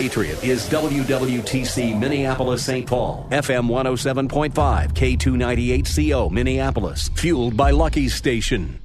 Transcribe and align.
Patriot 0.00 0.42
is 0.42 0.66
WWTC 0.70 1.98
Minneapolis 2.00 2.64
St. 2.64 2.86
Paul, 2.86 3.28
FM 3.30 3.68
107.5, 3.68 4.94
K298CO 4.94 6.30
Minneapolis, 6.30 7.10
fueled 7.16 7.54
by 7.54 7.70
Lucky's 7.70 8.14
Station. 8.14 8.80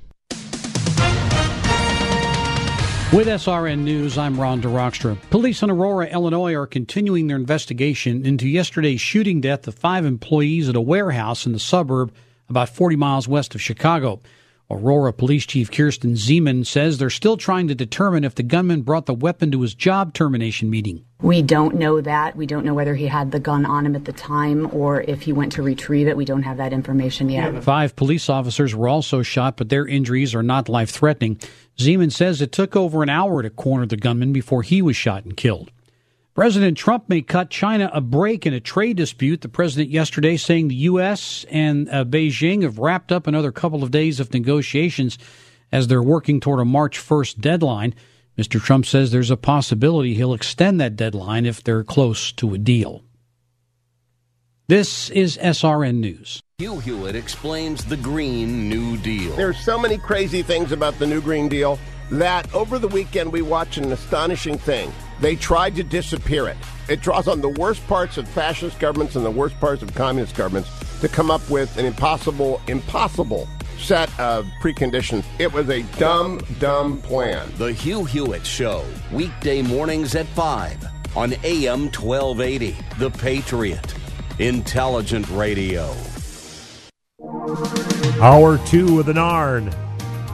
With 3.13 3.27
SRN 3.27 3.79
News, 3.79 4.17
I'm 4.17 4.37
Ron 4.37 4.61
DeRockstra. 4.61 5.17
Police 5.29 5.63
in 5.63 5.69
Aurora, 5.69 6.07
Illinois 6.07 6.53
are 6.53 6.67
continuing 6.67 7.27
their 7.27 7.37
investigation 7.37 8.25
into 8.25 8.49
yesterday's 8.49 8.99
shooting 8.99 9.39
death 9.39 9.69
of 9.69 9.75
five 9.75 10.03
employees 10.03 10.67
at 10.67 10.75
a 10.75 10.81
warehouse 10.81 11.45
in 11.45 11.53
the 11.53 11.59
suburb 11.59 12.13
about 12.49 12.67
40 12.67 12.97
miles 12.97 13.25
west 13.25 13.55
of 13.55 13.61
Chicago. 13.61 14.19
Aurora 14.69 15.13
Police 15.13 15.45
Chief 15.45 15.69
Kirsten 15.69 16.13
Ziman 16.13 16.65
says 16.65 16.97
they're 16.97 17.11
still 17.11 17.37
trying 17.37 17.67
to 17.67 17.75
determine 17.75 18.23
if 18.23 18.33
the 18.33 18.41
gunman 18.41 18.81
brought 18.81 19.05
the 19.05 19.13
weapon 19.13 19.51
to 19.51 19.61
his 19.61 19.75
job 19.75 20.13
termination 20.13 20.71
meeting. 20.71 21.05
We 21.21 21.43
don't 21.43 21.75
know 21.75 22.01
that. 22.01 22.35
We 22.35 22.47
don't 22.47 22.65
know 22.65 22.73
whether 22.73 22.95
he 22.95 23.05
had 23.05 23.31
the 23.31 23.39
gun 23.39 23.65
on 23.65 23.85
him 23.85 23.95
at 23.95 24.05
the 24.05 24.13
time 24.13 24.67
or 24.73 25.01
if 25.01 25.21
he 25.21 25.33
went 25.33 25.51
to 25.53 25.61
retrieve 25.61 26.07
it. 26.07 26.17
We 26.17 26.25
don't 26.25 26.43
have 26.43 26.57
that 26.57 26.73
information 26.73 27.29
yet. 27.29 27.63
Five 27.63 27.95
police 27.95 28.27
officers 28.27 28.73
were 28.73 28.87
also 28.87 29.21
shot, 29.21 29.57
but 29.57 29.69
their 29.69 29.85
injuries 29.85 30.33
are 30.33 30.43
not 30.43 30.67
life 30.67 30.89
threatening. 30.89 31.39
Ziman 31.77 32.11
says 32.11 32.41
it 32.41 32.51
took 32.51 32.75
over 32.75 33.03
an 33.03 33.09
hour 33.09 33.43
to 33.43 33.51
corner 33.51 33.85
the 33.85 33.97
gunman 33.97 34.33
before 34.33 34.63
he 34.63 34.81
was 34.81 34.95
shot 34.95 35.25
and 35.25 35.37
killed. 35.37 35.71
President 36.35 36.77
Trump 36.77 37.07
may 37.07 37.21
cut 37.21 37.49
China 37.49 37.89
a 37.93 38.01
break 38.01 38.45
in 38.45 38.53
a 38.53 38.59
trade 38.59 38.97
dispute. 38.97 39.39
The 39.39 39.47
president 39.47 39.89
yesterday 39.89 40.35
saying 40.35 40.67
the 40.67 40.75
U.S. 40.75 41.45
and 41.49 41.89
uh, 41.89 42.03
Beijing 42.03 42.63
have 42.63 42.77
wrapped 42.77 43.13
up 43.13 43.25
another 43.25 43.53
couple 43.53 43.83
of 43.83 43.91
days 43.91 44.19
of 44.19 44.33
negotiations 44.33 45.17
as 45.71 45.87
they're 45.87 46.03
working 46.03 46.41
toward 46.41 46.59
a 46.59 46.65
March 46.65 46.99
1st 46.99 47.39
deadline. 47.39 47.95
Mr. 48.37 48.61
Trump 48.61 48.85
says 48.85 49.13
there's 49.13 49.31
a 49.31 49.37
possibility 49.37 50.13
he'll 50.13 50.33
extend 50.33 50.81
that 50.81 50.97
deadline 50.97 51.45
if 51.45 51.63
they're 51.63 51.85
close 51.85 52.33
to 52.33 52.53
a 52.53 52.57
deal. 52.57 53.01
This 54.67 55.09
is 55.11 55.37
SRN 55.37 55.99
News. 55.99 56.41
Hugh 56.57 56.79
Hewitt 56.79 57.15
explains 57.15 57.85
the 57.85 57.97
Green 57.97 58.67
New 58.67 58.97
Deal. 58.97 59.33
There's 59.37 59.59
so 59.59 59.79
many 59.79 59.97
crazy 59.97 60.41
things 60.41 60.73
about 60.73 60.99
the 60.99 61.07
new 61.07 61.21
Green 61.21 61.47
Deal 61.47 61.79
that 62.11 62.53
over 62.53 62.79
the 62.79 62.87
weekend 62.87 63.31
we 63.31 63.41
watched 63.41 63.77
an 63.77 63.91
astonishing 63.91 64.57
thing. 64.57 64.91
They 65.21 65.35
tried 65.35 65.75
to 65.75 65.83
disappear 65.83 66.47
it. 66.47 66.57
It 66.87 67.01
draws 67.01 67.27
on 67.27 67.41
the 67.41 67.49
worst 67.49 67.85
parts 67.87 68.17
of 68.17 68.27
fascist 68.27 68.79
governments 68.79 69.15
and 69.15 69.25
the 69.25 69.31
worst 69.31 69.59
parts 69.59 69.81
of 69.81 69.93
communist 69.95 70.35
governments 70.35 70.69
to 71.01 71.07
come 71.07 71.31
up 71.31 71.47
with 71.49 71.77
an 71.77 71.85
impossible, 71.85 72.61
impossible 72.67 73.47
set 73.77 74.09
of 74.19 74.45
preconditions. 74.61 75.23
It 75.39 75.51
was 75.51 75.69
a 75.69 75.83
dumb, 75.97 76.41
dumb 76.59 77.01
plan. 77.01 77.51
The 77.57 77.73
Hugh 77.73 78.05
Hewitt 78.05 78.45
Show, 78.45 78.85
weekday 79.11 79.61
mornings 79.61 80.15
at 80.15 80.27
5 80.27 80.85
on 81.15 81.33
AM 81.43 81.91
1280. 81.91 82.75
The 82.99 83.09
Patriot. 83.11 83.93
Intelligent 84.39 85.29
Radio. 85.29 85.95
Hour 88.21 88.57
two 88.65 88.99
of 88.99 89.05
the 89.05 89.13
Narn. 89.13 89.84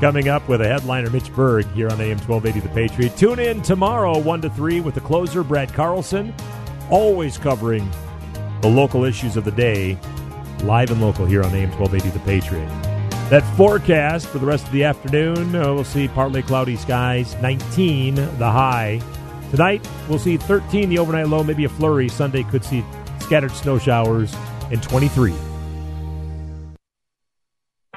Coming 0.01 0.29
up 0.29 0.49
with 0.49 0.61
a 0.61 0.67
headliner, 0.67 1.11
Mitch 1.11 1.31
Berg, 1.31 1.67
here 1.73 1.87
on 1.87 2.01
AM 2.01 2.17
1280 2.17 2.59
The 2.59 2.73
Patriot. 2.73 3.15
Tune 3.15 3.37
in 3.37 3.61
tomorrow, 3.61 4.17
1 4.17 4.41
to 4.41 4.49
3, 4.49 4.81
with 4.81 4.95
the 4.95 4.99
closer, 4.99 5.43
Brad 5.43 5.71
Carlson, 5.75 6.33
always 6.89 7.37
covering 7.37 7.87
the 8.61 8.67
local 8.67 9.03
issues 9.03 9.37
of 9.37 9.45
the 9.45 9.51
day, 9.51 9.99
live 10.63 10.89
and 10.89 10.99
local 10.99 11.27
here 11.27 11.43
on 11.43 11.53
AM 11.53 11.69
1280 11.77 12.09
The 12.17 12.25
Patriot. 12.25 12.67
That 13.29 13.43
forecast 13.55 14.25
for 14.25 14.39
the 14.39 14.45
rest 14.47 14.65
of 14.65 14.71
the 14.71 14.83
afternoon, 14.85 15.55
uh, 15.55 15.71
we'll 15.71 15.83
see 15.83 16.07
partly 16.07 16.41
cloudy 16.41 16.77
skies, 16.77 17.35
19 17.35 18.15
the 18.15 18.49
high. 18.49 18.99
Tonight, 19.51 19.87
we'll 20.09 20.17
see 20.17 20.35
13 20.35 20.89
the 20.89 20.97
overnight 20.97 21.27
low, 21.27 21.43
maybe 21.43 21.65
a 21.65 21.69
flurry. 21.69 22.09
Sunday 22.09 22.41
could 22.41 22.65
see 22.65 22.83
scattered 23.19 23.51
snow 23.51 23.77
showers, 23.77 24.35
and 24.71 24.81
23. 24.81 25.31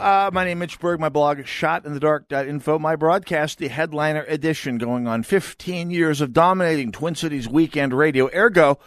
Uh, 0.00 0.30
my 0.32 0.46
name 0.46 0.56
is 0.56 0.60
Mitch 0.60 0.80
Berg. 0.80 0.98
My 0.98 1.10
blog 1.10 1.40
is 1.40 1.44
shotinthedark.info. 1.44 2.78
My 2.78 2.96
broadcast, 2.96 3.58
the 3.58 3.68
headliner 3.68 4.24
edition, 4.28 4.78
going 4.78 5.06
on 5.06 5.22
15 5.22 5.90
years 5.90 6.22
of 6.22 6.32
dominating 6.32 6.90
Twin 6.90 7.14
Cities 7.14 7.46
weekend 7.46 7.92
radio. 7.92 8.30
Ergo, 8.34 8.78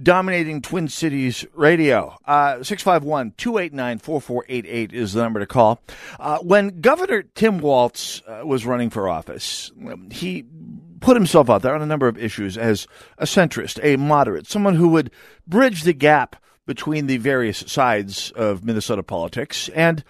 dominating 0.00 0.62
Twin 0.62 0.86
Cities 0.86 1.44
radio. 1.54 2.16
Uh, 2.24 2.62
651 2.62 3.32
289 3.36 3.98
4488 3.98 4.92
is 4.92 5.14
the 5.14 5.22
number 5.22 5.40
to 5.40 5.46
call. 5.46 5.80
Uh, 6.20 6.38
when 6.38 6.80
Governor 6.80 7.24
Tim 7.24 7.58
Walz 7.58 8.22
uh, 8.28 8.42
was 8.46 8.64
running 8.64 8.90
for 8.90 9.08
office, 9.08 9.72
he 10.12 10.44
put 11.00 11.16
himself 11.16 11.50
out 11.50 11.62
there 11.62 11.74
on 11.74 11.82
a 11.82 11.86
number 11.86 12.06
of 12.06 12.16
issues 12.16 12.56
as 12.56 12.86
a 13.18 13.24
centrist, 13.24 13.80
a 13.82 13.96
moderate, 13.96 14.46
someone 14.46 14.76
who 14.76 14.86
would 14.90 15.10
bridge 15.48 15.82
the 15.82 15.94
gap 15.94 16.36
between 16.64 17.08
the 17.08 17.16
various 17.16 17.58
sides 17.66 18.30
of 18.30 18.64
Minnesota 18.64 19.02
politics. 19.02 19.68
And 19.70 20.04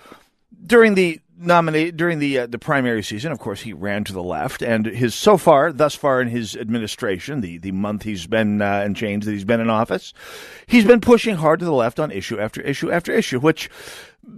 during 0.65 0.95
the 0.95 1.21
nominate 1.37 1.97
during 1.97 2.19
the 2.19 2.41
uh, 2.41 2.47
the 2.47 2.59
primary 2.59 3.03
season, 3.03 3.33
of 3.33 3.39
course, 3.39 3.63
he 3.63 3.73
ran 3.73 4.05
to 4.05 4.13
the 4.13 4.23
left, 4.23 4.63
and 4.63 4.87
his 4.87 5.15
so 5.15 5.37
far, 5.37 5.73
thus 5.73 5.95
far 5.95 6.21
in 6.21 6.29
his 6.29 6.57
administration, 6.57 7.41
the 7.41 7.59
the 7.59 7.73
month 7.73 8.03
he's 8.03 8.27
been 8.27 8.63
uh, 8.63 8.83
and 8.85 8.97
change 8.97 9.25
that 9.25 9.33
he's 9.33 9.45
been 9.45 9.61
in 9.61 9.71
office, 9.71 10.13
he's 10.67 10.85
been 10.85 11.01
pushing 11.01 11.37
hard 11.37 11.59
to 11.61 11.65
the 11.65 11.73
left 11.73 12.01
on 12.01 12.11
issue 12.11 12.39
after 12.39 12.61
issue 12.63 12.91
after 12.91 13.13
issue, 13.13 13.41
which 13.41 13.71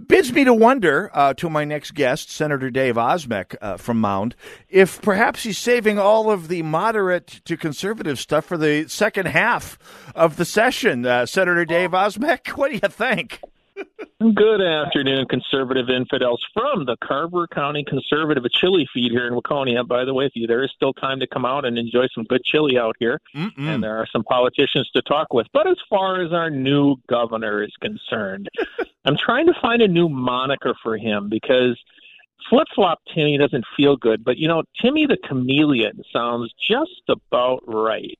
bids 0.07 0.33
me 0.33 0.43
to 0.43 0.53
wonder 0.53 1.09
uh, 1.13 1.33
to 1.35 1.49
my 1.49 1.63
next 1.63 1.93
guest, 1.93 2.29
Senator 2.29 2.69
Dave 2.69 2.95
Osmek 2.95 3.55
uh, 3.61 3.77
from 3.77 4.01
Mound, 4.01 4.35
if 4.69 5.01
perhaps 5.01 5.43
he's 5.43 5.57
saving 5.57 5.97
all 5.97 6.29
of 6.29 6.49
the 6.49 6.61
moderate 6.61 7.41
to 7.45 7.55
conservative 7.55 8.19
stuff 8.19 8.45
for 8.45 8.57
the 8.57 8.87
second 8.87 9.27
half 9.27 9.77
of 10.13 10.35
the 10.35 10.45
session. 10.45 11.05
Uh, 11.05 11.25
Senator 11.25 11.63
Dave 11.63 11.91
Osmek, 11.91 12.49
what 12.57 12.69
do 12.69 12.75
you 12.75 12.89
think? 12.89 13.39
Good 14.19 14.61
afternoon, 14.61 15.27
conservative 15.29 15.89
infidels 15.89 16.43
from 16.51 16.85
the 16.85 16.97
Carver 17.03 17.47
County 17.47 17.85
Conservative 17.87 18.43
chili 18.51 18.87
feed 18.91 19.11
here 19.11 19.27
in 19.27 19.33
Waconia. 19.33 19.87
By 19.87 20.05
the 20.05 20.13
way, 20.13 20.25
if 20.25 20.31
you 20.33 20.47
there 20.47 20.63
is 20.63 20.71
still 20.75 20.93
time 20.93 21.19
to 21.19 21.27
come 21.27 21.45
out 21.45 21.65
and 21.65 21.77
enjoy 21.77 22.07
some 22.15 22.23
good 22.23 22.43
chili 22.43 22.79
out 22.79 22.95
here, 22.99 23.19
Mm-mm. 23.35 23.51
and 23.59 23.83
there 23.83 23.95
are 23.97 24.07
some 24.11 24.23
politicians 24.23 24.89
to 24.95 25.03
talk 25.03 25.33
with. 25.33 25.45
But 25.53 25.67
as 25.67 25.77
far 25.87 26.21
as 26.23 26.33
our 26.33 26.49
new 26.49 26.95
governor 27.07 27.63
is 27.63 27.73
concerned, 27.79 28.49
I'm 29.05 29.17
trying 29.17 29.45
to 29.45 29.53
find 29.61 29.83
a 29.83 29.87
new 29.87 30.09
moniker 30.09 30.73
for 30.81 30.97
him 30.97 31.29
because 31.29 31.79
flip 32.49 32.67
flop 32.73 32.99
Timmy 33.13 33.37
doesn't 33.37 33.65
feel 33.75 33.97
good. 33.97 34.23
But 34.23 34.37
you 34.37 34.47
know, 34.47 34.63
Timmy 34.81 35.05
the 35.05 35.17
chameleon 35.27 36.01
sounds 36.11 36.51
just 36.67 37.03
about 37.07 37.59
right 37.67 38.17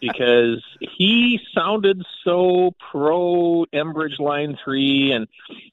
because 0.00 0.62
he 0.96 1.40
sounded 1.54 2.02
so 2.24 2.74
pro 2.90 3.66
Enbridge 3.72 4.18
Line 4.18 4.56
3 4.64 5.12
and 5.12 5.28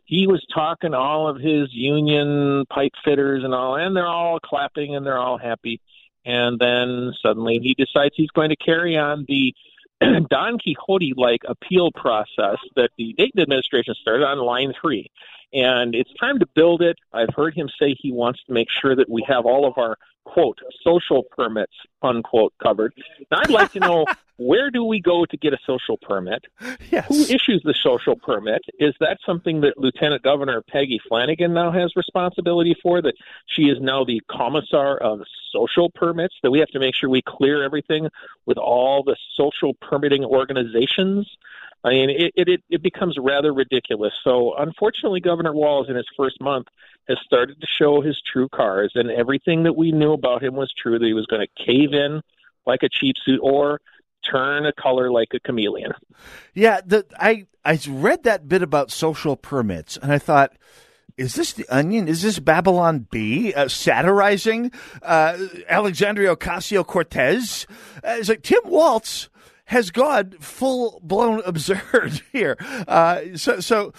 he 0.05 0.27
was 0.27 0.45
talking 0.53 0.93
all 0.93 1.27
of 1.27 1.37
his 1.37 1.69
union 1.71 2.65
pipe 2.69 2.93
fitters 3.03 3.43
and 3.43 3.53
all, 3.53 3.75
and 3.75 3.95
they're 3.95 4.07
all 4.07 4.39
clapping 4.39 4.95
and 4.95 5.05
they're 5.05 5.17
all 5.17 5.37
happy. 5.37 5.81
And 6.25 6.59
then 6.59 7.13
suddenly 7.21 7.59
he 7.61 7.75
decides 7.75 8.15
he's 8.15 8.31
going 8.31 8.49
to 8.49 8.55
carry 8.55 8.97
on 8.97 9.25
the 9.27 9.53
Don 10.29 10.57
Quixote 10.59 11.13
like 11.15 11.41
appeal 11.47 11.91
process 11.91 12.57
that 12.75 12.89
the 12.97 13.13
Dayton 13.17 13.41
administration 13.41 13.95
started 14.01 14.25
on 14.25 14.39
Line 14.39 14.73
3. 14.81 15.09
And 15.53 15.95
it's 15.95 16.13
time 16.19 16.39
to 16.39 16.45
build 16.55 16.81
it. 16.81 16.97
I've 17.13 17.33
heard 17.35 17.55
him 17.55 17.69
say 17.79 17.95
he 17.99 18.11
wants 18.11 18.41
to 18.47 18.53
make 18.53 18.67
sure 18.69 18.95
that 18.95 19.09
we 19.09 19.23
have 19.27 19.45
all 19.45 19.67
of 19.67 19.77
our 19.77 19.97
quote 20.25 20.59
social 20.83 21.23
permits 21.23 21.73
unquote 22.01 22.53
covered. 22.61 22.93
Now 23.31 23.39
I'd 23.41 23.49
like 23.49 23.71
to 23.73 23.79
know 23.79 24.05
where 24.37 24.69
do 24.69 24.83
we 24.83 24.99
go 24.99 25.25
to 25.25 25.37
get 25.37 25.53
a 25.53 25.57
social 25.65 25.97
permit? 25.97 26.45
Yes. 26.91 27.07
Who 27.07 27.21
issues 27.21 27.61
the 27.63 27.73
social 27.81 28.15
permit? 28.15 28.61
Is 28.79 28.93
that 28.99 29.19
something 29.25 29.61
that 29.61 29.77
Lieutenant 29.77 30.23
Governor 30.23 30.61
Peggy 30.61 30.99
Flanagan 31.07 31.53
now 31.53 31.71
has 31.71 31.95
responsibility 31.95 32.75
for? 32.81 33.01
That 33.01 33.15
she 33.47 33.63
is 33.63 33.77
now 33.79 34.03
the 34.03 34.21
commissar 34.29 34.97
of 34.97 35.21
social 35.51 35.89
permits? 35.89 36.35
That 36.43 36.51
we 36.51 36.59
have 36.59 36.69
to 36.69 36.79
make 36.79 36.95
sure 36.95 37.09
we 37.09 37.21
clear 37.21 37.63
everything 37.63 38.09
with 38.45 38.57
all 38.57 39.03
the 39.03 39.15
social 39.35 39.73
permitting 39.75 40.25
organizations? 40.25 41.29
I 41.85 41.89
mean, 41.91 42.09
it, 42.09 42.33
it, 42.35 42.63
it 42.67 42.81
becomes 42.81 43.15
rather 43.21 43.53
ridiculous. 43.53 44.11
So, 44.23 44.55
unfortunately, 44.57 45.19
Governor 45.19 45.53
Walz, 45.53 45.87
in 45.87 45.95
his 45.95 46.07
first 46.17 46.41
month 46.41 46.65
has 47.07 47.19
started 47.23 47.61
to 47.61 47.67
show 47.67 48.01
his 48.01 48.19
true 48.33 48.49
cars, 48.49 48.93
and 48.95 49.11
everything 49.11 49.63
that 49.63 49.73
we 49.73 49.91
knew 49.91 50.11
about 50.11 50.43
him 50.43 50.55
was 50.55 50.73
true 50.75 50.97
that 50.97 51.05
he 51.05 51.13
was 51.13 51.27
going 51.27 51.45
to 51.45 51.63
cave 51.63 51.93
in 51.93 52.21
like 52.65 52.81
a 52.81 52.89
cheap 52.89 53.15
suit 53.23 53.39
or 53.43 53.79
turn 54.27 54.65
a 54.65 54.73
color 54.73 55.11
like 55.11 55.27
a 55.35 55.39
chameleon. 55.39 55.91
Yeah, 56.55 56.81
the, 56.83 57.05
I 57.19 57.45
I 57.63 57.79
read 57.87 58.23
that 58.23 58.49
bit 58.49 58.63
about 58.63 58.89
social 58.89 59.35
permits, 59.35 59.95
and 59.97 60.11
I 60.11 60.17
thought. 60.17 60.53
Is 61.17 61.35
this 61.35 61.53
the 61.53 61.65
Onion? 61.69 62.09
Is 62.09 62.23
this 62.23 62.39
Babylon 62.39 63.07
Bee 63.09 63.53
uh, 63.53 63.69
satirizing 63.69 64.69
uh, 65.01 65.37
Alexandria 65.69 66.35
Ocasio 66.35 66.85
Cortez? 66.85 67.65
Uh, 68.03 68.17
it's 68.19 68.27
like 68.27 68.41
Tim 68.41 68.59
Walz 68.65 69.29
has 69.65 69.91
gone 69.91 70.31
full 70.39 70.99
blown 71.03 71.41
absurd 71.45 72.21
here. 72.31 72.57
Uh, 72.87 73.21
so, 73.35 73.59
so 73.59 73.93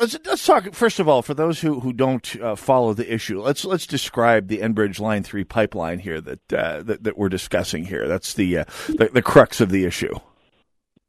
let's 0.00 0.16
let's 0.24 0.44
talk 0.44 0.72
first 0.72 1.00
of 1.00 1.08
all 1.08 1.22
for 1.22 1.34
those 1.34 1.60
who 1.60 1.80
who 1.80 1.92
don't 1.92 2.40
uh, 2.40 2.54
follow 2.56 2.94
the 2.94 3.12
issue. 3.12 3.40
Let's 3.40 3.64
let's 3.64 3.86
describe 3.86 4.48
the 4.48 4.58
Enbridge 4.58 5.00
Line 5.00 5.22
Three 5.22 5.44
pipeline 5.44 5.98
here 5.98 6.20
that 6.20 6.52
uh, 6.52 6.82
that, 6.82 7.04
that 7.04 7.18
we're 7.18 7.28
discussing 7.28 7.84
here. 7.84 8.06
That's 8.06 8.34
the, 8.34 8.58
uh, 8.58 8.64
the 8.88 9.10
the 9.12 9.22
crux 9.22 9.60
of 9.60 9.70
the 9.70 9.84
issue. 9.84 10.14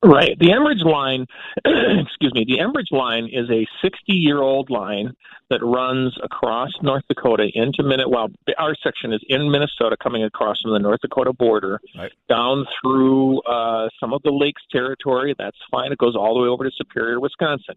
Right. 0.04 0.38
The 0.40 0.48
Enbridge 0.48 0.84
line, 0.84 1.28
excuse 1.66 2.34
me, 2.34 2.44
the 2.46 2.58
Enbridge 2.58 2.92
line 2.92 3.30
is 3.32 3.50
a 3.52 3.68
60 3.84 4.14
year 4.14 4.42
old 4.42 4.72
line 4.72 5.14
that 5.52 5.64
runs 5.64 6.18
across 6.24 6.72
North 6.82 7.04
Dakota 7.08 7.48
into 7.54 7.84
Minnesota. 7.84 8.10
Well, 8.10 8.28
our 8.58 8.74
section 8.84 9.14
is 9.14 9.22
in 9.30 9.52
Minnesota, 9.52 9.96
coming 10.02 10.24
across 10.24 10.62
from 10.62 10.72
the 10.72 10.80
North 10.80 11.02
Dakota 11.02 11.34
border, 11.34 11.80
right. 11.96 12.12
down 12.28 12.66
through 12.82 13.42
uh, 13.42 13.90
some 14.00 14.12
of 14.14 14.24
the 14.24 14.32
lakes 14.32 14.64
territory. 14.72 15.36
That's 15.38 15.58
fine. 15.70 15.92
It 15.92 16.00
goes 16.00 16.16
all 16.16 16.34
the 16.34 16.42
way 16.42 16.48
over 16.48 16.64
to 16.64 16.72
Superior, 16.76 17.20
Wisconsin. 17.20 17.76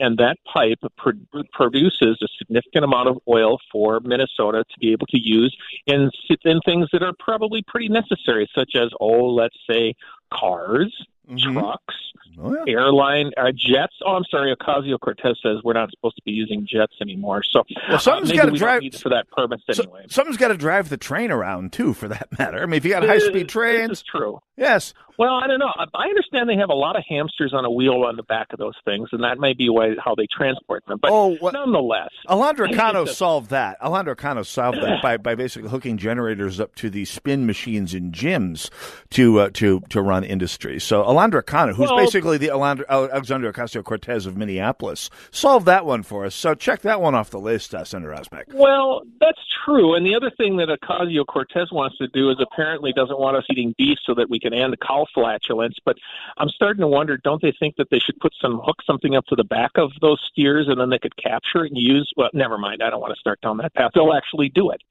And 0.00 0.18
that 0.18 0.36
pipe 0.52 0.80
pro- 0.98 1.12
produces 1.52 2.18
a 2.20 2.26
significant 2.36 2.84
amount 2.84 3.08
of 3.08 3.18
oil 3.28 3.58
for 3.70 4.00
Minnesota 4.00 4.64
to 4.64 4.78
be 4.80 4.92
able 4.92 5.06
to 5.06 5.18
use 5.18 5.56
in, 5.86 6.10
in 6.44 6.60
things 6.66 6.88
that 6.92 7.02
are 7.02 7.14
probably 7.18 7.62
pretty 7.66 7.88
necessary, 7.88 8.50
such 8.54 8.72
as, 8.74 8.90
oh, 9.00 9.26
let's 9.26 9.56
say 9.70 9.94
cars 10.32 10.92
mm-hmm. 11.28 11.58
trucks, 11.58 11.94
oh, 12.38 12.56
yeah. 12.66 12.74
airline, 12.74 13.32
uh, 13.36 13.52
jets. 13.52 13.94
Oh, 14.04 14.12
I'm 14.12 14.24
sorry. 14.30 14.54
Ocasio 14.54 14.98
Cortez 14.98 15.38
says 15.42 15.58
we're 15.64 15.74
not 15.74 15.90
supposed 15.90 16.16
to 16.16 16.22
be 16.22 16.32
using 16.32 16.66
jets 16.70 16.94
anymore. 17.00 17.42
So 17.48 17.64
well, 17.88 17.98
someone's 17.98 18.30
uh, 18.30 18.36
got 18.36 18.46
to 18.46 18.52
drive 18.52 18.82
for 19.00 19.08
that 19.10 19.30
purpose 19.30 19.62
anyway. 19.68 20.02
So, 20.04 20.14
someone's 20.16 20.38
got 20.38 20.48
to 20.48 20.56
drive 20.56 20.88
the 20.88 20.96
train 20.96 21.30
around 21.30 21.72
too, 21.72 21.94
for 21.94 22.08
that 22.08 22.28
matter. 22.38 22.62
I 22.62 22.66
mean, 22.66 22.78
if 22.78 22.84
you 22.84 22.90
got 22.90 23.04
high 23.04 23.18
speed 23.18 23.48
trains, 23.48 23.88
this 23.88 23.98
is 23.98 24.04
true. 24.04 24.40
Yes. 24.56 24.94
Well, 25.18 25.34
I 25.34 25.46
don't 25.46 25.60
know. 25.60 25.70
I 25.94 26.06
understand 26.06 26.48
they 26.48 26.56
have 26.56 26.70
a 26.70 26.74
lot 26.74 26.96
of 26.96 27.04
hamsters 27.08 27.52
on 27.54 27.64
a 27.64 27.70
wheel 27.70 28.02
on 28.04 28.16
the 28.16 28.24
back 28.24 28.52
of 28.52 28.58
those 28.58 28.74
things, 28.84 29.08
and 29.12 29.22
that 29.22 29.38
may 29.38 29.52
be 29.52 29.68
way, 29.68 29.94
how 30.02 30.14
they 30.16 30.26
transport 30.26 30.84
them. 30.86 30.98
But 31.00 31.10
oh, 31.12 31.36
what, 31.36 31.54
nonetheless, 31.54 32.10
Alondra 32.28 32.74
Cano 32.74 33.04
solved 33.04 33.50
that. 33.50 33.80
Alondra 33.80 34.16
Cano 34.16 34.42
solved 34.42 34.82
that 34.82 35.02
by, 35.02 35.16
by 35.16 35.36
basically 35.36 35.70
hooking 35.70 35.98
generators 35.98 36.58
up 36.58 36.74
to 36.76 36.90
the 36.90 37.04
spin 37.04 37.46
machines 37.46 37.94
in 37.94 38.10
gyms 38.10 38.70
to 39.10 39.40
uh, 39.40 39.50
to 39.54 39.80
to 39.90 40.02
run 40.02 40.24
industry. 40.24 40.80
So 40.80 41.04
Alondra 41.14 41.44
Cano, 41.44 41.72
who's 41.72 41.88
well, 41.88 41.98
basically 41.98 42.38
the 42.38 42.48
Alondra, 42.48 42.84
Alexandria 42.88 43.52
Ocasio 43.52 43.84
Cortez 43.84 44.26
of 44.26 44.36
Minneapolis, 44.36 45.10
solved 45.30 45.66
that 45.66 45.86
one 45.86 46.02
for 46.02 46.24
us. 46.24 46.34
So 46.34 46.54
check 46.54 46.80
that 46.80 47.00
one 47.00 47.14
off 47.14 47.30
the 47.30 47.38
list, 47.38 47.74
uh, 47.74 47.84
Senator 47.84 48.12
Osmek. 48.12 48.52
Well, 48.52 49.02
that's 49.20 49.38
true. 49.64 49.94
And 49.94 50.04
the 50.04 50.14
other 50.14 50.30
thing 50.30 50.56
that 50.56 50.68
Ocasio 50.68 51.24
Cortez 51.26 51.70
wants 51.70 51.96
to 51.98 52.08
do 52.08 52.30
is 52.30 52.36
apparently 52.40 52.92
doesn't 52.92 53.18
want 53.18 53.36
us 53.36 53.44
eating 53.50 53.74
beef 53.78 53.98
so 54.04 54.14
that 54.14 54.28
we 54.28 54.40
can 54.40 54.52
end 54.52 54.72
the 54.72 54.76
cow 54.76 55.06
flatulence. 55.14 55.76
But 55.84 55.96
I'm 56.36 56.48
starting 56.48 56.80
to 56.80 56.88
wonder, 56.88 57.16
don't 57.16 57.40
they 57.40 57.52
think 57.58 57.76
that 57.76 57.90
they 57.90 57.98
should 57.98 58.18
put 58.20 58.32
some 58.40 58.60
hook 58.64 58.78
something 58.86 59.14
up 59.14 59.26
to 59.26 59.36
the 59.36 59.44
back 59.44 59.72
of 59.76 59.92
those 60.00 60.20
steers 60.30 60.66
and 60.68 60.80
then 60.80 60.90
they 60.90 60.98
could 60.98 61.16
capture 61.16 61.64
it 61.64 61.72
and 61.72 61.80
use? 61.80 62.12
Well, 62.16 62.30
never 62.34 62.58
mind. 62.58 62.82
I 62.82 62.90
don't 62.90 63.00
want 63.00 63.14
to 63.14 63.20
start 63.20 63.40
down 63.40 63.58
that 63.58 63.74
path. 63.74 63.92
They'll 63.94 64.12
actually 64.12 64.48
do 64.48 64.70
it. 64.70 64.82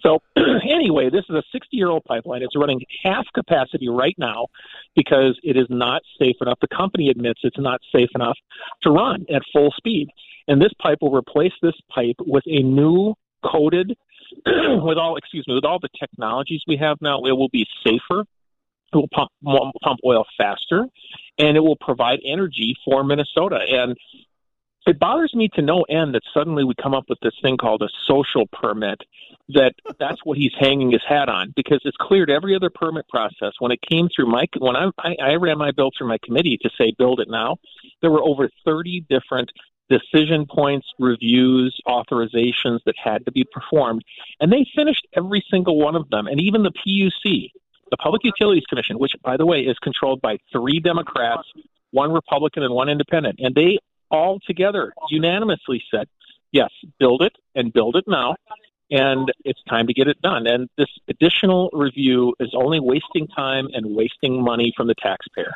So 0.00 0.22
anyway, 0.36 1.10
this 1.10 1.24
is 1.28 1.34
a 1.34 1.42
60 1.52 1.76
year 1.76 1.88
old 1.88 2.04
pipeline. 2.04 2.42
It's 2.42 2.56
running 2.56 2.82
half 3.02 3.26
capacity 3.34 3.88
right 3.88 4.14
now 4.18 4.48
because 4.94 5.38
it 5.42 5.56
is 5.56 5.66
not 5.68 6.02
safe 6.20 6.36
enough. 6.40 6.58
The 6.60 6.68
company 6.68 7.08
admits 7.08 7.40
it's 7.42 7.58
not 7.58 7.80
safe 7.94 8.10
enough 8.14 8.36
to 8.82 8.90
run 8.90 9.26
at 9.32 9.42
full 9.52 9.72
speed. 9.76 10.08
And 10.46 10.60
this 10.60 10.72
pipe 10.80 10.98
will 11.00 11.12
replace 11.12 11.52
this 11.62 11.74
pipe 11.94 12.16
with 12.20 12.44
a 12.46 12.62
new 12.62 13.14
coated 13.44 13.96
with 14.46 14.98
all 14.98 15.16
excuse 15.16 15.46
me 15.46 15.54
with 15.54 15.64
all 15.64 15.78
the 15.78 15.88
technologies 15.98 16.62
we 16.66 16.76
have 16.76 16.98
now 17.00 17.22
it 17.24 17.32
will 17.32 17.48
be 17.48 17.66
safer 17.86 18.24
it 18.92 18.96
will 18.96 19.08
pump, 19.08 19.30
pump 19.82 20.00
oil 20.04 20.24
faster, 20.36 20.86
and 21.38 21.56
it 21.56 21.60
will 21.60 21.76
provide 21.76 22.20
energy 22.24 22.74
for 22.84 23.04
Minnesota. 23.04 23.58
And 23.68 23.96
it 24.88 24.98
bothers 24.98 25.34
me 25.34 25.48
to 25.54 25.62
no 25.62 25.82
end 25.82 26.14
that 26.14 26.22
suddenly 26.32 26.64
we 26.64 26.74
come 26.82 26.94
up 26.94 27.04
with 27.08 27.18
this 27.20 27.34
thing 27.42 27.58
called 27.58 27.82
a 27.82 27.88
social 28.06 28.46
permit 28.46 28.98
that 29.50 29.74
that's 30.00 30.24
what 30.24 30.38
he's 30.38 30.52
hanging 30.58 30.90
his 30.90 31.02
hat 31.06 31.28
on 31.28 31.52
because 31.54 31.80
it's 31.84 31.96
cleared 32.00 32.30
every 32.30 32.56
other 32.56 32.70
permit 32.70 33.06
process. 33.08 33.52
When 33.58 33.70
it 33.70 33.80
came 33.82 34.08
through 34.14 34.26
my 34.26 34.46
when 34.58 34.76
I, 34.76 34.90
I 34.98 35.16
i 35.20 35.34
ran 35.34 35.58
my 35.58 35.72
bill 35.72 35.90
through 35.96 36.08
my 36.08 36.18
committee 36.24 36.58
to 36.62 36.70
say 36.78 36.92
build 36.96 37.20
it 37.20 37.28
now 37.28 37.56
there 38.00 38.10
were 38.10 38.22
over 38.22 38.48
30 38.64 39.04
different 39.08 39.50
decision 39.90 40.46
points 40.46 40.86
reviews 40.98 41.78
authorizations 41.86 42.80
that 42.84 42.94
had 43.02 43.24
to 43.24 43.32
be 43.32 43.44
performed 43.52 44.02
and 44.40 44.52
they 44.52 44.66
finished 44.74 45.06
every 45.16 45.44
single 45.50 45.78
one 45.78 45.96
of 45.96 46.08
them. 46.10 46.26
And 46.26 46.40
even 46.40 46.62
the 46.62 46.72
puc 46.72 47.50
the 47.90 47.96
Public 47.96 48.22
Utilities 48.24 48.64
Commission, 48.68 48.98
which, 48.98 49.12
by 49.22 49.38
the 49.38 49.46
way, 49.46 49.60
is 49.60 49.78
controlled 49.78 50.20
by 50.20 50.36
three 50.52 50.78
Democrats, 50.78 51.48
one 51.90 52.12
Republican, 52.12 52.62
and 52.62 52.74
one 52.74 52.90
Independent, 52.90 53.36
and 53.38 53.54
they 53.54 53.78
all 54.10 54.40
together 54.46 54.92
unanimously 55.10 55.82
said, 55.90 56.08
yes, 56.52 56.70
build 56.98 57.22
it 57.22 57.32
and 57.54 57.72
build 57.72 57.96
it 57.96 58.04
now. 58.06 58.36
And 58.90 59.30
it's 59.44 59.62
time 59.68 59.86
to 59.88 59.92
get 59.92 60.08
it 60.08 60.20
done. 60.22 60.46
And 60.46 60.68
this 60.78 60.88
additional 61.08 61.68
review 61.72 62.34
is 62.40 62.54
only 62.56 62.80
wasting 62.80 63.26
time 63.28 63.68
and 63.72 63.94
wasting 63.94 64.42
money 64.42 64.72
from 64.76 64.86
the 64.86 64.94
taxpayer. 64.94 65.52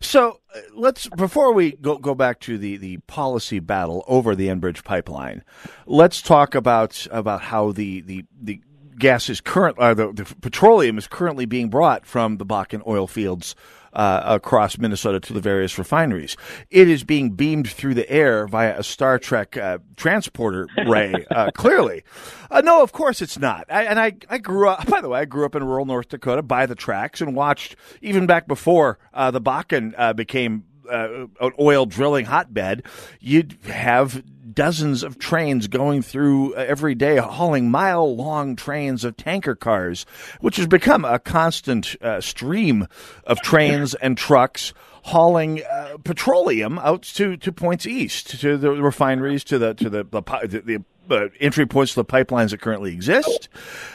So 0.00 0.40
uh, 0.54 0.60
let's 0.74 1.08
before 1.08 1.52
we 1.52 1.72
go 1.72 1.98
go 1.98 2.14
back 2.14 2.40
to 2.40 2.56
the, 2.56 2.76
the 2.78 2.98
policy 3.06 3.60
battle 3.60 4.02
over 4.08 4.34
the 4.34 4.48
Enbridge 4.48 4.82
pipeline, 4.82 5.44
let's 5.86 6.22
talk 6.22 6.54
about 6.54 7.06
about 7.10 7.42
how 7.42 7.70
the 7.70 8.00
the, 8.00 8.24
the 8.40 8.60
gas 8.98 9.28
is 9.28 9.40
current, 9.40 9.78
uh, 9.78 9.94
the, 9.94 10.12
the, 10.12 10.24
petroleum 10.40 10.98
is 10.98 11.06
currently 11.06 11.46
being 11.46 11.68
brought 11.68 12.06
from 12.06 12.36
the 12.36 12.46
Bakken 12.46 12.86
oil 12.86 13.06
fields 13.06 13.54
uh, 13.94 14.22
across 14.24 14.78
Minnesota 14.78 15.20
to 15.20 15.32
the 15.32 15.40
various 15.40 15.78
refineries. 15.78 16.36
It 16.70 16.88
is 16.88 17.04
being 17.04 17.30
beamed 17.30 17.68
through 17.68 17.94
the 17.94 18.08
air 18.10 18.46
via 18.46 18.78
a 18.78 18.82
Star 18.82 19.18
Trek 19.18 19.56
uh, 19.56 19.78
transporter 19.96 20.68
ray. 20.86 21.14
Uh, 21.30 21.50
clearly, 21.54 22.02
uh, 22.50 22.60
no, 22.60 22.82
of 22.82 22.92
course 22.92 23.22
it's 23.22 23.38
not. 23.38 23.66
I, 23.70 23.84
and 23.84 23.98
I, 23.98 24.12
I 24.28 24.38
grew 24.38 24.68
up. 24.68 24.86
By 24.88 25.00
the 25.00 25.08
way, 25.08 25.20
I 25.20 25.24
grew 25.24 25.46
up 25.46 25.54
in 25.54 25.64
rural 25.64 25.86
North 25.86 26.08
Dakota 26.08 26.42
by 26.42 26.66
the 26.66 26.74
tracks 26.74 27.20
and 27.20 27.34
watched 27.34 27.76
even 28.02 28.26
back 28.26 28.46
before 28.46 28.98
uh, 29.12 29.30
the 29.30 29.40
Bakken 29.40 29.94
uh, 29.96 30.12
became 30.12 30.64
uh, 30.90 31.26
an 31.40 31.52
oil 31.58 31.86
drilling 31.86 32.24
hotbed, 32.24 32.82
you'd 33.20 33.58
have 33.64 34.22
dozens 34.54 35.02
of 35.02 35.18
trains 35.18 35.66
going 35.66 36.02
through 36.02 36.54
uh, 36.54 36.58
every 36.58 36.94
day, 36.94 37.16
hauling 37.16 37.70
mile 37.70 38.14
long 38.14 38.56
trains 38.56 39.04
of 39.04 39.16
tanker 39.16 39.54
cars, 39.54 40.06
which 40.40 40.56
has 40.56 40.66
become 40.66 41.04
a 41.04 41.18
constant 41.18 41.96
uh, 42.02 42.20
stream 42.20 42.86
of 43.26 43.40
trains 43.40 43.94
and 43.94 44.16
trucks 44.16 44.72
hauling 45.04 45.62
uh, 45.64 45.98
petroleum 46.02 46.78
out 46.78 47.02
to, 47.02 47.36
to 47.36 47.52
points 47.52 47.86
east, 47.86 48.40
to 48.40 48.56
the 48.56 48.70
refineries, 48.70 49.44
to 49.44 49.58
the 49.58 49.74
to 49.74 49.90
the 49.90 50.04
the, 50.04 50.22
the, 50.22 50.60
the 50.60 50.84
uh, 51.10 51.28
entry 51.40 51.66
points 51.66 51.92
to 51.92 51.96
the 51.96 52.04
pipelines 52.04 52.50
that 52.50 52.60
currently 52.60 52.92
exist. 52.92 53.48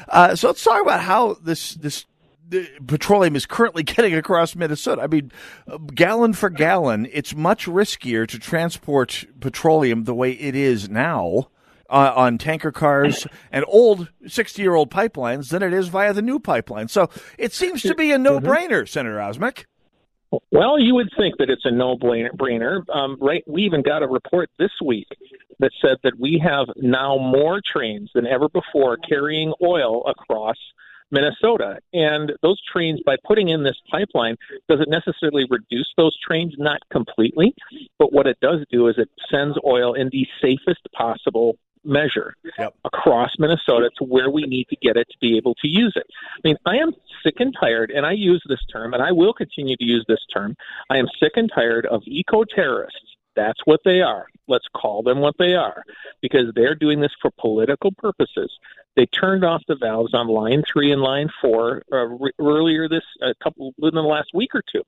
Uh, 0.07 0.35
so 0.35 0.47
let's 0.47 0.63
talk 0.63 0.81
about 0.81 1.01
how 1.01 1.35
this 1.43 1.73
this 1.75 2.05
petroleum 2.85 3.35
is 3.35 3.45
currently 3.45 3.83
getting 3.83 4.13
across 4.13 4.55
Minnesota. 4.55 5.01
I 5.01 5.07
mean, 5.07 5.31
gallon 5.93 6.33
for 6.33 6.49
gallon, 6.49 7.07
it's 7.11 7.35
much 7.35 7.65
riskier 7.65 8.27
to 8.27 8.39
transport 8.39 9.25
petroleum 9.39 10.03
the 10.03 10.15
way 10.15 10.31
it 10.31 10.55
is 10.55 10.89
now. 10.89 11.49
Uh, 11.91 12.13
on 12.15 12.37
tanker 12.37 12.71
cars 12.71 13.25
and 13.51 13.65
old 13.67 14.11
60 14.27 14.61
year 14.61 14.75
old 14.75 14.91
pipelines 14.91 15.49
than 15.49 15.63
it 15.63 15.73
is 15.73 15.87
via 15.87 16.13
the 16.13 16.21
new 16.21 16.39
pipeline. 16.39 16.87
So 16.87 17.09
it 17.39 17.51
seems 17.51 17.81
to 17.81 17.95
be 17.95 18.11
a 18.11 18.19
no 18.19 18.39
brainer, 18.39 18.83
mm-hmm. 18.83 18.85
Senator 18.85 19.17
Osmek. 19.17 19.65
Well, 20.51 20.79
you 20.79 20.93
would 20.93 21.09
think 21.17 21.37
that 21.39 21.49
it's 21.49 21.65
a 21.65 21.71
no 21.71 21.97
brainer. 21.97 22.87
Um, 22.95 23.17
right? 23.19 23.43
We 23.47 23.63
even 23.63 23.81
got 23.81 24.03
a 24.03 24.07
report 24.07 24.51
this 24.59 24.69
week 24.85 25.07
that 25.57 25.71
said 25.81 25.97
that 26.03 26.19
we 26.19 26.39
have 26.43 26.67
now 26.77 27.17
more 27.17 27.59
trains 27.73 28.11
than 28.13 28.27
ever 28.27 28.47
before 28.49 28.97
carrying 28.97 29.53
oil 29.61 30.05
across 30.07 30.57
Minnesota. 31.11 31.79
And 31.93 32.33
those 32.41 32.61
trains, 32.71 32.99
by 33.05 33.15
putting 33.25 33.49
in 33.49 33.63
this 33.63 33.77
pipeline, 33.91 34.35
doesn't 34.67 34.89
necessarily 34.89 35.45
reduce 35.49 35.91
those 35.97 36.17
trains, 36.19 36.53
not 36.57 36.79
completely, 36.91 37.53
but 37.97 38.13
what 38.13 38.27
it 38.27 38.37
does 38.41 38.59
do 38.71 38.87
is 38.87 38.95
it 38.97 39.09
sends 39.31 39.57
oil 39.65 39.93
in 39.93 40.09
the 40.11 40.25
safest 40.41 40.87
possible 40.93 41.57
measure 41.85 42.35
Yep. 42.57 42.73
across 42.83 43.31
Minnesota 43.39 43.89
to 43.97 44.03
where 44.03 44.29
we 44.29 44.43
need 44.43 44.67
to 44.69 44.75
get 44.81 44.97
it 44.97 45.07
to 45.09 45.17
be 45.19 45.37
able 45.37 45.55
to 45.55 45.67
use 45.67 45.93
it. 45.95 46.05
I 46.11 46.47
mean, 46.47 46.57
I 46.65 46.75
am 46.77 46.93
sick 47.23 47.35
and 47.39 47.55
tired, 47.59 47.91
and 47.91 48.05
I 48.05 48.11
use 48.11 48.43
this 48.47 48.59
term, 48.71 48.93
and 48.93 49.01
I 49.01 49.11
will 49.11 49.33
continue 49.33 49.77
to 49.77 49.85
use 49.85 50.03
this 50.07 50.19
term. 50.33 50.55
I 50.89 50.97
am 50.97 51.07
sick 51.21 51.33
and 51.35 51.49
tired 51.53 51.85
of 51.85 52.03
eco 52.05 52.43
terrorists. 52.43 53.15
That's 53.39 53.61
what 53.63 53.79
they 53.85 54.01
are. 54.01 54.27
Let's 54.49 54.67
call 54.75 55.01
them 55.01 55.19
what 55.19 55.35
they 55.39 55.55
are 55.55 55.83
because 56.21 56.47
they're 56.53 56.75
doing 56.75 56.99
this 56.99 57.13
for 57.21 57.31
political 57.39 57.91
purposes. 57.97 58.51
They 58.97 59.05
turned 59.05 59.45
off 59.45 59.63
the 59.65 59.77
valves 59.77 60.13
on 60.13 60.27
line 60.27 60.63
three 60.69 60.91
and 60.91 61.01
line 61.01 61.29
four 61.41 61.83
uh, 61.89 62.05
re- 62.05 62.33
earlier 62.37 62.89
this 62.89 63.05
a 63.21 63.33
couple 63.41 63.73
within 63.77 63.95
the 63.95 64.01
last 64.01 64.31
week 64.33 64.53
or 64.53 64.61
two. 64.69 64.83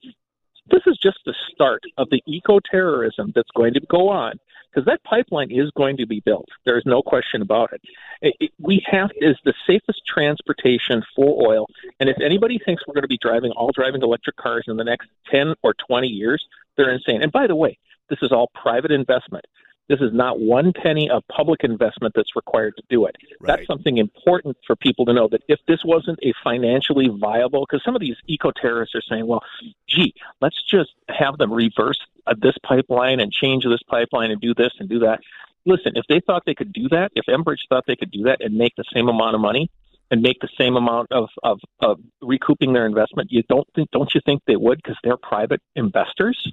This 0.70 0.82
is 0.86 0.98
just 1.02 1.20
the 1.26 1.34
start 1.54 1.84
of 1.98 2.10
the 2.10 2.22
eco 2.26 2.60
terrorism 2.60 3.32
that's 3.34 3.50
going 3.56 3.74
to 3.76 3.82
go 3.90 4.10
on 4.10 4.34
because 4.70 4.86
that 4.86 5.02
pipeline 5.06 5.50
is 5.50 5.72
going 5.78 5.96
to 5.98 6.06
be 6.06 6.20
built. 6.20 6.50
There 6.66 6.78
is 6.78 6.84
no 6.86 7.02
question 7.02 7.42
about 7.42 7.72
it. 7.72 7.82
it, 8.22 8.36
it 8.42 8.52
we 8.60 8.84
have 8.92 9.12
is 9.16 9.38
the 9.46 9.54
safest 9.66 10.02
transportation 10.06 11.04
for 11.16 11.48
oil, 11.48 11.68
and 12.02 12.10
if 12.10 12.18
anybody 12.20 12.60
thinks 12.66 12.84
we're 12.86 12.96
going 12.96 13.04
to 13.04 13.08
be 13.08 13.20
driving 13.22 13.52
all 13.52 13.72
driving 13.72 14.02
electric 14.02 14.36
cars 14.36 14.66
in 14.68 14.76
the 14.76 14.84
next 14.84 15.08
ten 15.32 15.56
or 15.64 15.74
twenty 15.88 16.10
years, 16.10 16.46
they're 16.76 16.92
insane. 16.92 17.22
And 17.22 17.32
by 17.32 17.48
the 17.48 17.56
way, 17.56 17.78
this 18.12 18.20
is 18.22 18.32
all 18.32 18.52
private 18.54 18.92
investment. 18.92 19.46
This 19.88 20.00
is 20.00 20.14
not 20.14 20.40
one 20.40 20.72
penny 20.74 21.10
of 21.10 21.24
public 21.28 21.64
investment 21.64 22.14
that's 22.16 22.36
required 22.36 22.76
to 22.78 22.84
do 22.90 23.06
it. 23.06 23.16
Right. 23.40 23.58
That's 23.58 23.68
something 23.68 23.98
important 23.98 24.58
for 24.68 24.76
people 24.76 25.06
to 25.06 25.14
know 25.14 25.28
that 25.30 25.44
if 25.48 25.60
this 25.68 25.84
wasn't 25.84 26.20
a 26.24 26.34
financially 26.44 27.08
viable, 27.10 27.66
because 27.66 27.84
some 27.84 27.96
of 27.96 28.02
these 28.02 28.16
eco 28.28 28.52
terrorists 28.52 28.96
are 28.96 29.02
saying, 29.02 29.28
well, 29.28 29.44
gee, 29.88 30.14
let's 30.42 30.62
just 30.64 30.92
have 31.10 31.38
them 31.38 31.52
reverse 31.52 32.00
uh, 32.28 32.36
this 32.38 32.56
pipeline 32.64 33.20
and 33.20 33.32
change 33.32 33.64
this 33.66 33.84
pipeline 33.88 34.30
and 34.32 34.40
do 34.40 34.54
this 34.54 34.72
and 34.80 34.88
do 34.88 35.00
that. 35.00 35.20
Listen, 35.66 35.94
if 35.96 36.06
they 36.08 36.20
thought 36.20 36.44
they 36.46 36.56
could 36.56 36.74
do 36.74 36.88
that, 36.90 37.12
if 37.16 37.26
Enbridge 37.26 37.68
thought 37.70 37.86
they 37.88 37.96
could 37.96 38.12
do 38.12 38.24
that 38.24 38.42
and 38.42 38.56
make 38.56 38.76
the 38.76 38.86
same 38.94 39.10
amount 39.10 39.36
of 39.36 39.42
money 39.42 39.70
and 40.10 40.22
make 40.22 40.40
the 40.40 40.50
same 40.58 40.76
amount 40.76 41.12
of, 41.12 41.30
of, 41.44 41.60
of 41.80 42.00
recouping 42.22 42.74
their 42.74 42.86
investment, 42.86 43.32
you 43.32 43.44
don't 43.44 43.68
think, 43.76 43.92
don't 43.92 44.14
you 44.14 44.22
think 44.26 44.42
they 44.46 44.56
would 44.56 44.78
because 44.82 44.98
they're 45.04 45.18
private 45.18 45.62
investors? 45.76 46.52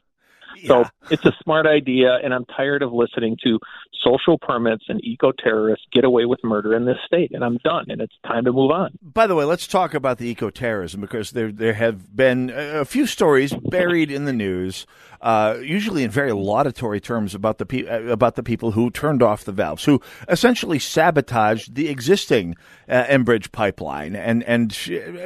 So 0.66 0.84
it's 1.10 1.24
a 1.24 1.32
smart 1.42 1.66
idea, 1.66 2.18
and 2.22 2.34
I'm 2.34 2.44
tired 2.44 2.82
of 2.82 2.92
listening 2.92 3.36
to 3.44 3.58
social 4.02 4.38
permits 4.38 4.84
and 4.88 5.02
eco 5.04 5.32
terrorists 5.32 5.86
get 5.92 6.04
away 6.04 6.24
with 6.24 6.42
murder 6.44 6.74
in 6.74 6.84
this 6.84 6.98
state, 7.04 7.32
and 7.32 7.44
I'm 7.44 7.58
done, 7.64 7.86
and 7.88 8.00
it's 8.00 8.14
time 8.26 8.44
to 8.44 8.52
move 8.52 8.70
on. 8.70 8.98
By 9.02 9.26
the 9.26 9.34
way, 9.34 9.44
let's 9.44 9.66
talk 9.66 9.94
about 9.94 10.18
the 10.18 10.28
eco 10.28 10.50
terrorism 10.50 11.00
because 11.00 11.32
there 11.32 11.50
there 11.50 11.74
have 11.74 12.14
been 12.14 12.50
a 12.54 12.84
few 12.84 13.06
stories 13.06 13.54
buried 13.54 14.10
in 14.10 14.24
the 14.24 14.32
news, 14.32 14.86
uh, 15.20 15.56
usually 15.60 16.04
in 16.04 16.10
very 16.10 16.32
laudatory 16.32 17.00
terms 17.00 17.34
about 17.34 17.58
the 17.58 17.66
pe- 17.66 17.86
uh, 17.86 18.12
about 18.12 18.36
the 18.36 18.42
people 18.42 18.72
who 18.72 18.90
turned 18.90 19.22
off 19.22 19.44
the 19.44 19.52
valves, 19.52 19.84
who 19.84 20.00
essentially 20.28 20.78
sabotaged 20.78 21.74
the 21.74 21.88
existing 21.88 22.56
uh, 22.88 23.04
Enbridge 23.04 23.52
pipeline, 23.52 24.14
and 24.14 24.42
and 24.44 24.76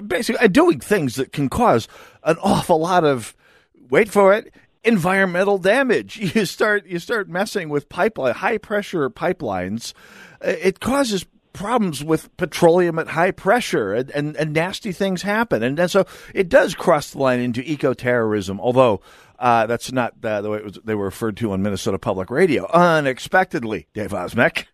basically 0.07 0.49
doing 0.49 0.81
things 0.81 1.17
that 1.17 1.33
can 1.33 1.49
cause 1.49 1.89
an 2.25 2.37
awful 2.43 2.79
lot 2.79 3.05
of 3.05 3.35
wait 3.91 4.09
for 4.09 4.33
it 4.33 4.53
environmental 4.85 5.59
damage. 5.59 6.19
You 6.35 6.47
start 6.47 6.87
you 6.87 6.99
start 6.99 7.29
messing 7.29 7.69
with 7.69 7.89
pipeline 7.89 8.35
high 8.35 8.59
pressure 8.59 9.09
pipelines. 9.11 9.93
It 10.41 10.81
causes 10.81 11.27
problems 11.53 12.03
with 12.03 12.35
petroleum 12.37 12.99
at 12.99 13.09
high 13.09 13.31
pressure 13.31 13.93
and, 13.93 14.11
and, 14.11 14.37
and 14.37 14.53
nasty 14.53 14.93
things 14.93 15.23
happen. 15.23 15.63
And, 15.63 15.79
and 15.79 15.91
so 15.91 16.07
it 16.35 16.49
does 16.49 16.75
cross 16.75 17.11
the 17.11 17.19
line 17.19 17.41
into 17.41 17.61
eco 17.61 17.93
terrorism, 17.93 18.59
although 18.61 19.01
uh, 19.39 19.67
that's 19.67 19.93
not 19.93 20.15
uh, 20.25 20.41
the 20.41 20.51
way 20.51 20.63
was, 20.63 20.79
they 20.85 20.95
were 20.95 21.05
referred 21.05 21.37
to 21.39 21.53
on 21.53 21.63
Minnesota 21.63 21.99
Public 21.99 22.31
Radio. 22.31 22.67
Unexpectedly, 22.73 23.89
Dave 23.93 24.13
Osmek. 24.13 24.67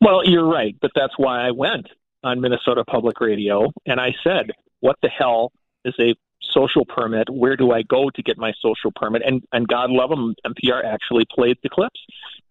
Well, 0.00 0.22
you're 0.24 0.48
right, 0.48 0.74
but 0.80 0.90
that's 0.94 1.14
why 1.16 1.46
I 1.46 1.52
went 1.52 1.86
on 2.24 2.40
Minnesota 2.40 2.84
Public 2.84 3.20
Radio 3.20 3.72
and 3.86 4.00
I 4.00 4.14
said, 4.24 4.50
"What 4.80 4.96
the 5.02 5.08
hell 5.08 5.52
is 5.84 5.94
a 6.00 6.14
social 6.52 6.84
permit? 6.84 7.28
Where 7.30 7.56
do 7.56 7.72
I 7.72 7.82
go 7.82 8.10
to 8.10 8.22
get 8.22 8.38
my 8.38 8.52
social 8.60 8.92
permit?" 8.94 9.22
And 9.24 9.42
and 9.52 9.66
God 9.68 9.90
love 9.90 10.10
them, 10.10 10.34
NPR 10.46 10.84
actually 10.84 11.24
played 11.30 11.58
the 11.62 11.68
clips 11.68 12.00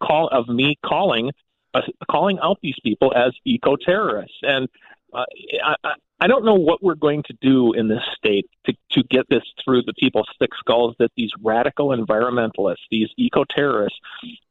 call 0.00 0.28
of 0.28 0.48
me 0.48 0.78
calling 0.84 1.30
uh, 1.74 1.82
calling 2.10 2.38
out 2.42 2.58
these 2.62 2.76
people 2.82 3.12
as 3.14 3.32
eco 3.44 3.76
terrorists 3.76 4.38
and. 4.42 4.68
Uh, 5.12 5.24
I, 5.64 5.94
I, 6.20 6.28
don't 6.28 6.44
know 6.44 6.54
what 6.54 6.84
we're 6.84 6.94
going 6.94 7.24
to 7.24 7.36
do 7.40 7.72
in 7.72 7.88
this 7.88 8.04
state 8.16 8.48
to, 8.66 8.74
to 8.92 9.02
get 9.02 9.28
this 9.28 9.42
through 9.64 9.82
the 9.82 9.92
people's 9.94 10.28
thick 10.38 10.50
skulls 10.56 10.94
that 11.00 11.10
these 11.16 11.32
radical 11.42 11.88
environmentalists, 11.88 12.86
these 12.92 13.08
eco 13.16 13.44
terrorists, 13.44 13.98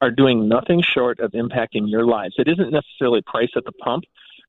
are 0.02 0.12
doing 0.12 0.50
nothing 0.50 0.82
short 0.82 1.22
of 1.22 1.32
impacting 1.32 1.90
your 1.90 2.06
lives. 2.06 2.36
It 2.38 2.50
isn't 2.50 2.74
necessarily 2.74 3.22
price 3.22 3.52
at 3.56 3.64
the 3.64 3.72
pump, 3.72 4.04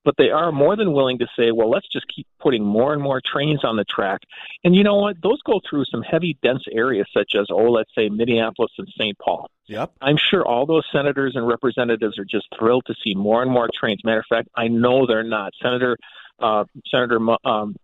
but 0.05 0.15
they 0.17 0.31
are 0.31 0.53
more 0.53 0.77
than 0.77 0.93
willing 0.93 1.19
to 1.19 1.27
say, 1.37 1.51
well, 1.51 1.71
let's 1.71 1.89
just 1.89 2.07
keep 2.15 2.27
putting 2.41 2.65
more 2.65 2.93
and 2.93 3.03
more 3.03 3.21
trains 3.25 3.65
on 3.65 3.77
the 3.77 3.85
track. 3.85 4.23
And 4.65 4.75
you 4.75 4.83
know 4.83 4.97
what? 4.97 5.21
Those 5.23 5.41
go 5.43 5.61
through 5.69 5.85
some 5.87 6.03
heavy, 6.03 6.39
dense 6.43 6.65
areas 6.73 7.07
such 7.13 7.35
as, 7.35 7.47
oh, 7.51 7.71
let's 7.71 7.95
say 7.95 8.09
Minneapolis 8.09 8.73
and 8.79 8.89
St. 8.99 9.19
Paul. 9.19 9.51
Yep. 9.67 9.93
I'm 10.01 10.17
sure 10.17 10.47
all 10.47 10.67
those 10.67 10.85
senators 10.91 11.37
and 11.37 11.47
representatives 11.47 12.19
are 12.19 12.25
just 12.25 12.49
thrilled 12.59 12.87
to 12.87 12.95
see 13.05 13.15
more 13.15 13.43
and 13.43 13.51
more 13.51 13.69
trains. 13.73 14.03
Matter 14.05 14.21
of 14.21 14.27
fact, 14.29 14.49
I 14.57 14.69
know 14.69 15.07
they're 15.07 15.23
not. 15.23 15.53
Senator 15.63 15.97
uh, 16.41 16.65
Senator 16.87 17.19
um, 17.45 17.77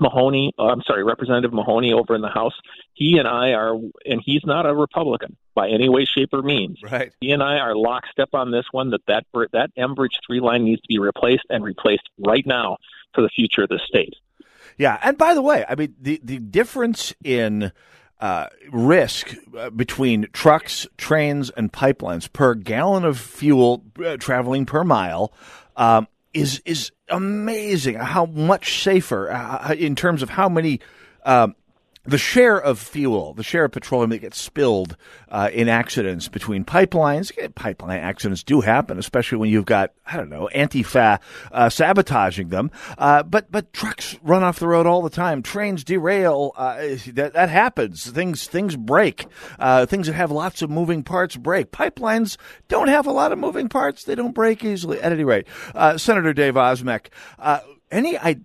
Mahoney, 0.00 0.52
uh, 0.58 0.66
I'm 0.66 0.82
sorry, 0.82 1.04
Representative 1.04 1.52
Mahoney 1.52 1.92
over 1.92 2.14
in 2.14 2.22
the 2.22 2.28
House. 2.28 2.54
He 2.94 3.18
and 3.18 3.28
I 3.28 3.50
are, 3.52 3.74
and 4.04 4.22
he's 4.24 4.42
not 4.44 4.66
a 4.66 4.74
Republican 4.74 5.36
by 5.56 5.70
any 5.70 5.88
way, 5.88 6.04
shape, 6.04 6.28
or 6.32 6.42
means. 6.42 6.78
Right. 6.82 7.12
He 7.20 7.32
and 7.32 7.42
I 7.42 7.58
are 7.58 7.74
lockstep 7.74 8.28
on 8.34 8.52
this 8.52 8.66
one. 8.70 8.90
That 8.90 9.00
that 9.08 9.24
that 9.52 9.70
Enbridge 9.76 10.18
three 10.24 10.38
line 10.38 10.62
needs 10.62 10.82
to 10.82 10.88
be 10.88 11.00
replaced 11.00 11.46
and 11.50 11.64
replaced 11.64 12.08
right 12.18 12.46
now 12.46 12.76
for 13.14 13.22
the 13.22 13.30
future 13.30 13.62
of 13.62 13.70
the 13.70 13.80
state. 13.84 14.14
Yeah, 14.76 14.98
and 15.02 15.18
by 15.18 15.34
the 15.34 15.42
way, 15.42 15.64
I 15.68 15.74
mean 15.74 15.96
the 16.00 16.20
the 16.22 16.38
difference 16.38 17.14
in 17.24 17.72
uh, 18.20 18.46
risk 18.70 19.34
uh, 19.56 19.70
between 19.70 20.28
trucks, 20.32 20.86
trains, 20.98 21.50
and 21.50 21.72
pipelines 21.72 22.30
per 22.30 22.54
gallon 22.54 23.04
of 23.04 23.18
fuel 23.18 23.82
uh, 24.04 24.18
traveling 24.18 24.66
per 24.66 24.84
mile 24.84 25.32
um, 25.76 26.06
is 26.36 26.60
is 26.64 26.92
amazing. 27.08 27.96
How 27.96 28.26
much 28.26 28.82
safer 28.82 29.30
uh, 29.30 29.74
in 29.76 29.96
terms 29.96 30.22
of 30.22 30.30
how 30.30 30.48
many. 30.48 30.80
Um, 31.24 31.56
the 32.06 32.18
share 32.18 32.58
of 32.58 32.78
fuel, 32.78 33.34
the 33.34 33.42
share 33.42 33.64
of 33.64 33.72
petroleum 33.72 34.10
that 34.10 34.18
gets 34.18 34.40
spilled 34.40 34.96
uh, 35.28 35.50
in 35.52 35.68
accidents 35.68 36.28
between 36.28 36.64
pipelines, 36.64 37.32
pipeline 37.54 38.00
accidents 38.00 38.42
do 38.42 38.60
happen, 38.60 38.98
especially 38.98 39.38
when 39.38 39.50
you've 39.50 39.66
got 39.66 39.92
I 40.06 40.16
don't 40.16 40.28
know 40.28 40.48
Antifa 40.54 41.18
uh, 41.52 41.68
sabotaging 41.68 42.48
them. 42.48 42.70
Uh, 42.96 43.22
but 43.22 43.50
but 43.50 43.72
trucks 43.72 44.16
run 44.22 44.42
off 44.42 44.58
the 44.58 44.68
road 44.68 44.86
all 44.86 45.02
the 45.02 45.10
time. 45.10 45.42
Trains 45.42 45.84
derail. 45.84 46.52
Uh, 46.56 46.96
that 47.08 47.32
that 47.34 47.48
happens. 47.48 48.10
Things 48.10 48.46
things 48.46 48.76
break. 48.76 49.26
Uh, 49.58 49.86
things 49.86 50.06
that 50.06 50.14
have 50.14 50.30
lots 50.30 50.62
of 50.62 50.70
moving 50.70 51.02
parts 51.02 51.36
break. 51.36 51.72
Pipelines 51.72 52.36
don't 52.68 52.88
have 52.88 53.06
a 53.06 53.12
lot 53.12 53.32
of 53.32 53.38
moving 53.38 53.68
parts. 53.68 54.04
They 54.04 54.14
don't 54.14 54.34
break 54.34 54.64
easily. 54.64 55.00
At 55.00 55.12
any 55.12 55.24
rate, 55.24 55.46
uh, 55.74 55.98
Senator 55.98 56.32
Dave 56.32 56.54
Osmek 56.54 57.06
any 57.90 58.18
I 58.18 58.36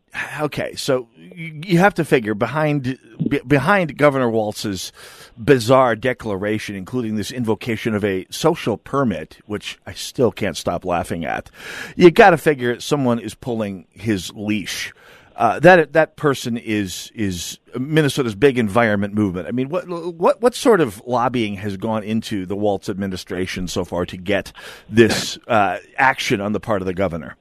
okay, 0.42 0.76
so 0.76 1.08
you 1.16 1.80
have 1.80 1.94
to 1.96 2.06
figure 2.06 2.36
behind 2.36 3.00
behind 3.48 3.98
Governor 3.98 4.30
Walz's 4.30 4.92
bizarre 5.38 5.96
declaration, 5.96 6.76
including 6.76 7.16
this 7.16 7.32
invocation 7.32 7.96
of 7.96 8.04
a 8.06 8.26
social 8.30 8.78
permit, 8.78 9.40
which 9.46 9.80
I 9.86 9.94
still 9.94 10.32
can't 10.32 10.58
stop 10.58 10.86
laughing 10.86 11.26
at. 11.26 11.50
You 11.96 12.12
got 12.12 12.32
to 12.32 12.38
figure 12.38 12.80
someone 12.80 13.20
is 13.20 13.34
pulling 13.34 13.88
his 13.92 14.32
leash. 14.36 14.94
Uh, 15.36 15.60
that 15.60 15.94
that 15.94 16.18
person 16.18 16.58
is 16.58 17.12
is 17.16 17.58
Minnesota's 17.80 18.36
big 18.36 18.60
environment 18.60 19.16
movement. 19.16 19.48
I 19.48 19.52
mean, 19.52 19.70
what 19.70 19.88
what 19.88 20.40
what 20.42 20.54
sort 20.54 20.82
of 20.82 21.02
lobbying 21.08 21.56
has 21.56 21.78
gone 21.78 22.04
into 22.04 22.46
the 22.46 22.56
Walz 22.56 22.90
administration 22.90 23.68
so 23.68 23.84
far 23.84 24.06
to 24.06 24.18
get 24.18 24.52
this 24.88 25.40
uh, 25.48 25.78
action 25.98 26.42
on 26.42 26.52
the 26.52 26.60
part 26.60 26.84
of 26.84 26.86
the 26.86 26.94
governor? 26.94 27.38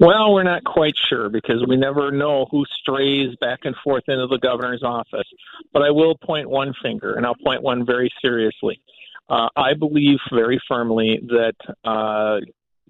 Well, 0.00 0.32
we're 0.32 0.44
not 0.44 0.64
quite 0.64 0.96
sure 0.96 1.28
because 1.28 1.62
we 1.68 1.76
never 1.76 2.10
know 2.10 2.46
who 2.50 2.64
strays 2.80 3.36
back 3.36 3.60
and 3.64 3.76
forth 3.84 4.04
into 4.08 4.26
the 4.28 4.38
governor's 4.38 4.82
office. 4.82 5.28
But 5.74 5.82
I 5.82 5.90
will 5.90 6.16
point 6.16 6.48
one 6.48 6.72
finger, 6.82 7.12
and 7.14 7.26
I'll 7.26 7.34
point 7.34 7.62
one 7.62 7.84
very 7.84 8.10
seriously. 8.22 8.80
Uh, 9.28 9.50
I 9.54 9.74
believe 9.74 10.18
very 10.32 10.58
firmly 10.66 11.20
that 11.28 11.54
uh, 11.84 12.40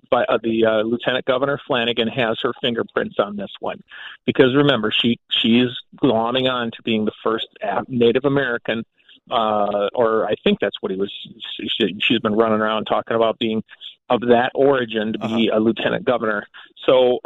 by, 0.08 0.22
uh, 0.22 0.38
the 0.40 0.64
uh, 0.64 0.82
Lieutenant 0.82 1.24
Governor 1.24 1.60
Flanagan 1.66 2.06
has 2.06 2.38
her 2.42 2.52
fingerprints 2.62 3.16
on 3.18 3.36
this 3.36 3.50
one, 3.58 3.82
because 4.24 4.54
remember 4.54 4.92
she 4.92 5.18
she's 5.30 5.68
glomming 6.00 6.48
on 6.48 6.70
to 6.70 6.82
being 6.84 7.04
the 7.06 7.12
first 7.24 7.48
Native 7.88 8.24
American 8.24 8.84
uh, 9.30 9.88
or 9.94 10.26
I 10.26 10.34
think 10.42 10.58
that's 10.60 10.76
what 10.80 10.90
he 10.90 10.98
was. 10.98 11.12
She, 11.56 11.96
she's 12.00 12.20
been 12.20 12.34
running 12.34 12.60
around 12.60 12.86
talking 12.86 13.16
about 13.16 13.38
being 13.38 13.62
of 14.08 14.22
that 14.22 14.50
origin 14.54 15.12
to 15.12 15.18
be 15.20 15.50
uh-huh. 15.50 15.58
a 15.58 15.60
lieutenant 15.60 16.04
governor. 16.04 16.46
So 16.84 17.20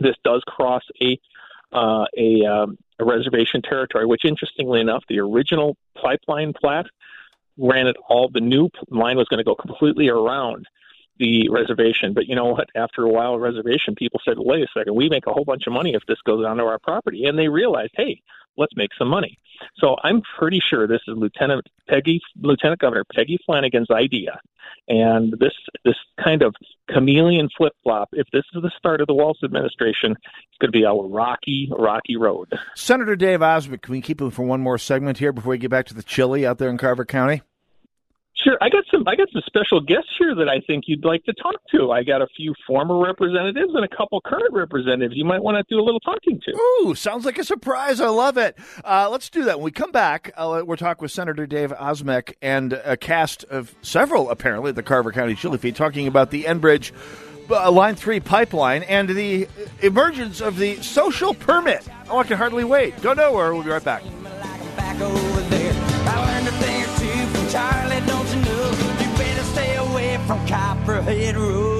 this 0.00 0.14
does 0.24 0.42
cross 0.46 0.82
a 1.02 1.18
uh, 1.70 2.06
a, 2.16 2.46
um, 2.46 2.78
a 2.98 3.04
reservation 3.04 3.60
territory, 3.60 4.06
which 4.06 4.24
interestingly 4.24 4.80
enough, 4.80 5.04
the 5.08 5.18
original 5.18 5.76
pipeline 6.00 6.54
plat 6.54 6.86
ran 7.58 7.86
it 7.86 7.96
all. 8.08 8.30
The 8.32 8.40
new 8.40 8.70
line 8.88 9.18
was 9.18 9.28
going 9.28 9.38
to 9.38 9.44
go 9.44 9.54
completely 9.54 10.08
around 10.08 10.66
the 11.18 11.48
reservation. 11.50 12.14
But 12.14 12.26
you 12.26 12.36
know 12.36 12.46
what? 12.46 12.68
After 12.74 13.02
a 13.02 13.08
while, 13.08 13.38
reservation 13.38 13.94
people 13.96 14.20
said, 14.24 14.38
"Wait 14.38 14.62
a 14.62 14.68
second, 14.72 14.94
we 14.94 15.08
make 15.08 15.26
a 15.26 15.32
whole 15.32 15.44
bunch 15.44 15.66
of 15.66 15.72
money 15.72 15.94
if 15.94 16.02
this 16.06 16.20
goes 16.24 16.46
onto 16.46 16.64
our 16.64 16.78
property," 16.78 17.24
and 17.24 17.38
they 17.38 17.48
realized, 17.48 17.92
"Hey, 17.94 18.22
let's 18.58 18.76
make 18.76 18.90
some 18.98 19.08
money." 19.08 19.38
So 19.76 19.96
I'm 20.02 20.22
pretty 20.38 20.60
sure 20.60 20.86
this 20.86 21.00
is 21.08 21.16
Lieutenant 21.16 21.66
Peggy, 21.88 22.20
Lieutenant 22.40 22.80
Governor 22.80 23.04
Peggy 23.14 23.38
Flanagan's 23.44 23.90
idea, 23.90 24.40
and 24.88 25.32
this 25.38 25.52
this 25.84 25.96
kind 26.22 26.42
of 26.42 26.54
chameleon 26.88 27.48
flip 27.56 27.72
flop. 27.82 28.08
If 28.12 28.26
this 28.32 28.44
is 28.54 28.62
the 28.62 28.70
start 28.76 29.00
of 29.00 29.06
the 29.06 29.14
Walz 29.14 29.38
administration, 29.42 30.12
it's 30.12 30.58
going 30.60 30.72
to 30.72 30.78
be 30.78 30.84
a 30.84 30.92
rocky, 30.92 31.70
rocky 31.76 32.16
road. 32.16 32.52
Senator 32.74 33.16
Dave 33.16 33.40
Osmek, 33.40 33.82
can 33.82 33.92
we 33.92 34.00
keep 34.00 34.20
him 34.20 34.30
for 34.30 34.44
one 34.44 34.60
more 34.60 34.78
segment 34.78 35.18
here 35.18 35.32
before 35.32 35.50
we 35.50 35.58
get 35.58 35.70
back 35.70 35.86
to 35.86 35.94
the 35.94 36.02
chili 36.02 36.46
out 36.46 36.58
there 36.58 36.70
in 36.70 36.78
Carver 36.78 37.04
County? 37.04 37.42
Sure, 38.44 38.56
I 38.60 38.68
got 38.68 38.84
some. 38.90 39.02
I 39.08 39.16
got 39.16 39.28
some 39.32 39.42
special 39.46 39.80
guests 39.80 40.10
here 40.16 40.32
that 40.36 40.48
I 40.48 40.60
think 40.60 40.84
you'd 40.86 41.04
like 41.04 41.24
to 41.24 41.32
talk 41.32 41.56
to. 41.72 41.90
I 41.90 42.04
got 42.04 42.22
a 42.22 42.26
few 42.36 42.54
former 42.68 42.96
representatives 42.96 43.72
and 43.74 43.84
a 43.84 43.88
couple 43.88 44.20
current 44.20 44.52
representatives. 44.52 45.16
You 45.16 45.24
might 45.24 45.42
want 45.42 45.56
to 45.56 45.74
do 45.74 45.80
a 45.80 45.84
little 45.84 45.98
talking 45.98 46.40
to. 46.44 46.52
Ooh, 46.56 46.94
sounds 46.94 47.24
like 47.24 47.36
a 47.38 47.44
surprise. 47.44 48.00
I 48.00 48.08
love 48.08 48.38
it. 48.38 48.56
Uh, 48.84 49.08
let's 49.10 49.28
do 49.28 49.44
that 49.44 49.58
when 49.58 49.64
we 49.64 49.70
come 49.72 49.90
back. 49.90 50.32
Uh, 50.36 50.62
we're 50.64 50.76
talking 50.76 51.02
with 51.02 51.10
Senator 51.10 51.46
Dave 51.46 51.72
Osmek 51.72 52.34
and 52.40 52.74
a 52.74 52.96
cast 52.96 53.42
of 53.44 53.74
several, 53.82 54.30
apparently, 54.30 54.68
at 54.68 54.76
the 54.76 54.84
Carver 54.84 55.10
County 55.10 55.34
Chili 55.34 55.58
Feed, 55.58 55.74
talking 55.74 56.06
about 56.06 56.30
the 56.30 56.44
Enbridge 56.44 56.92
uh, 57.50 57.72
Line 57.72 57.96
Three 57.96 58.20
pipeline 58.20 58.84
and 58.84 59.08
the 59.08 59.48
emergence 59.82 60.40
of 60.40 60.58
the 60.58 60.80
social 60.80 61.34
permit. 61.34 61.88
Oh, 62.08 62.18
I 62.18 62.24
can 62.24 62.36
hardly 62.36 62.62
wait. 62.62 63.02
Don't 63.02 63.16
know 63.16 63.32
where. 63.32 63.52
We'll 63.52 63.64
be 63.64 63.70
right 63.70 63.82
back. 63.82 64.04
From 70.28 70.46
Copperhead 70.46 71.36
Road. 71.36 71.77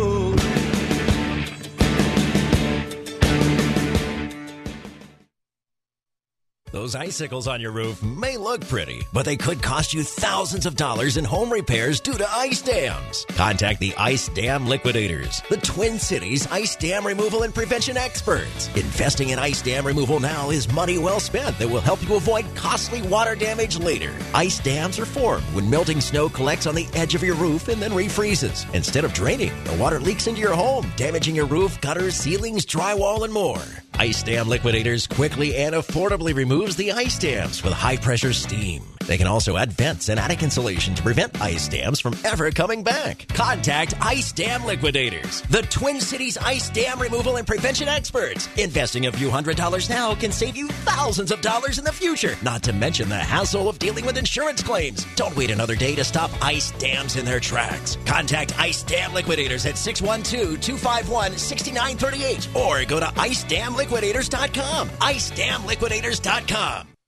Those 6.71 6.95
icicles 6.95 7.49
on 7.49 7.61
your 7.61 7.73
roof 7.73 8.03
may 8.03 8.37
look 8.37 8.67
pretty, 8.67 9.07
but 9.13 9.25
they 9.25 9.37
could 9.37 9.63
cost 9.63 9.95
you 9.95 10.03
thousands 10.03 10.67
of 10.67 10.77
dollars 10.77 11.17
in 11.17 11.25
home 11.25 11.51
repairs 11.51 11.99
due 12.01 12.13
to 12.15 12.31
ice 12.31 12.61
dams. 12.61 13.25
Contact 13.31 13.81
the 13.81 13.95
Ice 13.97 14.29
Dam 14.29 14.67
Liquidators, 14.67 15.43
the 15.49 15.57
Twin 15.57 15.99
Cities 15.99 16.47
ice 16.51 16.77
dam 16.77 17.07
removal 17.07 17.43
and 17.43 17.55
prevention 17.55 17.97
experts. 17.97 18.69
Investing 18.77 19.31
in 19.31 19.39
ice 19.39 19.63
dam 19.63 19.87
removal 19.87 20.21
now 20.21 20.51
is 20.51 20.71
money 20.73 20.99
well 20.99 21.21
spent 21.21 21.59
that 21.59 21.69
will 21.69 21.81
help 21.81 22.07
you 22.07 22.15
avoid 22.17 22.45
costly 22.55 23.01
water 23.03 23.35
damage 23.35 23.79
later. 23.79 24.15
Ice 24.35 24.61
dams 24.61 24.99
are 24.99 25.07
formed 25.07 25.45
when 25.55 25.71
melting 25.71 26.01
snow 26.01 26.29
collects 26.29 26.67
on 26.67 26.75
the 26.75 26.89
edge 26.95 27.15
of 27.15 27.23
your 27.23 27.37
roof 27.37 27.69
and 27.69 27.81
then 27.81 27.93
refreezes. 27.93 28.73
Instead 28.75 29.05
of 29.05 29.15
draining, 29.15 29.53
the 29.65 29.77
water 29.77 30.01
leaks 30.01 30.27
into 30.27 30.41
your 30.41 30.55
home, 30.55 30.87
damaging 30.97 31.35
your 31.35 31.47
roof, 31.47 31.81
gutters, 31.81 32.15
ceilings, 32.15 32.67
drywall, 32.67 33.25
and 33.25 33.33
more. 33.33 33.63
Ice 34.01 34.23
Dam 34.23 34.49
Liquidators 34.49 35.09
quickly 35.09 35.57
and 35.57 35.75
affordably 35.75 36.33
removes 36.59 36.75
the 36.75 36.91
ice 36.91 37.17
dams 37.17 37.63
with 37.63 37.73
high 37.73 37.97
pressure 37.97 38.33
steam. 38.33 38.98
They 39.09 39.17
can 39.17 39.27
also 39.27 39.57
add 39.57 39.73
vents 39.73 40.11
and 40.11 40.21
attic 40.21 40.43
insulation 40.43 40.95
to 40.95 41.03
prevent 41.03 41.41
ice 41.41 41.67
dams 41.67 41.99
from 41.99 42.15
ever 42.25 42.51
coming 42.51 42.83
back. 42.83 43.27
Contact 43.29 43.95
Ice 44.03 44.33
Dam 44.33 44.67
Liquidators, 44.67 45.41
the 45.43 45.63
Twin 45.63 45.99
Cities 45.99 46.37
ice 46.37 46.69
dam 46.69 47.01
removal 47.01 47.37
and 47.37 47.47
prevention 47.47 47.89
experts. 47.89 48.51
Investing 48.59 49.07
a 49.07 49.13
few 49.13 49.31
hundred 49.31 49.57
dollars 49.57 49.89
now 49.89 50.15
can 50.15 50.31
save 50.31 50.59
you 50.59 50.69
thousands 50.69 51.33
of 51.33 51.41
dollars 51.41 51.79
in 51.79 51.85
the 51.85 51.93
future, 51.93 52.37
not 52.43 52.63
to 52.65 52.75
mention 52.75 53.09
the 53.09 53.17
hassle 53.17 53.71
of 53.71 53.79
dealing 53.79 54.05
with 54.05 54.19
insurance 54.19 54.63
claims. 54.63 55.07
Don't 55.17 55.35
wait 55.35 55.51
another 55.51 55.75
day 55.75 55.95
to 55.95 56.05
stop 56.05 56.31
ice 56.45 56.71
dams 56.73 57.17
in 57.17 57.25
their 57.25 57.41
tracks. 57.41 57.97
Contact 58.05 58.61
Ice 58.61 58.83
Dam 58.83 59.15
Liquidators 59.15 59.65
at 59.65 59.79
612 59.79 60.61
251 60.61 61.39
6938 61.39 62.49
or 62.55 62.85
go 62.85 63.01
to 63.01 63.07
icedamliquidators.com. 63.07 64.91
Icedamliquidators.com. 64.91 66.89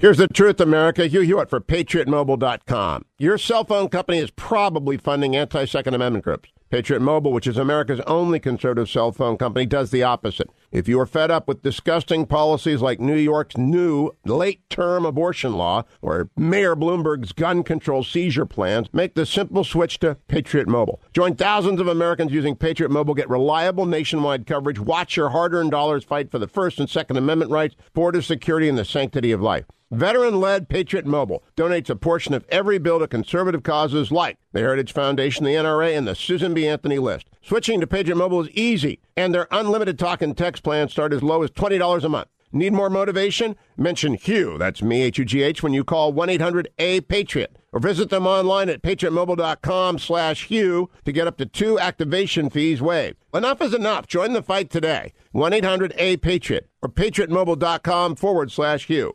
Here's 0.00 0.18
the 0.18 0.28
truth, 0.28 0.60
America. 0.60 1.08
Hugh 1.08 1.22
Hewitt 1.22 1.50
for 1.50 1.60
PatriotMobile.com. 1.60 3.04
Your 3.18 3.36
cell 3.36 3.64
phone 3.64 3.88
company 3.88 4.18
is 4.18 4.30
probably 4.30 4.96
funding 4.96 5.34
anti 5.34 5.64
Second 5.64 5.92
Amendment 5.94 6.24
groups. 6.24 6.50
Patriot 6.70 7.00
Mobile, 7.00 7.32
which 7.32 7.48
is 7.48 7.56
America's 7.56 7.98
only 8.06 8.38
conservative 8.38 8.88
cell 8.88 9.10
phone 9.10 9.36
company, 9.36 9.66
does 9.66 9.90
the 9.90 10.04
opposite. 10.04 10.50
If 10.70 10.86
you 10.86 11.00
are 11.00 11.06
fed 11.06 11.32
up 11.32 11.48
with 11.48 11.64
disgusting 11.64 12.26
policies 12.26 12.80
like 12.80 13.00
New 13.00 13.16
York's 13.16 13.56
new 13.56 14.12
late 14.24 14.60
term 14.70 15.04
abortion 15.04 15.54
law 15.54 15.82
or 16.00 16.30
Mayor 16.36 16.76
Bloomberg's 16.76 17.32
gun 17.32 17.64
control 17.64 18.04
seizure 18.04 18.46
plans, 18.46 18.86
make 18.92 19.16
the 19.16 19.26
simple 19.26 19.64
switch 19.64 19.98
to 19.98 20.16
Patriot 20.28 20.68
Mobile. 20.68 21.00
Join 21.12 21.34
thousands 21.34 21.80
of 21.80 21.88
Americans 21.88 22.30
using 22.30 22.54
Patriot 22.54 22.92
Mobile, 22.92 23.14
get 23.14 23.28
reliable 23.28 23.84
nationwide 23.84 24.46
coverage, 24.46 24.78
watch 24.78 25.16
your 25.16 25.30
hard 25.30 25.54
earned 25.54 25.72
dollars 25.72 26.04
fight 26.04 26.30
for 26.30 26.38
the 26.38 26.46
First 26.46 26.78
and 26.78 26.88
Second 26.88 27.16
Amendment 27.16 27.50
rights, 27.50 27.74
border 27.94 28.22
security, 28.22 28.68
and 28.68 28.78
the 28.78 28.84
sanctity 28.84 29.32
of 29.32 29.42
life. 29.42 29.64
Veteran 29.90 30.38
led 30.38 30.68
Patriot 30.68 31.06
Mobile 31.06 31.42
donates 31.56 31.88
a 31.88 31.96
portion 31.96 32.34
of 32.34 32.44
every 32.50 32.78
bill 32.78 32.98
to 32.98 33.08
conservative 33.08 33.62
causes 33.62 34.12
like 34.12 34.36
the 34.52 34.60
Heritage 34.60 34.92
Foundation, 34.92 35.46
the 35.46 35.54
NRA, 35.54 35.96
and 35.96 36.06
the 36.06 36.14
Susan 36.14 36.52
B. 36.52 36.66
Anthony 36.66 36.98
list. 36.98 37.30
Switching 37.40 37.80
to 37.80 37.86
Patriot 37.86 38.16
Mobile 38.16 38.42
is 38.42 38.50
easy, 38.50 39.00
and 39.16 39.32
their 39.32 39.48
unlimited 39.50 39.98
talk 39.98 40.20
and 40.20 40.36
text 40.36 40.62
plans 40.62 40.92
start 40.92 41.14
as 41.14 41.22
low 41.22 41.42
as 41.42 41.50
$20 41.52 42.04
a 42.04 42.08
month. 42.08 42.28
Need 42.52 42.74
more 42.74 42.90
motivation? 42.90 43.56
Mention 43.78 44.14
Hugh, 44.14 44.56
that's 44.58 44.82
me, 44.82 45.02
H-U-G-H, 45.02 45.62
when 45.62 45.72
you 45.72 45.84
call 45.84 46.12
1-800-A-PATRIOT. 46.12 47.48
Or 47.72 47.80
visit 47.80 48.08
them 48.08 48.26
online 48.26 48.70
at 48.70 48.82
patriotmobile.com 48.82 49.98
slash 49.98 50.46
Hugh 50.46 50.90
to 51.04 51.12
get 51.12 51.26
up 51.26 51.36
to 51.38 51.46
two 51.46 51.78
activation 51.78 52.48
fees 52.48 52.80
waived. 52.80 53.16
Enough 53.34 53.60
is 53.60 53.74
enough. 53.74 54.06
Join 54.06 54.32
the 54.32 54.42
fight 54.42 54.70
today. 54.70 55.12
1-800-A-PATRIOT 55.34 56.62
or 56.82 56.88
patriotmobile.com 56.88 58.16
forward 58.16 58.50
slash 58.50 58.86
Hugh. 58.86 59.14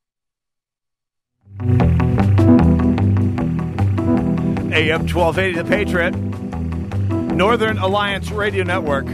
AM 4.73 5.05
1280 5.05 5.61
The 5.61 5.65
Patriot, 5.65 6.11
Northern 7.35 7.77
Alliance 7.77 8.31
Radio 8.31 8.63
Network. 8.63 9.05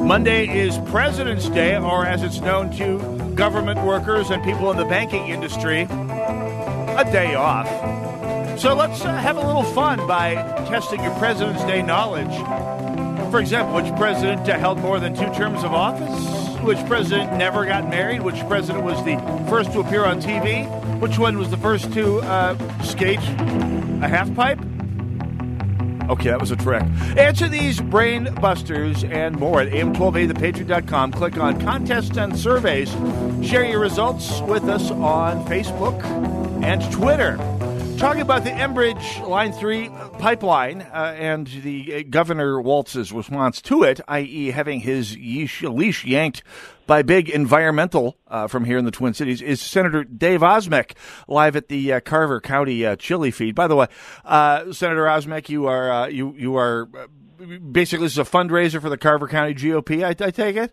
Monday 0.00 0.46
is 0.46 0.78
President's 0.90 1.48
Day, 1.48 1.76
or 1.76 2.06
as 2.06 2.22
it's 2.22 2.38
known 2.38 2.70
to 2.76 2.98
government 3.34 3.84
workers 3.84 4.30
and 4.30 4.40
people 4.44 4.70
in 4.70 4.76
the 4.76 4.84
banking 4.84 5.26
industry, 5.26 5.82
a 5.82 7.08
day 7.10 7.34
off. 7.34 7.66
So 8.60 8.76
let's 8.76 9.04
uh, 9.04 9.16
have 9.16 9.36
a 9.36 9.44
little 9.44 9.64
fun 9.64 10.06
by 10.06 10.34
testing 10.68 11.02
your 11.02 11.14
President's 11.16 11.64
Day 11.64 11.82
knowledge. 11.82 12.32
For 13.32 13.40
example, 13.40 13.74
which 13.74 13.92
president 13.96 14.46
held 14.46 14.78
more 14.78 15.00
than 15.00 15.16
two 15.16 15.34
terms 15.34 15.64
of 15.64 15.72
office? 15.72 16.62
Which 16.62 16.78
president 16.86 17.36
never 17.36 17.66
got 17.66 17.90
married? 17.90 18.22
Which 18.22 18.38
president 18.46 18.84
was 18.84 19.04
the 19.04 19.16
first 19.50 19.72
to 19.72 19.80
appear 19.80 20.04
on 20.04 20.22
TV? 20.22 20.77
Which 21.00 21.18
one 21.18 21.38
was 21.38 21.50
the 21.50 21.56
first 21.56 21.92
to 21.92 22.18
uh, 22.20 22.82
skate 22.82 23.18
a 23.18 24.08
half 24.08 24.34
pipe? 24.34 24.58
Okay, 26.10 26.30
that 26.30 26.40
was 26.40 26.50
a 26.50 26.56
trick. 26.56 26.82
Answer 27.18 27.48
these 27.48 27.80
brain 27.80 28.34
busters 28.40 29.04
and 29.04 29.38
more 29.38 29.60
at 29.60 29.68
am1280thepatriot.com. 29.68 31.12
Click 31.12 31.36
on 31.36 31.60
contests 31.60 32.16
and 32.16 32.36
surveys. 32.36 32.90
Share 33.46 33.64
your 33.64 33.80
results 33.80 34.40
with 34.42 34.64
us 34.64 34.90
on 34.90 35.44
Facebook 35.44 36.02
and 36.64 36.80
Twitter. 36.90 37.36
Talking 37.98 38.22
about 38.22 38.44
the 38.44 38.50
Enbridge 38.50 39.26
Line 39.26 39.52
3 39.52 39.88
pipeline 40.20 40.82
uh, 40.82 41.16
and 41.18 41.48
the 41.48 41.94
uh, 41.96 42.02
Governor 42.08 42.60
Walz's 42.60 43.10
response 43.10 43.60
to 43.62 43.82
it, 43.82 44.00
i.e., 44.06 44.52
having 44.52 44.78
his 44.78 45.16
yeesh, 45.16 45.68
leash 45.68 46.04
yanked 46.04 46.44
by 46.86 47.02
big 47.02 47.28
environmental 47.28 48.16
uh, 48.28 48.46
from 48.46 48.64
here 48.64 48.78
in 48.78 48.84
the 48.84 48.92
Twin 48.92 49.14
Cities, 49.14 49.42
is 49.42 49.60
Senator 49.60 50.04
Dave 50.04 50.42
Osmek 50.42 50.92
live 51.26 51.56
at 51.56 51.66
the 51.66 51.94
uh, 51.94 51.98
Carver 51.98 52.40
County 52.40 52.86
uh, 52.86 52.94
Chili 52.94 53.32
Feed. 53.32 53.56
By 53.56 53.66
the 53.66 53.74
way, 53.74 53.88
uh, 54.24 54.72
Senator 54.72 55.06
Osmek, 55.06 55.48
you 55.48 55.66
are 55.66 56.08
you 56.08 56.36
you 56.38 56.54
are 56.54 56.86
basically 57.72 58.06
this 58.06 58.12
is 58.12 58.18
a 58.18 58.22
fundraiser 58.22 58.80
for 58.80 58.90
the 58.90 58.96
Carver 58.96 59.26
County 59.26 59.54
GOP. 59.54 60.04
I, 60.04 60.10
I 60.10 60.30
take 60.30 60.54
it. 60.54 60.72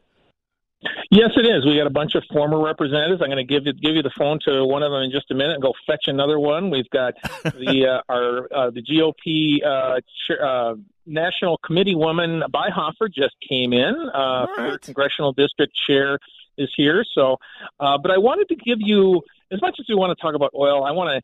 Yes, 1.12 1.32
it 1.36 1.45
is. 1.45 1.65
We 1.65 1.78
got 1.78 1.88
a 1.88 1.91
bunch 1.91 2.15
of 2.15 2.24
former 2.32 2.62
representatives. 2.62 3.21
I'm 3.21 3.30
going 3.30 3.45
to 3.45 3.54
give 3.54 3.65
you 3.65 3.74
give 3.74 3.95
you 3.95 4.04
the 4.04 4.12
phone 4.17 4.39
to 4.45 4.65
one 4.65 4.84
of 4.84 4.91
them 4.91 5.04
in 5.04 5.12
just 5.12 5.32
a 5.32 5.36
minute 5.36 5.54
and 5.54 5.62
go 5.62 5.74
fetch 5.88 6.08
another 6.08 6.39
one. 6.39 6.69
We've 6.69 6.89
got 6.89 7.13
the 7.43 8.02
uh, 8.10 8.12
our 8.13 8.54
uh, 8.54 8.71
the 8.71 8.82
GOP 8.82 9.63
uh, 9.63 10.00
uh, 10.43 10.76
national 11.06 11.58
committee 11.60 11.95
woman 11.95 12.43
Byhofer 12.54 13.12
just 13.12 13.36
came 13.48 13.74
in. 13.74 13.95
Uh, 14.13 14.48
right. 14.58 14.82
Congressional 14.82 15.34
district 15.34 15.76
chair 15.88 16.19
is 16.58 16.69
here. 16.76 17.04
So, 17.13 17.38
uh, 17.80 17.98
but 17.98 18.12
I 18.12 18.17
wanted 18.17 18.50
to 18.50 18.56
give 18.56 18.80
you 18.80 19.21
as 19.52 19.62
much 19.62 19.78
as 19.80 19.86
we 19.88 19.95
want 19.95 20.17
to 20.17 20.21
talk 20.21 20.36
about 20.36 20.52
oil. 20.56 20.84
I 20.84 20.91
want 20.91 21.10
to 21.15 21.21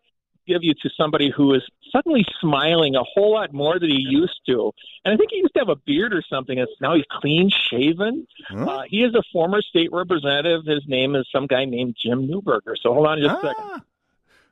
give 0.48 0.64
you 0.64 0.74
to 0.74 0.90
somebody 0.98 1.32
who 1.36 1.54
is 1.54 1.64
suddenly 1.92 2.26
smiling 2.40 2.96
a 2.96 3.04
whole 3.04 3.34
lot 3.34 3.54
more 3.54 3.80
than 3.80 3.90
he 3.90 4.00
used 4.00 4.40
to. 4.48 4.72
And 5.06 5.14
I 5.14 5.18
think 5.18 5.32
he 5.32 5.38
used 5.38 5.54
to 5.54 5.60
have 5.60 5.70
a 5.70 5.76
beard 5.76 6.14
or 6.14 6.24
something. 6.30 6.58
It's 6.58 6.72
now 6.82 6.96
he's 6.96 7.06
clean 7.10 7.50
shaven. 7.50 8.28
Huh? 8.48 8.66
Uh, 8.66 8.84
he 8.88 9.04
is 9.04 9.14
a 9.16 9.24
former 9.32 9.62
state 9.62 9.92
representative. 9.92 10.66
His 10.66 10.84
name 10.88 11.16
is 11.16 11.28
some 11.32 11.48
guy 11.48 11.66
named 11.66 11.96
Jim 12.02 12.28
Newberger. 12.28 12.76
So 12.82 12.94
hold 12.94 13.08
on 13.08 13.20
just 13.20 13.32
ah. 13.32 13.38
a 13.38 13.42
second. 13.42 13.82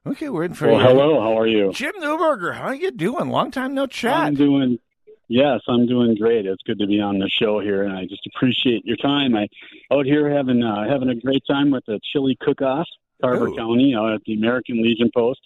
Okay, 0.07 0.29
we're 0.29 0.45
in 0.45 0.53
for 0.53 0.67
well, 0.67 0.79
hello. 0.79 1.19
How 1.19 1.37
are 1.37 1.45
you, 1.45 1.71
Jim 1.73 1.93
Newberger? 1.99 2.55
How 2.55 2.71
you 2.71 2.89
doing? 2.89 3.29
Long 3.29 3.51
time 3.51 3.73
no 3.73 3.85
chat. 3.85 4.13
I'm 4.13 4.33
doing. 4.33 4.79
Yes, 5.27 5.61
I'm 5.67 5.85
doing 5.85 6.15
great. 6.15 6.45
It's 6.45 6.63
good 6.63 6.79
to 6.79 6.87
be 6.87 6.99
on 6.99 7.19
the 7.19 7.29
show 7.29 7.59
here, 7.59 7.83
and 7.83 7.93
I 7.93 8.05
just 8.05 8.25
appreciate 8.33 8.85
your 8.85 8.97
time. 8.97 9.35
I 9.35 9.47
out 9.91 10.05
here 10.05 10.29
having 10.29 10.63
uh, 10.63 10.89
having 10.89 11.09
a 11.09 11.15
great 11.15 11.43
time 11.47 11.69
with 11.69 11.85
the 11.85 11.99
chili 12.11 12.37
cook-off, 12.41 12.87
Carver 13.21 13.49
Ooh. 13.49 13.55
County, 13.55 13.93
out 13.93 14.13
at 14.13 14.23
the 14.25 14.33
American 14.33 14.81
Legion 14.81 15.11
Post. 15.13 15.41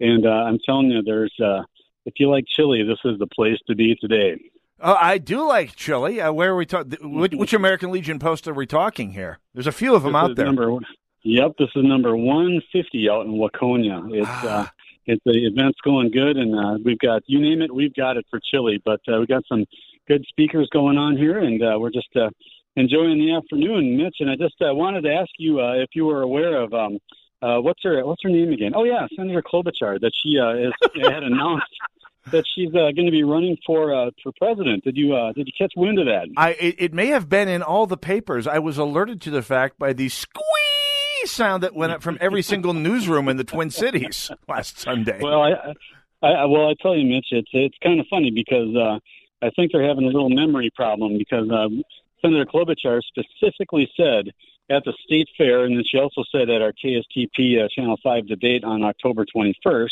And 0.00 0.26
uh, 0.26 0.30
I'm 0.30 0.58
telling 0.64 0.90
you, 0.90 1.02
there's 1.02 1.34
uh, 1.42 1.62
if 2.06 2.14
you 2.18 2.30
like 2.30 2.44
chili, 2.46 2.82
this 2.82 2.98
is 3.04 3.18
the 3.18 3.26
place 3.26 3.58
to 3.68 3.74
be 3.74 3.96
today. 4.00 4.38
Oh, 4.80 4.94
I 4.94 5.18
do 5.18 5.46
like 5.46 5.76
chili. 5.76 6.20
Uh, 6.20 6.32
where 6.32 6.50
are 6.50 6.56
we 6.56 6.66
talking? 6.66 7.14
Which, 7.16 7.32
which, 7.32 7.52
American 7.52 7.90
Legion 7.90 8.18
post 8.18 8.48
are 8.48 8.54
we 8.54 8.66
talking 8.66 9.12
here? 9.12 9.38
There's 9.54 9.66
a 9.66 9.72
few 9.72 9.94
of 9.94 10.02
them 10.02 10.12
this 10.12 10.18
out 10.22 10.36
there. 10.36 10.46
Number, 10.46 10.78
yep, 11.22 11.52
this 11.58 11.70
is 11.74 11.84
number 11.84 12.16
150 12.16 13.08
out 13.08 13.26
in 13.26 13.32
Waconia. 13.32 14.12
It's 14.12 14.28
ah. 14.28 14.64
uh, 14.64 14.66
it's 15.06 15.22
the 15.24 15.46
event's 15.46 15.78
going 15.84 16.10
good, 16.10 16.36
and 16.36 16.54
uh, 16.54 16.78
we've 16.84 16.98
got 16.98 17.22
you 17.26 17.40
name 17.40 17.62
it, 17.62 17.74
we've 17.74 17.94
got 17.94 18.16
it 18.16 18.26
for 18.30 18.40
chili. 18.40 18.82
But 18.84 19.00
uh, 19.08 19.20
we 19.20 19.26
got 19.26 19.44
some 19.48 19.64
good 20.08 20.24
speakers 20.28 20.68
going 20.72 20.98
on 20.98 21.16
here, 21.16 21.38
and 21.38 21.62
uh, 21.62 21.78
we're 21.78 21.90
just 21.90 22.14
uh, 22.16 22.30
enjoying 22.76 23.18
the 23.18 23.34
afternoon, 23.34 23.96
Mitch. 23.96 24.16
And 24.20 24.30
I 24.30 24.36
just 24.36 24.56
uh, 24.60 24.74
wanted 24.74 25.02
to 25.02 25.12
ask 25.12 25.30
you 25.38 25.60
uh, 25.60 25.74
if 25.74 25.90
you 25.94 26.06
were 26.06 26.22
aware 26.22 26.60
of 26.60 26.72
um, 26.74 26.98
uh, 27.44 27.60
what's 27.60 27.82
her 27.82 28.04
what's 28.06 28.22
her 28.22 28.30
name 28.30 28.52
again? 28.52 28.72
Oh 28.74 28.84
yeah, 28.84 29.06
Senator 29.14 29.42
Klobuchar. 29.42 30.00
That 30.00 30.12
she 30.22 30.38
uh, 30.38 30.68
is, 30.68 30.72
had 31.02 31.22
announced 31.22 31.66
that 32.30 32.44
she's 32.54 32.70
uh, 32.70 32.90
going 32.96 33.04
to 33.04 33.10
be 33.10 33.22
running 33.22 33.58
for 33.66 33.94
uh, 33.94 34.10
for 34.22 34.32
president. 34.38 34.84
Did 34.84 34.96
you 34.96 35.14
uh, 35.14 35.32
did 35.32 35.46
you 35.46 35.52
catch 35.56 35.72
wind 35.76 35.98
of 35.98 36.06
that? 36.06 36.28
I 36.36 36.52
it, 36.52 36.76
it, 36.78 36.94
may 36.94 37.08
have 37.08 37.28
been 37.28 37.48
in 37.48 37.62
all 37.62 37.86
the 37.86 37.98
papers. 37.98 38.46
I 38.46 38.60
was 38.60 38.78
alerted 38.78 39.20
to 39.22 39.30
the 39.30 39.42
fact 39.42 39.78
by 39.78 39.92
the 39.92 40.08
squee 40.08 40.42
sound 41.26 41.62
that 41.62 41.74
went 41.74 41.92
up 41.92 42.02
from 42.02 42.16
every 42.20 42.42
single 42.52 42.72
newsroom 42.72 43.28
in 43.28 43.36
the 43.36 43.44
Twin 43.44 43.70
Cities 43.70 44.30
last 44.48 44.78
Sunday. 44.78 45.20
Well, 45.20 45.42
I, 45.42 46.26
I 46.26 46.44
well 46.46 46.70
I 46.70 46.74
tell 46.80 46.96
you, 46.96 47.06
Mitch, 47.06 47.26
it's 47.30 47.50
it's 47.52 47.76
kind 47.82 48.00
of 48.00 48.06
funny 48.08 48.30
because 48.30 48.74
uh, 48.74 48.98
I 49.44 49.50
think 49.50 49.72
they're 49.72 49.86
having 49.86 50.04
a 50.04 50.08
little 50.08 50.30
memory 50.30 50.70
problem 50.74 51.18
because 51.18 51.50
uh, 51.50 51.68
Senator 52.22 52.46
Klobuchar 52.46 53.00
specifically 53.02 53.90
said 53.98 54.30
at 54.70 54.84
the 54.84 54.94
state 55.04 55.28
fair, 55.36 55.64
and 55.64 55.76
then 55.76 55.84
she 55.86 55.98
also 55.98 56.24
said 56.32 56.48
at 56.50 56.62
our 56.62 56.72
KSTP 56.72 57.64
uh, 57.64 57.68
Channel 57.68 57.98
5 58.02 58.26
debate 58.26 58.64
on 58.64 58.82
October 58.82 59.24
21st 59.24 59.90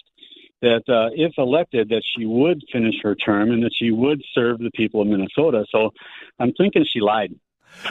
that 0.63 0.83
uh, 0.89 1.11
if 1.15 1.33
elected, 1.39 1.89
that 1.89 2.03
she 2.05 2.25
would 2.25 2.63
finish 2.73 2.95
her 3.03 3.15
term 3.15 3.51
and 3.51 3.65
that 3.65 3.73
she 3.75 3.91
would 3.91 4.23
serve 4.33 4.59
the 4.59 4.71
people 4.75 5.03
of 5.03 5.09
Minnesota. 5.09 5.65
So 5.71 5.91
I'm 6.39 6.53
thinking 6.53 6.85
she 6.85 7.01
lied 7.01 7.35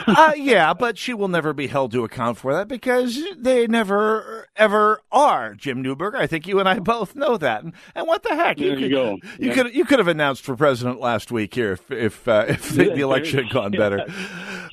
uh, 0.06 0.32
yeah, 0.36 0.74
but 0.74 0.98
she 0.98 1.14
will 1.14 1.28
never 1.28 1.52
be 1.52 1.66
held 1.66 1.92
to 1.92 2.04
account 2.04 2.38
for 2.38 2.54
that 2.54 2.68
because 2.68 3.18
they 3.36 3.66
never 3.66 4.46
ever 4.56 5.00
are. 5.10 5.54
Jim 5.54 5.82
Newberg, 5.82 6.14
I 6.14 6.26
think 6.26 6.46
you 6.46 6.58
and 6.58 6.68
I 6.68 6.78
both 6.78 7.14
know 7.14 7.36
that. 7.36 7.62
And, 7.62 7.72
and 7.94 8.06
what 8.06 8.22
the 8.22 8.34
heck? 8.34 8.58
There 8.58 8.68
you, 8.68 8.74
could, 8.74 8.82
you 8.82 8.90
go. 8.90 9.10
You 9.38 9.48
yeah. 9.48 9.54
could 9.54 9.74
you 9.74 9.84
could 9.84 9.98
have 9.98 10.08
announced 10.08 10.42
for 10.42 10.56
president 10.56 11.00
last 11.00 11.30
week 11.30 11.54
here 11.54 11.72
if 11.72 11.90
if, 11.90 12.28
uh, 12.28 12.46
if 12.48 12.70
the, 12.70 12.84
the, 12.94 13.00
election 13.00 13.44
had 13.44 13.52
gone 13.52 13.72
better. 13.72 14.04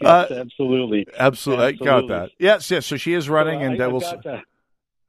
Yes, 0.01 0.05
uh, 0.05 0.27
absolutely, 0.31 1.07
absolutely, 1.17 1.65
I 1.65 1.71
got 1.73 2.07
that. 2.07 2.31
Yes, 2.39 2.69
yes. 2.71 2.85
So 2.85 2.97
she 2.97 3.13
is 3.13 3.29
running, 3.29 3.61
and 3.61 3.81
I, 3.81 3.87
we'll. 3.87 4.03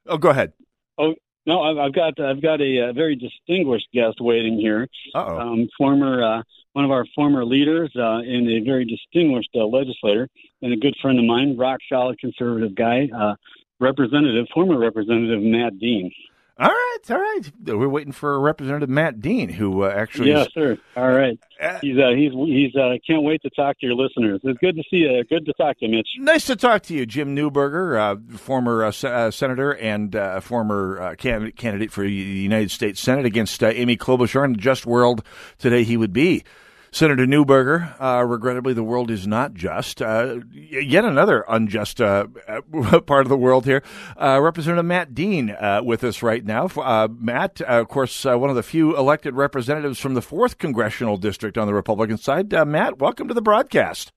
Oh, 0.06 0.18
go 0.18 0.30
ahead. 0.30 0.52
Oh, 0.98 1.14
no, 1.46 1.62
I've 1.62 1.94
got 1.94 2.18
I've 2.20 2.42
got 2.42 2.60
a, 2.60 2.88
a 2.90 2.92
very 2.92 3.16
distinguished 3.16 3.88
guest 3.92 4.20
waiting 4.20 4.58
here. 4.58 4.88
Um, 5.14 5.68
former 5.76 6.22
uh, 6.22 6.42
one 6.72 6.84
of 6.84 6.90
our 6.90 7.04
former 7.14 7.44
leaders 7.44 7.90
uh, 7.96 8.18
and 8.18 8.48
a 8.48 8.60
very 8.64 8.84
distinguished 8.84 9.50
uh, 9.54 9.64
legislator 9.64 10.28
and 10.62 10.72
a 10.72 10.76
good 10.76 10.94
friend 11.02 11.18
of 11.18 11.24
mine, 11.24 11.56
rock 11.56 11.80
solid 11.88 12.18
conservative 12.18 12.74
guy, 12.74 13.08
uh, 13.16 13.34
Representative, 13.80 14.46
former 14.52 14.78
Representative 14.78 15.42
Matt 15.42 15.78
Dean. 15.78 16.12
All 16.60 16.68
right, 16.68 16.98
all 17.08 17.16
right. 17.16 17.50
We're 17.64 17.88
waiting 17.88 18.12
for 18.12 18.38
Representative 18.38 18.90
Matt 18.90 19.22
Dean, 19.22 19.48
who 19.48 19.84
uh, 19.84 19.88
actually. 19.88 20.30
Is, 20.30 20.46
sir. 20.52 20.76
All 20.94 21.08
right. 21.08 21.38
Uh, 21.58 21.78
he's 21.80 21.96
uh, 21.96 22.10
he's 22.14 22.32
he's 22.32 22.76
uh, 22.76 22.96
can't 23.06 23.22
wait 23.22 23.40
to 23.42 23.50
talk 23.50 23.80
to 23.80 23.86
your 23.86 23.94
listeners. 23.94 24.42
It's 24.44 24.58
good 24.58 24.76
to 24.76 24.82
see 24.90 24.98
you. 24.98 25.24
Good 25.24 25.46
to 25.46 25.54
talk 25.54 25.78
to 25.78 25.86
you, 25.86 25.96
Mitch. 25.96 26.08
Nice 26.18 26.44
to 26.48 26.56
talk 26.56 26.82
to 26.82 26.94
you, 26.94 27.06
Jim 27.06 27.34
Newberger, 27.34 27.98
uh, 27.98 28.36
former 28.36 28.84
uh, 28.84 28.92
uh, 29.04 29.30
senator 29.30 29.74
and 29.74 30.14
uh, 30.14 30.40
former 30.40 31.00
uh, 31.00 31.14
candidate 31.14 31.56
candidate 31.56 31.92
for 31.92 32.04
the 32.04 32.12
United 32.12 32.70
States 32.70 33.00
Senate 33.00 33.24
against 33.24 33.62
uh, 33.62 33.68
Amy 33.68 33.96
Klobuchar 33.96 34.44
in 34.44 34.52
the 34.52 34.58
Just 34.58 34.84
World. 34.84 35.24
Today 35.56 35.82
he 35.82 35.96
would 35.96 36.12
be 36.12 36.44
Senator 36.92 37.24
Newberger, 37.24 37.94
uh, 38.00 38.24
regrettably, 38.24 38.72
the 38.72 38.82
world 38.82 39.10
is 39.10 39.26
not 39.26 39.54
just. 39.54 40.02
Uh, 40.02 40.40
yet 40.52 41.04
another 41.04 41.44
unjust 41.48 42.00
uh, 42.00 42.26
part 43.06 43.26
of 43.26 43.28
the 43.28 43.36
world 43.36 43.64
here. 43.64 43.82
Uh, 44.20 44.40
Representative 44.42 44.84
Matt 44.84 45.14
Dean 45.14 45.50
uh, 45.50 45.82
with 45.84 46.02
us 46.02 46.22
right 46.22 46.44
now. 46.44 46.66
Uh, 46.66 47.06
Matt, 47.10 47.60
of 47.60 47.88
course, 47.88 48.24
one 48.24 48.50
of 48.50 48.56
the 48.56 48.62
few 48.64 48.96
elected 48.96 49.34
representatives 49.34 50.00
from 50.00 50.14
the 50.14 50.20
4th 50.20 50.58
Congressional 50.58 51.16
District 51.16 51.56
on 51.56 51.68
the 51.68 51.74
Republican 51.74 52.18
side. 52.18 52.50
Matt, 52.66 52.98
welcome 52.98 53.28
to 53.28 53.34
the 53.34 53.42
broadcast. 53.42 54.12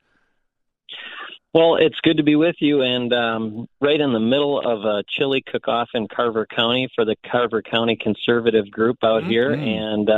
Well, 1.53 1.75
it's 1.75 1.99
good 2.01 2.17
to 2.17 2.23
be 2.23 2.35
with 2.35 2.55
you, 2.59 2.81
and 2.81 3.13
um, 3.13 3.67
right 3.79 3.99
in 3.99 4.11
the 4.11 4.19
middle 4.19 4.59
of 4.59 4.85
a 4.85 5.03
chili 5.07 5.43
cook-off 5.45 5.89
in 5.93 6.07
Carver 6.07 6.47
County 6.47 6.89
for 6.95 7.05
the 7.05 7.15
Carver 7.29 7.61
County 7.61 7.95
Conservative 7.95 8.71
Group 8.71 8.97
out 9.03 9.21
mm-hmm. 9.21 9.29
here, 9.29 9.51
and 9.51 10.09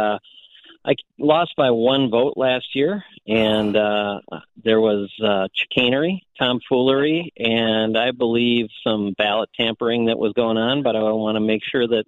I 0.86 0.94
lost 1.18 1.54
by 1.58 1.72
one 1.72 2.12
vote 2.12 2.34
last 2.36 2.76
year, 2.76 3.04
and 3.28 3.76
uh, 3.76 4.20
there 4.64 4.80
was 4.80 5.12
uh, 5.24 5.48
chicanery, 5.54 6.24
tomfoolery, 6.38 7.34
and 7.38 7.98
I 7.98 8.12
believe 8.12 8.68
some 8.84 9.14
ballot 9.18 9.50
tampering 9.60 10.06
that 10.06 10.20
was 10.20 10.34
going 10.34 10.58
on. 10.58 10.84
But 10.84 10.96
I 10.96 11.02
want 11.02 11.38
to 11.38 11.40
make 11.40 11.64
sure 11.64 11.88
that 11.88 12.06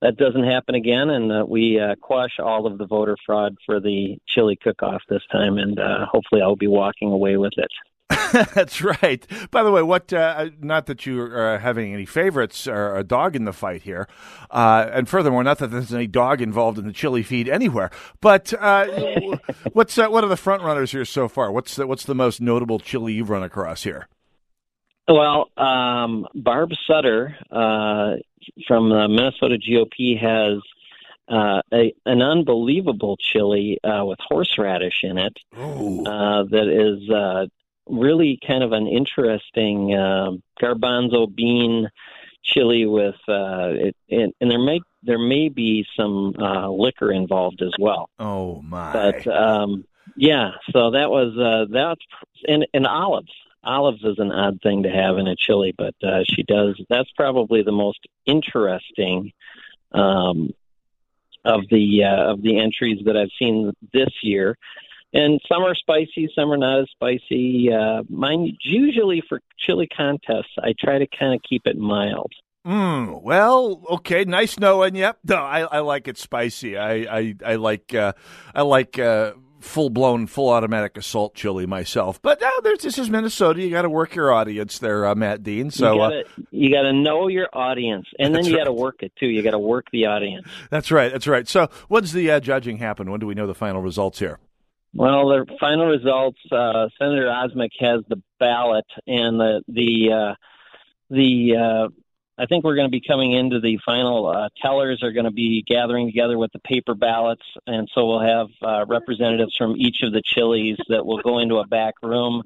that 0.00 0.16
doesn't 0.16 0.44
happen 0.44 0.76
again, 0.76 1.10
and 1.10 1.30
that 1.30 1.48
we 1.48 1.80
uh, 1.80 1.96
quash 2.00 2.38
all 2.38 2.66
of 2.66 2.78
the 2.78 2.86
voter 2.86 3.16
fraud 3.26 3.56
for 3.66 3.80
the 3.80 4.18
chili 4.28 4.56
cook-off 4.62 5.02
this 5.08 5.22
time. 5.32 5.58
And 5.58 5.80
uh, 5.80 6.06
hopefully, 6.06 6.40
I'll 6.40 6.56
be 6.56 6.68
walking 6.68 7.10
away 7.10 7.36
with 7.36 7.54
it. 7.56 7.70
That's 8.54 8.82
right. 8.82 9.26
By 9.50 9.62
the 9.62 9.70
way, 9.70 9.82
what? 9.82 10.12
Uh, 10.12 10.50
not 10.60 10.86
that 10.86 11.06
you 11.06 11.22
are 11.22 11.58
having 11.58 11.94
any 11.94 12.04
favorites 12.04 12.66
or 12.66 12.96
a 12.96 13.04
dog 13.04 13.34
in 13.34 13.44
the 13.44 13.52
fight 13.52 13.82
here, 13.82 14.08
uh, 14.50 14.88
and 14.92 15.08
furthermore, 15.08 15.42
not 15.42 15.58
that 15.58 15.68
there's 15.68 15.94
any 15.94 16.06
dog 16.06 16.42
involved 16.42 16.78
in 16.78 16.86
the 16.86 16.92
chili 16.92 17.22
feed 17.22 17.48
anywhere. 17.48 17.90
But 18.20 18.52
uh, 18.60 18.86
what's 19.72 19.96
uh, 19.96 20.08
what 20.08 20.22
are 20.22 20.28
the 20.28 20.36
front 20.36 20.62
runners 20.62 20.92
here 20.92 21.04
so 21.04 21.28
far? 21.28 21.50
What's 21.50 21.76
the, 21.76 21.86
what's 21.86 22.04
the 22.04 22.14
most 22.14 22.40
notable 22.40 22.78
chili 22.78 23.14
you've 23.14 23.30
run 23.30 23.42
across 23.42 23.84
here? 23.84 24.08
Well, 25.08 25.50
um, 25.56 26.26
Barb 26.34 26.70
Sutter 26.86 27.36
uh, 27.50 28.16
from 28.66 28.90
the 28.90 29.08
Minnesota 29.08 29.58
GOP 29.58 30.20
has 30.20 30.60
uh, 31.28 31.62
a, 31.72 31.94
an 32.04 32.20
unbelievable 32.20 33.16
chili 33.16 33.78
uh, 33.82 34.04
with 34.04 34.18
horseradish 34.20 35.00
in 35.02 35.18
it 35.18 35.38
uh, 35.56 36.44
that 36.44 36.68
is 36.68 37.10
uh, 37.10 37.46
really 37.88 38.38
kind 38.46 38.62
of 38.62 38.72
an 38.72 38.86
interesting 38.86 39.94
uh, 39.94 40.30
garbanzo 40.60 41.34
bean 41.34 41.88
chili 42.42 42.86
with 42.86 43.16
uh, 43.28 43.68
it, 43.72 43.96
and, 44.10 44.32
and 44.40 44.50
there 44.50 44.62
may 44.62 44.80
there 45.02 45.18
may 45.18 45.48
be 45.48 45.86
some 45.96 46.34
uh, 46.38 46.68
liquor 46.68 47.12
involved 47.12 47.62
as 47.62 47.72
well. 47.78 48.08
Oh 48.18 48.62
my! 48.62 48.92
But 48.92 49.26
um, 49.26 49.84
yeah, 50.16 50.52
so 50.70 50.92
that 50.92 51.10
was 51.10 51.36
uh, 51.38 51.72
that's 51.72 52.00
and 52.46 52.66
and 52.74 52.86
olives. 52.86 53.32
Olives 53.62 54.04
is 54.04 54.18
an 54.18 54.30
odd 54.30 54.60
thing 54.62 54.82
to 54.82 54.90
have 54.90 55.16
in 55.16 55.26
a 55.26 55.36
chili, 55.36 55.74
but 55.76 55.94
uh, 56.02 56.24
she 56.24 56.42
does. 56.42 56.80
That's 56.90 57.10
probably 57.12 57.62
the 57.62 57.72
most 57.72 58.00
interesting 58.26 59.32
um, 59.92 60.50
of 61.44 61.62
the 61.70 62.04
uh, 62.04 62.32
of 62.32 62.42
the 62.42 62.60
entries 62.60 63.04
that 63.06 63.16
I've 63.16 63.30
seen 63.38 63.72
this 63.92 64.10
year. 64.22 64.56
And 65.14 65.40
some 65.48 65.62
are 65.62 65.76
spicy, 65.76 66.28
some 66.34 66.52
are 66.52 66.56
not 66.56 66.80
as 66.80 66.90
spicy. 66.90 67.70
Uh, 67.72 68.02
mine 68.08 68.56
usually 68.62 69.22
for 69.28 69.40
chili 69.58 69.86
contests, 69.86 70.52
I 70.58 70.74
try 70.78 70.98
to 70.98 71.06
kind 71.06 71.34
of 71.34 71.40
keep 71.48 71.62
it 71.66 71.78
mild. 71.78 72.32
Mm, 72.66 73.22
well, 73.22 73.82
okay, 73.90 74.24
nice 74.24 74.58
knowing. 74.58 74.96
Yep, 74.96 75.18
no, 75.24 75.36
I, 75.36 75.60
I 75.60 75.78
like 75.80 76.08
it 76.08 76.18
spicy. 76.18 76.76
I 76.76 76.94
I, 77.18 77.34
I 77.44 77.54
like 77.56 77.94
uh, 77.94 78.14
I 78.54 78.62
like 78.62 78.98
uh, 78.98 79.34
full 79.60 79.90
blown, 79.90 80.26
full 80.26 80.48
automatic 80.48 80.96
assault 80.96 81.34
chili 81.34 81.66
myself. 81.66 82.20
But 82.22 82.42
uh, 82.42 82.50
this 82.62 82.98
is 82.98 83.10
Minnesota. 83.10 83.60
You 83.60 83.70
got 83.70 83.82
to 83.82 83.90
work 83.90 84.14
your 84.14 84.32
audience 84.32 84.78
there, 84.78 85.06
uh, 85.06 85.14
Matt 85.14 85.42
Dean. 85.42 85.70
So 85.70 85.92
you 86.50 86.70
gotta, 86.70 86.88
uh, 86.88 86.90
to 86.90 86.92
know 86.92 87.28
your 87.28 87.48
audience, 87.52 88.06
and 88.18 88.34
then 88.34 88.44
you 88.44 88.56
got 88.56 88.64
to 88.64 88.72
work 88.72 89.02
it 89.02 89.12
too. 89.16 89.26
You 89.26 89.42
got 89.42 89.52
to 89.52 89.58
work 89.58 89.86
the 89.92 90.06
audience. 90.06 90.48
that's 90.70 90.90
right. 90.90 91.12
That's 91.12 91.26
right. 91.26 91.46
So 91.46 91.68
when's 91.88 92.12
the 92.12 92.30
uh, 92.30 92.40
judging 92.40 92.78
happen? 92.78 93.10
When 93.10 93.20
do 93.20 93.26
we 93.26 93.34
know 93.34 93.46
the 93.46 93.54
final 93.54 93.80
results 93.80 94.18
here? 94.18 94.38
Well, 94.94 95.28
the 95.28 95.46
final 95.58 95.86
results. 95.86 96.38
Uh, 96.52 96.88
Senator 96.98 97.26
Osmek 97.26 97.70
has 97.80 98.02
the 98.08 98.22
ballot, 98.38 98.86
and 99.06 99.40
the 99.40 99.62
the 99.68 100.12
uh, 100.12 100.34
the. 101.10 101.56
Uh, 101.56 101.88
I 102.36 102.46
think 102.46 102.64
we're 102.64 102.74
going 102.74 102.88
to 102.88 102.90
be 102.90 103.00
coming 103.00 103.32
into 103.32 103.60
the 103.60 103.78
final. 103.84 104.26
Uh, 104.26 104.48
tellers 104.60 105.02
are 105.02 105.12
going 105.12 105.24
to 105.24 105.32
be 105.32 105.62
gathering 105.66 106.06
together 106.08 106.36
with 106.36 106.52
the 106.52 106.58
paper 106.60 106.94
ballots, 106.94 107.44
and 107.66 107.88
so 107.92 108.06
we'll 108.06 108.20
have 108.20 108.48
uh, 108.60 108.84
representatives 108.86 109.54
from 109.56 109.76
each 109.76 110.02
of 110.02 110.12
the 110.12 110.22
chilies 110.24 110.76
that 110.88 111.06
will 111.06 111.20
go 111.20 111.38
into 111.38 111.56
a 111.56 111.66
back 111.66 111.94
room, 112.02 112.42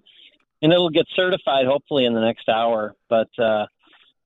and 0.61 0.73
it'll 0.73 0.91
get 0.91 1.07
certified 1.15 1.67
hopefully 1.67 2.05
in 2.05 2.13
the 2.13 2.21
next 2.21 2.49
hour. 2.51 2.95
But 3.09 3.29
uh, 3.39 3.67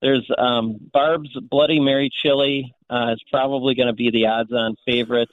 there's 0.01 0.29
um, 0.37 0.77
Barb's 0.91 1.33
Bloody 1.49 1.79
Mary 1.79 2.09
chili 2.09 2.73
uh, 2.93 3.13
is 3.13 3.23
probably 3.31 3.75
going 3.75 3.87
to 3.87 3.93
be 3.93 4.11
the 4.11 4.27
odds-on 4.27 4.75
favorite. 4.85 5.29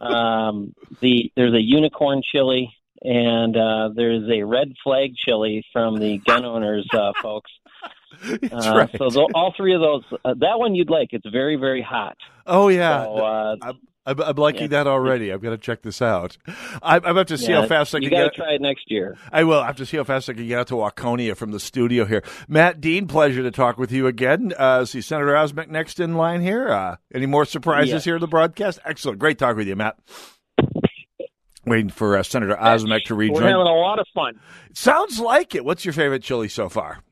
um, 0.00 0.74
the 1.00 1.30
there's 1.36 1.54
a 1.54 1.60
unicorn 1.60 2.22
chili, 2.32 2.74
and 3.02 3.56
uh, 3.56 3.90
there's 3.94 4.28
a 4.30 4.42
red 4.42 4.72
flag 4.82 5.14
chili 5.16 5.64
from 5.72 5.98
the 5.98 6.18
gun 6.18 6.44
owners 6.44 6.86
uh, 6.92 7.12
folks. 7.22 7.50
Uh, 8.24 8.88
right. 8.90 8.90
So 9.12 9.28
all 9.34 9.52
three 9.56 9.74
of 9.74 9.80
those, 9.80 10.02
uh, 10.24 10.34
that 10.38 10.58
one 10.58 10.74
you'd 10.74 10.90
like. 10.90 11.10
It's 11.12 11.28
very 11.28 11.56
very 11.56 11.82
hot. 11.82 12.16
Oh 12.46 12.68
yeah. 12.68 13.04
So, 13.04 13.16
uh, 13.16 13.72
I'm, 14.08 14.20
I'm, 14.20 14.36
liking 14.36 14.62
yeah. 14.62 14.68
that 14.68 14.86
already. 14.86 15.32
I've 15.32 15.42
got 15.42 15.50
to 15.50 15.58
check 15.58 15.82
this 15.82 16.00
out. 16.00 16.38
I'm, 16.82 17.04
I'm 17.04 17.10
about 17.10 17.28
to 17.28 17.36
see 17.36 17.50
yeah, 17.52 17.60
how 17.60 17.66
fast 17.66 17.94
I 17.94 17.98
you 17.98 18.08
can 18.08 18.18
got 18.18 18.24
to 18.24 18.30
get. 18.30 18.36
try 18.36 18.52
it 18.54 18.62
next 18.62 18.90
year. 18.90 19.18
I 19.30 19.44
will. 19.44 19.60
I 19.60 19.66
have 19.66 19.76
to 19.76 19.86
see 19.86 19.98
how 19.98 20.04
fast 20.04 20.30
I 20.30 20.32
can 20.32 20.46
get 20.46 20.58
out 20.58 20.68
to 20.68 20.74
Waconia 20.74 21.36
from 21.36 21.50
the 21.50 21.60
studio 21.60 22.06
here. 22.06 22.22
Matt 22.48 22.80
Dean, 22.80 23.06
pleasure 23.06 23.42
to 23.42 23.50
talk 23.50 23.76
with 23.76 23.92
you 23.92 24.06
again. 24.06 24.54
Uh, 24.56 24.86
see 24.86 25.02
Senator 25.02 25.32
Osmek 25.32 25.68
next 25.68 26.00
in 26.00 26.14
line 26.14 26.40
here. 26.40 26.70
Uh, 26.70 26.96
any 27.14 27.26
more 27.26 27.44
surprises 27.44 28.04
here 28.04 28.14
in 28.14 28.20
the 28.20 28.26
broadcast? 28.26 28.78
Excellent. 28.84 29.18
Great 29.18 29.38
talk 29.38 29.56
with 29.56 29.68
you, 29.68 29.76
Matt. 29.76 29.98
Waiting 31.66 31.90
for 31.90 32.16
uh, 32.16 32.22
Senator 32.22 32.56
Osmek 32.56 33.04
to 33.04 33.14
rejoin. 33.14 33.42
We're 33.42 33.50
having 33.50 33.66
a 33.66 33.74
lot 33.74 33.98
of 33.98 34.06
fun. 34.14 34.40
Sounds 34.72 35.20
like 35.20 35.54
it. 35.54 35.66
What's 35.66 35.84
your 35.84 35.92
favorite 35.92 36.22
chili 36.22 36.48
so 36.48 36.70
far? 36.70 37.02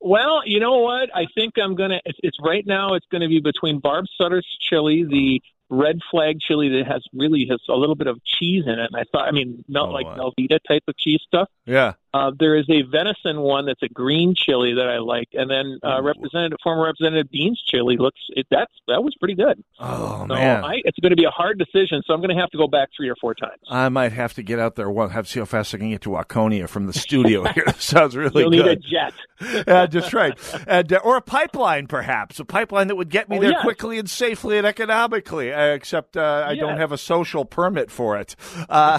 Well, 0.00 0.40
you 0.44 0.58
know 0.58 0.78
what? 0.78 1.10
I 1.14 1.26
think 1.36 1.54
I'm 1.62 1.76
gonna. 1.76 2.00
It's, 2.04 2.18
it's 2.22 2.38
right 2.42 2.64
now. 2.66 2.94
It's 2.94 3.06
going 3.12 3.20
to 3.20 3.28
be 3.28 3.38
between 3.38 3.78
Barb 3.78 4.06
Sutter's 4.18 4.46
chili, 4.60 5.04
the 5.04 5.40
red 5.70 6.00
flag 6.10 6.40
chili 6.40 6.68
that 6.68 6.86
has 6.86 7.02
really 7.12 7.46
has 7.48 7.60
a 7.68 7.74
little 7.74 7.94
bit 7.94 8.08
of 8.08 8.22
cheese 8.24 8.64
in 8.66 8.78
it. 8.78 8.90
And 8.92 8.96
I 8.96 9.04
thought, 9.10 9.28
I 9.28 9.30
mean, 9.30 9.64
not 9.68 9.88
oh, 9.88 9.92
like 9.92 10.06
Velveeta 10.06 10.58
type 10.66 10.82
of 10.88 10.96
cheese 10.96 11.20
stuff. 11.26 11.48
Yeah. 11.64 11.94
Uh, 12.12 12.30
there 12.38 12.56
is 12.56 12.66
a 12.68 12.82
venison 12.82 13.40
one 13.40 13.66
that's 13.66 13.82
a 13.82 13.88
green 13.88 14.34
chili 14.36 14.74
that 14.74 14.88
I 14.88 14.98
like, 14.98 15.28
and 15.32 15.50
then 15.50 15.78
uh, 15.84 16.02
Representative 16.02 16.58
former 16.62 16.84
Representative 16.84 17.30
Dean's 17.30 17.62
chili 17.66 17.96
looks 17.98 18.20
it, 18.30 18.46
that's 18.50 18.72
that 18.88 19.02
was 19.04 19.14
pretty 19.20 19.34
good. 19.34 19.62
Oh 19.78 20.20
so 20.28 20.34
man. 20.34 20.64
I, 20.64 20.80
it's 20.84 20.98
going 20.98 21.10
to 21.10 21.16
be 21.16 21.24
a 21.24 21.30
hard 21.30 21.58
decision, 21.58 22.02
so 22.06 22.12
I'm 22.14 22.20
going 22.20 22.34
to 22.34 22.40
have 22.40 22.50
to 22.50 22.58
go 22.58 22.66
back 22.66 22.88
three 22.96 23.08
or 23.08 23.16
four 23.20 23.34
times. 23.34 23.60
I 23.70 23.88
might 23.88 24.12
have 24.12 24.34
to 24.34 24.42
get 24.42 24.58
out 24.58 24.76
there. 24.76 24.90
One, 24.90 25.10
have 25.10 25.26
to 25.26 25.30
see 25.32 25.38
how 25.40 25.46
fast 25.46 25.74
I 25.74 25.78
can 25.78 25.90
get 25.90 26.00
to 26.02 26.10
Waconia 26.10 26.68
from 26.68 26.86
the 26.86 26.92
studio 26.92 27.44
here. 27.54 27.64
Sounds 27.78 28.16
really 28.16 28.30
good. 28.44 28.54
You'll 28.54 28.64
need 28.66 28.72
a 28.72 28.76
jet. 28.76 29.14
yeah, 29.66 29.86
that's 29.86 30.12
right. 30.12 30.38
And, 30.66 30.92
uh, 30.92 31.00
or 31.02 31.16
a 31.16 31.22
pipeline, 31.22 31.86
perhaps 31.86 32.38
a 32.40 32.44
pipeline 32.44 32.88
that 32.88 32.96
would 32.96 33.08
get 33.08 33.28
me 33.28 33.38
Oh, 33.38 33.40
there 33.40 33.50
yes. 33.52 33.62
quickly 33.62 33.98
and 33.98 34.10
safely 34.10 34.58
and 34.58 34.66
economically. 34.66 35.52
Uh, 35.52 35.68
except 35.68 36.16
uh, 36.16 36.44
I 36.46 36.56
don't 36.56 36.76
have 36.76 36.92
a 36.92 36.98
social 36.98 37.44
permit 37.46 37.90
for 37.90 38.18
it. 38.18 38.36
Uh, 38.68 38.98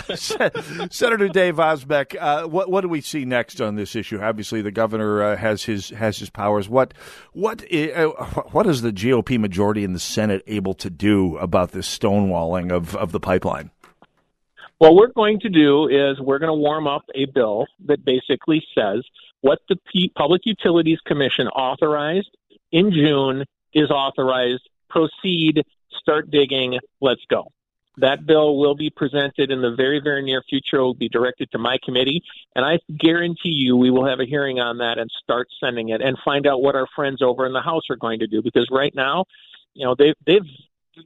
Senator 0.90 1.28
Dave 1.28 1.56
Osmek, 1.58 2.16
uh, 2.20 2.48
what 2.48 2.72
what 2.72 2.82
do 2.82 2.88
we 2.90 3.01
see 3.02 3.26
next 3.26 3.62
on 3.62 3.76
this 3.76 3.96
issue? 3.96 4.22
Obviously, 4.22 4.62
the 4.62 4.72
governor 4.72 5.22
uh, 5.22 5.38
has 5.38 5.64
his 5.64 5.90
has 5.90 6.18
his 6.20 6.30
powers. 6.30 6.70
What 6.70 6.94
what 7.34 7.64
uh, 7.74 8.08
what 8.52 8.68
is 8.68 8.82
the 8.82 8.92
GOP 8.92 9.40
majority 9.40 9.84
in 9.84 9.94
the 9.94 10.00
Senate 10.00 10.44
able 10.48 10.74
to 10.76 10.90
do 10.90 11.38
about 11.38 11.72
this 11.72 11.88
stonewalling 11.98 12.72
of 12.72 12.96
of 12.96 13.12
the 13.12 13.20
pipeline? 13.20 13.72
What 14.78 14.96
we're 14.96 15.12
going 15.12 15.40
to 15.42 15.50
do 15.50 15.88
is 15.88 16.20
we're 16.20 16.40
going 16.40 16.50
to 16.50 16.54
warm 16.54 16.88
up 16.88 17.04
a 17.14 17.26
bill 17.26 17.68
that 17.86 18.04
basically 18.04 18.64
says 18.74 19.04
what 19.42 19.60
the 19.70 19.76
P- 19.92 20.12
Public 20.16 20.42
Utilities 20.46 21.00
Commission 21.06 21.48
authorized 21.50 22.36
in 22.72 22.92
June 22.92 23.46
is 23.74 23.92
authorized. 23.92 24.68
Proceed, 24.90 25.64
start 26.00 26.32
digging, 26.32 26.80
let's 27.00 27.22
go. 27.30 27.52
That 28.02 28.26
bill 28.26 28.58
will 28.58 28.76
be 28.76 28.90
presented 28.90 29.52
in 29.52 29.62
the 29.62 29.74
very, 29.76 30.00
very 30.00 30.22
near 30.24 30.42
future. 30.48 30.78
It 30.78 30.82
will 30.82 30.94
be 30.94 31.10
directed 31.10 31.52
to 31.52 31.58
my 31.58 31.78
committee, 31.84 32.24
and 32.56 32.66
I 32.66 32.80
guarantee 32.98 33.50
you 33.50 33.78
we 33.78 33.92
will 33.92 34.06
have 34.06 34.20
a 34.20 34.26
hearing 34.26 34.60
on 34.60 34.80
that 34.80 34.98
and 34.98 35.10
start 35.24 35.48
sending 35.60 35.90
it 35.90 36.02
and 36.02 36.18
find 36.26 36.48
out 36.48 36.62
what 36.62 36.76
our 36.76 36.88
friends 36.96 37.22
over 37.22 37.46
in 37.46 37.54
the 37.54 37.62
House 37.62 37.84
are 37.90 37.96
going 37.96 38.20
to 38.20 38.28
do. 38.28 38.42
Because 38.42 38.68
right 38.72 38.94
now, 38.94 39.26
you 39.74 39.86
know, 39.86 39.96
they've 39.96 40.16
they've 40.26 40.46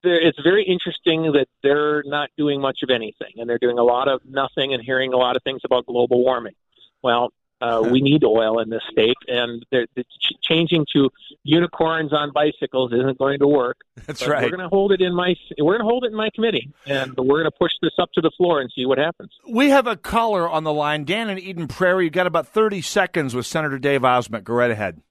it's 0.04 0.42
very 0.42 0.64
interesting 0.64 1.32
that 1.34 1.48
they're 1.62 2.04
not 2.06 2.30
doing 2.38 2.60
much 2.60 2.80
of 2.82 2.90
anything, 2.90 3.34
and 3.38 3.50
they're 3.50 3.60
doing 3.60 3.78
a 3.78 3.84
lot 3.84 4.08
of 4.08 4.22
nothing 4.26 4.74
and 4.74 4.84
hearing 4.84 5.14
a 5.14 5.18
lot 5.18 5.36
of 5.36 5.44
things 5.44 5.62
about 5.64 5.86
global 5.86 6.24
warming. 6.24 6.56
Well, 7.02 7.32
uh, 7.66 7.82
we 7.82 8.02
need 8.02 8.24
oil 8.24 8.60
in 8.60 8.70
this 8.70 8.84
state, 8.92 9.16
and 9.28 9.66
they're, 9.72 9.88
they're 9.96 10.04
ch- 10.04 10.34
changing 10.42 10.86
to 10.94 11.10
unicorns 11.44 12.14
on 12.14 12.32
bicycles 12.32 12.94
isn't 12.94 13.18
going 13.18 13.40
to 13.40 13.48
work. 13.48 13.78
That's 14.06 14.22
But 14.22 14.30
right. 14.30 14.44
We're 14.44 14.50
going 14.50 14.62
to 14.62 14.70
hold 14.70 14.92
it 14.92 15.02
in 15.02 15.16
my 15.16 15.36
we're 15.58 15.74
going 15.74 15.86
to 15.86 15.90
hold 15.90 16.04
it 16.04 16.12
in 16.12 16.16
my 16.16 16.30
committee, 16.36 16.72
and 16.86 17.16
we're 17.18 17.42
going 17.42 17.46
to 17.46 17.58
push 17.60 17.72
this 17.82 17.94
up 17.98 18.12
to 18.14 18.22
the 18.22 18.32
floor 18.38 18.62
and 18.62 18.72
see 18.76 18.86
what 18.86 18.98
happens. 18.98 19.32
We 19.50 19.70
have 19.70 19.88
a 19.88 19.96
caller 19.96 20.48
on 20.48 20.64
the 20.64 20.74
line, 20.74 21.06
Dan 21.06 21.30
in 21.30 21.40
Eden 21.40 21.68
Prairie. 21.68 22.06
You've 22.06 22.14
got 22.14 22.28
about 22.28 22.48
30 22.48 22.82
seconds 22.82 23.34
with 23.34 23.46
Senator 23.46 23.80
Dave 23.80 24.02
Osmek. 24.02 24.44
Go 24.44 24.54
right 24.54 24.72
ahead. 24.72 25.02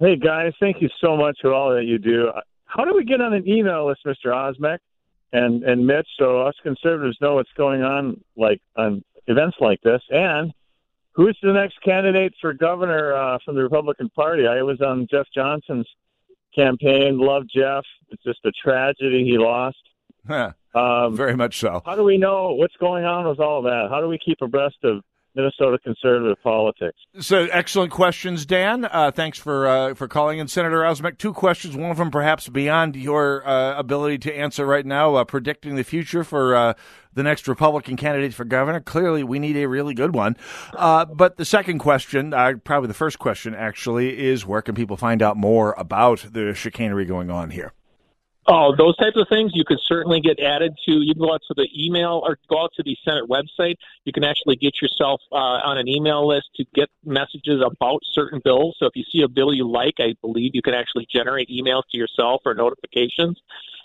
Hey 0.00 0.16
guys, 0.16 0.52
thank 0.58 0.82
you 0.82 0.88
so 1.00 1.16
much 1.16 1.38
for 1.40 1.54
all 1.54 1.74
that 1.74 1.84
you 1.84 1.98
do. 1.98 2.32
How 2.64 2.84
do 2.84 2.94
we 2.96 3.04
get 3.04 3.20
on 3.20 3.34
an 3.34 3.46
email 3.46 3.86
list, 3.86 4.00
Mr. 4.04 4.32
Osmek 4.32 4.78
and 5.32 5.62
and 5.62 5.86
Mitch, 5.86 6.08
so 6.18 6.42
us 6.42 6.54
conservatives 6.62 7.18
know 7.20 7.36
what's 7.36 7.52
going 7.56 7.82
on, 7.82 8.20
like 8.36 8.60
on 8.76 9.04
events 9.28 9.56
like 9.60 9.80
this? 9.82 10.02
And 10.10 10.52
who's 11.12 11.38
the 11.42 11.52
next 11.52 11.80
candidate 11.82 12.34
for 12.40 12.52
governor 12.52 13.14
uh, 13.14 13.38
from 13.44 13.54
the 13.54 13.62
Republican 13.62 14.08
Party? 14.10 14.46
I 14.46 14.62
was 14.62 14.80
on 14.80 15.06
Jeff 15.10 15.26
Johnson's 15.34 15.86
campaign. 16.54 17.18
Love 17.18 17.44
Jeff. 17.54 17.84
It's 18.10 18.22
just 18.22 18.40
a 18.44 18.52
tragedy 18.52 19.24
he 19.24 19.38
lost. 19.38 19.76
Huh. 20.26 20.52
Um, 20.74 21.16
Very 21.16 21.36
much 21.36 21.58
so. 21.58 21.82
How 21.84 21.96
do 21.96 22.04
we 22.04 22.16
know 22.16 22.52
what's 22.52 22.76
going 22.76 23.04
on 23.04 23.28
with 23.28 23.40
all 23.40 23.62
that? 23.62 23.88
How 23.90 24.00
do 24.00 24.08
we 24.08 24.18
keep 24.18 24.38
abreast 24.40 24.78
of 24.84 25.02
Minnesota 25.34 25.78
conservative 25.78 26.36
politics? 26.42 26.98
So 27.20 27.48
excellent 27.50 27.90
questions, 27.90 28.44
Dan. 28.44 28.84
Uh, 28.84 29.10
thanks 29.10 29.38
for 29.38 29.66
uh, 29.66 29.94
for 29.94 30.08
calling 30.08 30.38
in, 30.38 30.48
Senator 30.48 30.80
Osmek. 30.80 31.18
Two 31.18 31.32
questions. 31.32 31.76
One 31.76 31.90
of 31.90 31.96
them 31.96 32.10
perhaps 32.10 32.48
beyond 32.48 32.96
your 32.96 33.46
uh, 33.46 33.78
ability 33.78 34.18
to 34.18 34.34
answer 34.34 34.66
right 34.66 34.84
now. 34.84 35.14
Uh, 35.14 35.24
predicting 35.24 35.76
the 35.76 35.84
future 35.84 36.24
for 36.24 36.54
uh, 36.54 36.74
the 37.14 37.22
next 37.22 37.48
Republican 37.48 37.96
candidate 37.96 38.34
for 38.34 38.44
governor. 38.44 38.80
Clearly, 38.80 39.22
we 39.22 39.38
need 39.38 39.56
a 39.56 39.66
really 39.66 39.94
good 39.94 40.14
one. 40.14 40.36
Uh, 40.74 41.04
but 41.04 41.36
the 41.36 41.44
second 41.44 41.78
question, 41.78 42.30
probably 42.64 42.88
the 42.88 42.94
first 42.94 43.18
question, 43.18 43.54
actually, 43.54 44.18
is 44.18 44.46
where 44.46 44.62
can 44.62 44.74
people 44.74 44.96
find 44.96 45.22
out 45.22 45.36
more 45.36 45.74
about 45.78 46.26
the 46.32 46.54
chicanery 46.54 47.04
going 47.04 47.30
on 47.30 47.50
here? 47.50 47.72
Oh, 48.48 48.74
those 48.76 48.96
types 48.96 49.16
of 49.16 49.28
things 49.28 49.52
you 49.54 49.64
could 49.64 49.78
certainly 49.86 50.20
get 50.20 50.40
added 50.40 50.76
to. 50.86 50.92
You 50.92 51.14
can 51.14 51.22
go 51.22 51.32
out 51.32 51.42
to 51.46 51.54
the 51.54 51.68
email 51.78 52.22
or 52.26 52.38
go 52.48 52.64
out 52.64 52.72
to 52.74 52.82
the 52.82 52.96
Senate 53.04 53.28
website. 53.28 53.76
You 54.04 54.12
can 54.12 54.24
actually 54.24 54.56
get 54.56 54.82
yourself 54.82 55.20
uh, 55.30 55.62
on 55.62 55.78
an 55.78 55.86
email 55.86 56.26
list 56.26 56.48
to 56.56 56.64
get 56.74 56.90
messages 57.04 57.62
about 57.64 58.00
certain 58.02 58.40
bills. 58.44 58.74
So 58.80 58.86
if 58.86 58.96
you 58.96 59.04
see 59.12 59.22
a 59.22 59.28
bill 59.28 59.54
you 59.54 59.70
like, 59.70 59.94
I 60.00 60.14
believe 60.22 60.56
you 60.56 60.62
can 60.62 60.74
actually 60.74 61.06
generate 61.08 61.50
emails 61.50 61.82
to 61.92 61.98
yourself 61.98 62.42
or 62.44 62.54
notifications. 62.54 63.40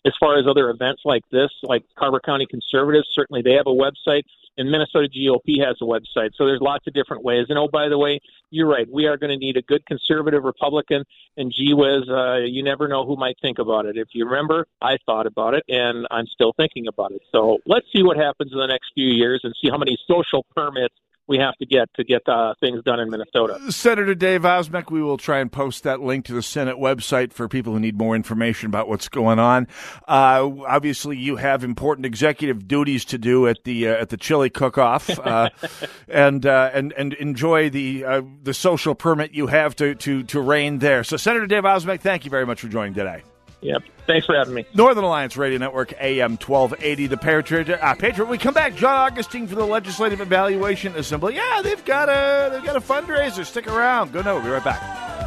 as 0.05 0.13
far 0.19 0.39
as 0.39 0.47
other 0.47 0.69
events 0.69 1.03
like 1.05 1.23
this, 1.31 1.51
like 1.63 1.83
Carver 1.95 2.19
County 2.19 2.47
Conservatives, 2.47 3.07
certainly 3.11 3.41
they 3.41 3.53
have 3.53 3.67
a 3.67 3.69
website, 3.69 4.23
and 4.57 4.69
Minnesota 4.71 5.07
GOP 5.07 5.63
has 5.63 5.77
a 5.81 5.85
website. 5.85 6.31
So 6.35 6.45
there's 6.45 6.61
lots 6.61 6.87
of 6.87 6.93
different 6.93 7.23
ways. 7.23 7.45
And 7.49 7.57
oh, 7.57 7.67
by 7.71 7.89
the 7.89 7.97
way, 7.97 8.19
you're 8.49 8.67
right. 8.67 8.87
We 8.91 9.05
are 9.05 9.17
going 9.17 9.29
to 9.29 9.37
need 9.37 9.57
a 9.57 9.61
good 9.61 9.85
conservative 9.85 10.43
Republican. 10.43 11.03
And 11.37 11.53
gee 11.55 11.73
whiz, 11.73 12.09
uh, 12.09 12.37
you 12.37 12.63
never 12.63 12.87
know 12.87 13.05
who 13.05 13.15
might 13.15 13.37
think 13.41 13.59
about 13.59 13.85
it. 13.85 13.97
If 13.97 14.09
you 14.13 14.25
remember, 14.25 14.67
I 14.81 14.97
thought 15.05 15.27
about 15.27 15.53
it, 15.53 15.63
and 15.67 16.07
I'm 16.11 16.25
still 16.27 16.53
thinking 16.57 16.87
about 16.87 17.11
it. 17.11 17.21
So 17.31 17.59
let's 17.65 17.85
see 17.95 18.03
what 18.03 18.17
happens 18.17 18.51
in 18.51 18.57
the 18.57 18.67
next 18.67 18.91
few 18.93 19.07
years 19.07 19.41
and 19.43 19.53
see 19.61 19.69
how 19.69 19.77
many 19.77 19.97
social 20.07 20.45
permits 20.55 20.95
we 21.27 21.37
have 21.37 21.55
to 21.57 21.65
get 21.65 21.93
to 21.95 22.03
get 22.03 22.27
uh, 22.27 22.53
things 22.59 22.83
done 22.83 22.99
in 22.99 23.09
Minnesota. 23.09 23.59
Senator 23.71 24.15
Dave 24.15 24.41
Osmek, 24.41 24.89
we 24.89 25.01
will 25.01 25.17
try 25.17 25.39
and 25.39 25.51
post 25.51 25.83
that 25.83 26.01
link 26.01 26.25
to 26.25 26.33
the 26.33 26.41
Senate 26.41 26.77
website 26.77 27.33
for 27.33 27.47
people 27.47 27.73
who 27.73 27.79
need 27.79 27.97
more 27.97 28.15
information 28.15 28.67
about 28.67 28.87
what's 28.87 29.09
going 29.09 29.39
on. 29.39 29.67
Uh, 30.07 30.49
obviously, 30.67 31.17
you 31.17 31.35
have 31.35 31.63
important 31.63 32.05
executive 32.05 32.67
duties 32.67 33.03
to 33.05 33.17
do 33.17 33.47
at 33.47 33.63
the 33.63 33.89
uh, 33.89 34.01
at 34.01 34.09
the 34.09 34.17
chili 34.17 34.49
cook-off, 34.49 35.09
uh, 35.19 35.49
and 36.07 36.45
uh, 36.45 36.71
and 36.73 36.93
and 36.93 37.13
enjoy 37.13 37.69
the 37.69 38.05
uh, 38.05 38.21
the 38.43 38.53
social 38.53 38.95
permit 38.95 39.33
you 39.33 39.47
have 39.47 39.75
to 39.75 39.95
to 39.95 40.23
to 40.23 40.41
reign 40.41 40.79
there. 40.79 41.03
So, 41.03 41.17
Senator 41.17 41.47
Dave 41.47 41.63
Osmek, 41.63 41.99
thank 42.01 42.25
you 42.25 42.31
very 42.31 42.45
much 42.45 42.61
for 42.61 42.67
joining 42.67 42.93
today. 42.93 43.23
Yep. 43.61 43.83
Thanks 44.05 44.25
for 44.25 44.35
having 44.35 44.53
me. 44.53 44.65
Northern 44.73 45.03
Alliance 45.03 45.35
Radio 45.35 45.57
Network, 45.57 45.93
AM 45.99 46.37
1280, 46.37 47.07
the 47.07 47.17
Patriot. 47.17 47.69
Uh, 47.69 47.95
Patriot. 47.95 48.29
We 48.29 48.37
come 48.37 48.53
back. 48.53 48.75
John 48.75 48.95
Augustine 48.95 49.47
for 49.47 49.55
the 49.55 49.65
Legislative 49.65 50.21
Evaluation 50.21 50.95
Assembly. 50.95 51.35
Yeah, 51.35 51.61
they've 51.63 51.83
got 51.83 52.07
a 52.07 52.51
they've 52.51 52.63
got 52.63 52.75
a 52.75 52.81
fundraiser. 52.81 53.45
Stick 53.45 53.67
around. 53.67 54.13
Go 54.13 54.21
no. 54.21 54.35
We'll 54.35 54.43
be 54.43 54.49
right 54.49 54.63
back. 54.63 55.26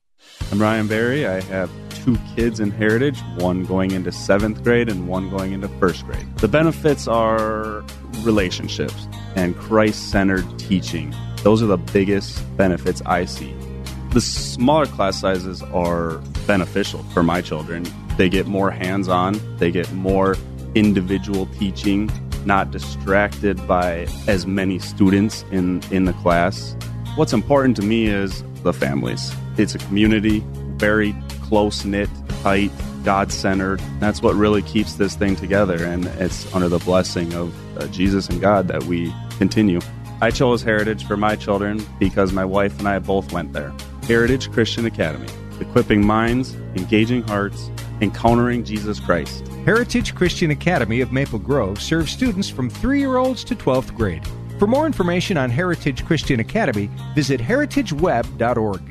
I'm 0.51 0.61
Ryan 0.61 0.87
Barry. 0.87 1.25
I 1.25 1.39
have 1.41 1.69
two 2.03 2.17
kids 2.35 2.59
in 2.59 2.71
Heritage, 2.71 3.21
one 3.37 3.63
going 3.63 3.91
into 3.91 4.11
seventh 4.11 4.63
grade 4.63 4.89
and 4.89 5.07
one 5.07 5.29
going 5.29 5.53
into 5.53 5.69
first 5.79 6.05
grade. 6.05 6.27
The 6.39 6.47
benefits 6.49 7.07
are 7.07 7.85
relationships 8.23 9.07
and 9.35 9.55
Christ 9.55 10.11
centered 10.11 10.45
teaching. 10.59 11.15
Those 11.43 11.63
are 11.63 11.67
the 11.67 11.77
biggest 11.77 12.43
benefits 12.57 13.01
I 13.05 13.25
see. 13.25 13.55
The 14.09 14.19
smaller 14.19 14.87
class 14.87 15.21
sizes 15.21 15.63
are 15.63 16.17
beneficial 16.45 17.01
for 17.13 17.23
my 17.23 17.41
children. 17.41 17.85
They 18.17 18.27
get 18.27 18.45
more 18.45 18.71
hands 18.71 19.07
on, 19.07 19.39
they 19.57 19.71
get 19.71 19.89
more 19.93 20.35
individual 20.75 21.45
teaching, 21.59 22.11
not 22.45 22.71
distracted 22.71 23.65
by 23.67 24.07
as 24.27 24.45
many 24.45 24.79
students 24.79 25.45
in, 25.51 25.81
in 25.91 26.05
the 26.05 26.13
class. 26.13 26.75
What's 27.15 27.31
important 27.31 27.77
to 27.77 27.83
me 27.83 28.07
is 28.07 28.43
the 28.63 28.73
families. 28.73 29.33
It's 29.57 29.75
a 29.75 29.79
community, 29.79 30.43
very 30.77 31.15
close 31.41 31.85
knit, 31.85 32.09
tight, 32.41 32.71
God 33.03 33.31
centered. 33.31 33.81
That's 33.99 34.21
what 34.21 34.35
really 34.35 34.61
keeps 34.61 34.93
this 34.93 35.15
thing 35.15 35.35
together, 35.35 35.83
and 35.83 36.05
it's 36.05 36.53
under 36.53 36.69
the 36.69 36.79
blessing 36.79 37.33
of 37.33 37.77
uh, 37.77 37.87
Jesus 37.87 38.29
and 38.29 38.39
God 38.39 38.67
that 38.67 38.83
we 38.83 39.13
continue. 39.37 39.79
I 40.21 40.29
chose 40.29 40.61
Heritage 40.61 41.05
for 41.05 41.17
my 41.17 41.35
children 41.35 41.83
because 41.99 42.31
my 42.31 42.45
wife 42.45 42.77
and 42.77 42.87
I 42.87 42.99
both 42.99 43.33
went 43.33 43.53
there. 43.53 43.73
Heritage 44.03 44.51
Christian 44.51 44.85
Academy, 44.85 45.27
equipping 45.59 46.05
minds, 46.05 46.53
engaging 46.75 47.23
hearts, 47.23 47.71
encountering 48.01 48.63
Jesus 48.63 48.99
Christ. 48.99 49.47
Heritage 49.65 50.15
Christian 50.15 50.51
Academy 50.51 51.01
of 51.01 51.11
Maple 51.11 51.39
Grove 51.39 51.81
serves 51.81 52.11
students 52.11 52.49
from 52.49 52.69
three 52.69 52.99
year 52.99 53.17
olds 53.17 53.43
to 53.45 53.55
12th 53.55 53.95
grade. 53.95 54.27
For 54.59 54.67
more 54.67 54.85
information 54.85 55.37
on 55.37 55.49
Heritage 55.49 56.05
Christian 56.05 56.39
Academy, 56.39 56.89
visit 57.15 57.39
heritageweb.org. 57.39 58.90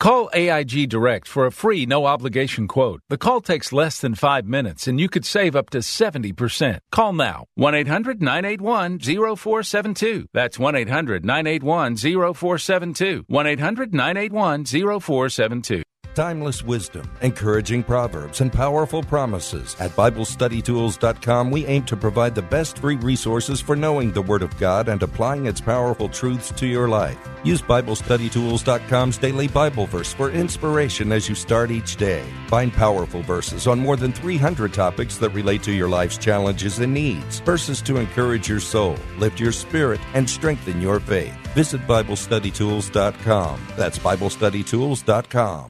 Call 0.00 0.30
AIG 0.32 0.88
Direct 0.88 1.28
for 1.28 1.44
a 1.44 1.52
free 1.52 1.84
no 1.84 2.06
obligation 2.06 2.66
quote. 2.66 3.02
The 3.10 3.18
call 3.18 3.42
takes 3.42 3.70
less 3.70 4.00
than 4.00 4.14
five 4.14 4.46
minutes 4.46 4.88
and 4.88 4.98
you 4.98 5.10
could 5.10 5.26
save 5.26 5.54
up 5.54 5.68
to 5.70 5.80
70%. 5.80 6.78
Call 6.90 7.12
now 7.12 7.44
1 7.56 7.74
800 7.74 8.22
981 8.22 8.98
0472. 8.98 10.26
That's 10.32 10.58
1 10.58 10.74
800 10.74 11.22
981 11.22 11.96
0472. 11.96 13.24
1 13.28 13.46
800 13.46 13.92
981 13.92 14.64
0472. 14.64 15.82
Timeless 16.20 16.62
wisdom, 16.62 17.10
encouraging 17.22 17.82
proverbs, 17.82 18.42
and 18.42 18.52
powerful 18.52 19.02
promises. 19.02 19.74
At 19.80 19.92
BibleStudyTools.com, 19.92 21.50
we 21.50 21.64
aim 21.64 21.84
to 21.84 21.96
provide 21.96 22.34
the 22.34 22.42
best 22.42 22.76
free 22.76 22.96
resources 22.96 23.62
for 23.62 23.74
knowing 23.74 24.12
the 24.12 24.20
Word 24.20 24.42
of 24.42 24.54
God 24.58 24.90
and 24.90 25.02
applying 25.02 25.46
its 25.46 25.62
powerful 25.62 26.10
truths 26.10 26.52
to 26.58 26.66
your 26.66 26.90
life. 26.90 27.16
Use 27.42 27.62
BibleStudyTools.com's 27.62 29.16
daily 29.16 29.48
Bible 29.48 29.86
verse 29.86 30.12
for 30.12 30.30
inspiration 30.30 31.10
as 31.10 31.26
you 31.26 31.34
start 31.34 31.70
each 31.70 31.96
day. 31.96 32.22
Find 32.48 32.70
powerful 32.70 33.22
verses 33.22 33.66
on 33.66 33.80
more 33.80 33.96
than 33.96 34.12
300 34.12 34.74
topics 34.74 35.16
that 35.16 35.30
relate 35.30 35.62
to 35.62 35.72
your 35.72 35.88
life's 35.88 36.18
challenges 36.18 36.80
and 36.80 36.92
needs. 36.92 37.40
Verses 37.40 37.80
to 37.80 37.96
encourage 37.96 38.46
your 38.46 38.60
soul, 38.60 38.98
lift 39.16 39.40
your 39.40 39.52
spirit, 39.52 40.00
and 40.12 40.28
strengthen 40.28 40.82
your 40.82 41.00
faith. 41.00 41.34
Visit 41.54 41.80
BibleStudyTools.com. 41.86 43.66
That's 43.78 43.98
BibleStudyTools.com. 43.98 45.69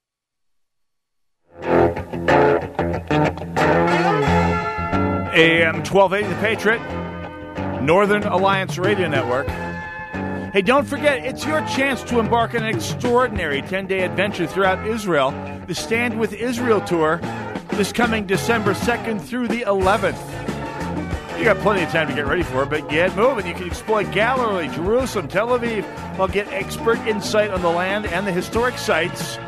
AM 5.33 5.85
1280 5.85 6.29
The 6.29 6.41
Patriot, 6.41 7.81
Northern 7.83 8.25
Alliance 8.25 8.79
Radio 8.79 9.09
Network. 9.09 9.47
Hey, 10.53 10.63
don't 10.63 10.87
forget, 10.87 11.25
it's 11.25 11.45
your 11.45 11.61
chance 11.61 12.03
to 12.05 12.19
embark 12.19 12.55
on 12.55 12.65
an 12.65 12.75
extraordinary 12.75 13.63
10 13.63 13.87
day 13.87 14.01
adventure 14.01 14.47
throughout 14.47 14.87
Israel. 14.87 15.31
The 15.67 15.75
Stand 15.75 16.19
with 16.19 16.33
Israel 16.33 16.81
tour 16.81 17.21
this 17.81 17.93
coming 17.93 18.27
December 18.27 18.75
2nd 18.75 19.23
through 19.23 19.49
the 19.49 19.63
11th. 19.63 20.19
You 21.39 21.45
got 21.45 21.57
plenty 21.59 21.83
of 21.83 21.91
time 21.91 22.09
to 22.09 22.15
get 22.15 22.27
ready 22.27 22.43
for 22.43 22.65
it, 22.65 22.69
but 22.69 22.89
get 22.91 23.17
moving. 23.17 23.47
You 23.47 23.55
can 23.55 23.67
explore 23.67 24.03
Galilee, 24.03 24.69
Jerusalem, 24.69 25.29
Tel 25.29 25.49
Aviv, 25.49 25.85
while 26.19 26.29
get 26.29 26.47
expert 26.49 26.99
insight 27.07 27.51
on 27.51 27.63
the 27.63 27.71
land 27.71 28.05
and 28.05 28.27
the 28.27 28.33
historic 28.33 28.77
sites. 28.77 29.39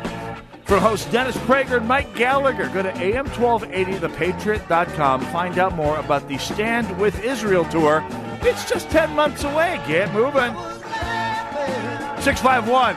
From 0.65 0.79
hosts 0.79 1.09
Dennis 1.11 1.37
Prager 1.37 1.77
and 1.77 1.87
Mike 1.87 2.13
Gallagher, 2.15 2.67
go 2.69 2.81
to 2.81 2.91
am1280thepatriot.com. 2.91 5.21
Find 5.25 5.59
out 5.59 5.75
more 5.75 5.97
about 5.97 6.27
the 6.27 6.37
Stand 6.37 6.99
with 6.99 7.23
Israel 7.23 7.65
tour. 7.65 8.03
It's 8.41 8.67
just 8.69 8.89
10 8.89 9.13
months 9.13 9.43
away. 9.43 9.79
Get 9.87 10.11
moving. 10.13 10.53
651 12.21 12.95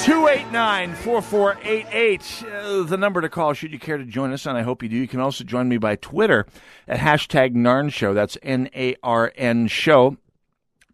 289 0.00 0.94
4488, 0.94 2.44
uh, 2.46 2.82
the 2.84 2.96
number 2.96 3.20
to 3.20 3.28
call 3.28 3.52
should 3.52 3.72
you 3.72 3.78
care 3.78 3.98
to 3.98 4.04
join 4.04 4.32
us, 4.32 4.46
and 4.46 4.56
I 4.56 4.62
hope 4.62 4.82
you 4.82 4.88
do. 4.88 4.96
You 4.96 5.06
can 5.06 5.20
also 5.20 5.44
join 5.44 5.68
me 5.68 5.76
by 5.76 5.96
Twitter 5.96 6.46
at 6.88 7.00
hashtag 7.00 7.54
NARN 7.54 7.92
Show. 7.92 8.14
That's 8.14 8.38
N 8.42 8.70
A 8.74 8.96
R 9.02 9.30
N 9.36 9.66
Show 9.66 10.16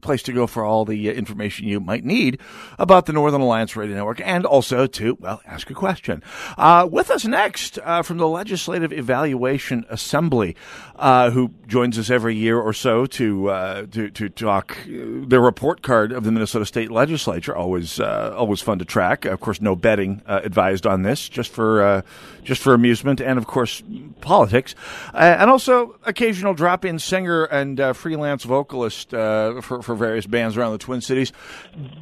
place 0.07 0.23
to 0.23 0.33
go 0.33 0.47
for 0.47 0.65
all 0.65 0.85
the 0.85 1.11
uh, 1.11 1.13
information 1.13 1.67
you 1.67 1.81
might 1.81 2.05
need 2.05 2.39
about 2.79 3.07
the 3.07 3.13
Northern 3.13 3.41
Alliance 3.41 3.75
Radio 3.75 3.97
Network 3.97 4.21
and 4.25 4.47
also 4.47 4.87
to, 4.87 5.17
well, 5.21 5.43
ask 5.45 5.69
a 5.69 5.75
question. 5.75 6.23
Uh, 6.57 6.89
with 6.91 7.11
us 7.11 7.25
next 7.25 7.79
uh, 7.83 8.03
from 8.03 8.19
the 8.19 8.29
Legislative 8.29 8.93
Evaluation 8.93 9.85
Assembly, 9.91 10.55
uh, 10.95 11.31
who 11.31 11.51
joins 11.67 11.99
us 11.99 12.09
every 12.09 12.37
year 12.37 12.59
or 12.59 12.73
so 12.73 13.05
to, 13.05 13.51
uh, 13.51 13.87
to, 13.87 14.09
to 14.11 14.29
talk 14.29 14.79
uh, 14.83 15.27
the 15.27 15.41
report 15.41 15.83
card 15.83 16.13
of 16.13 16.23
the 16.23 16.31
Minnesota 16.31 16.65
State 16.65 16.91
Legislature. 16.91 17.55
Always, 17.55 17.99
always 18.01 18.61
fun 18.61 18.79
to 18.79 18.85
track. 18.85 19.25
Of 19.25 19.41
course, 19.41 19.61
no 19.61 19.75
betting 19.75 20.23
advised 20.27 20.87
on 20.87 21.03
this, 21.03 21.29
just 21.29 21.51
for, 21.51 22.05
just 22.45 22.63
for 22.63 22.75
amusement 22.75 23.21
and, 23.21 23.39
of 23.39 23.47
course, 23.47 23.83
politics. 24.21 24.77
and 25.13 25.51
also 25.51 25.99
occasional 26.05 26.55
drop-in 26.55 27.01
singer 27.01 27.45
and 27.45 27.97
freelance 27.97 28.45
vocalist 28.45 29.11
for, 29.11 29.83
for 29.83 29.96
various 29.97 30.27
bands 30.27 30.57
around 30.57 30.73
the 30.73 30.79
Twin 30.79 31.01
Cities. 31.01 31.33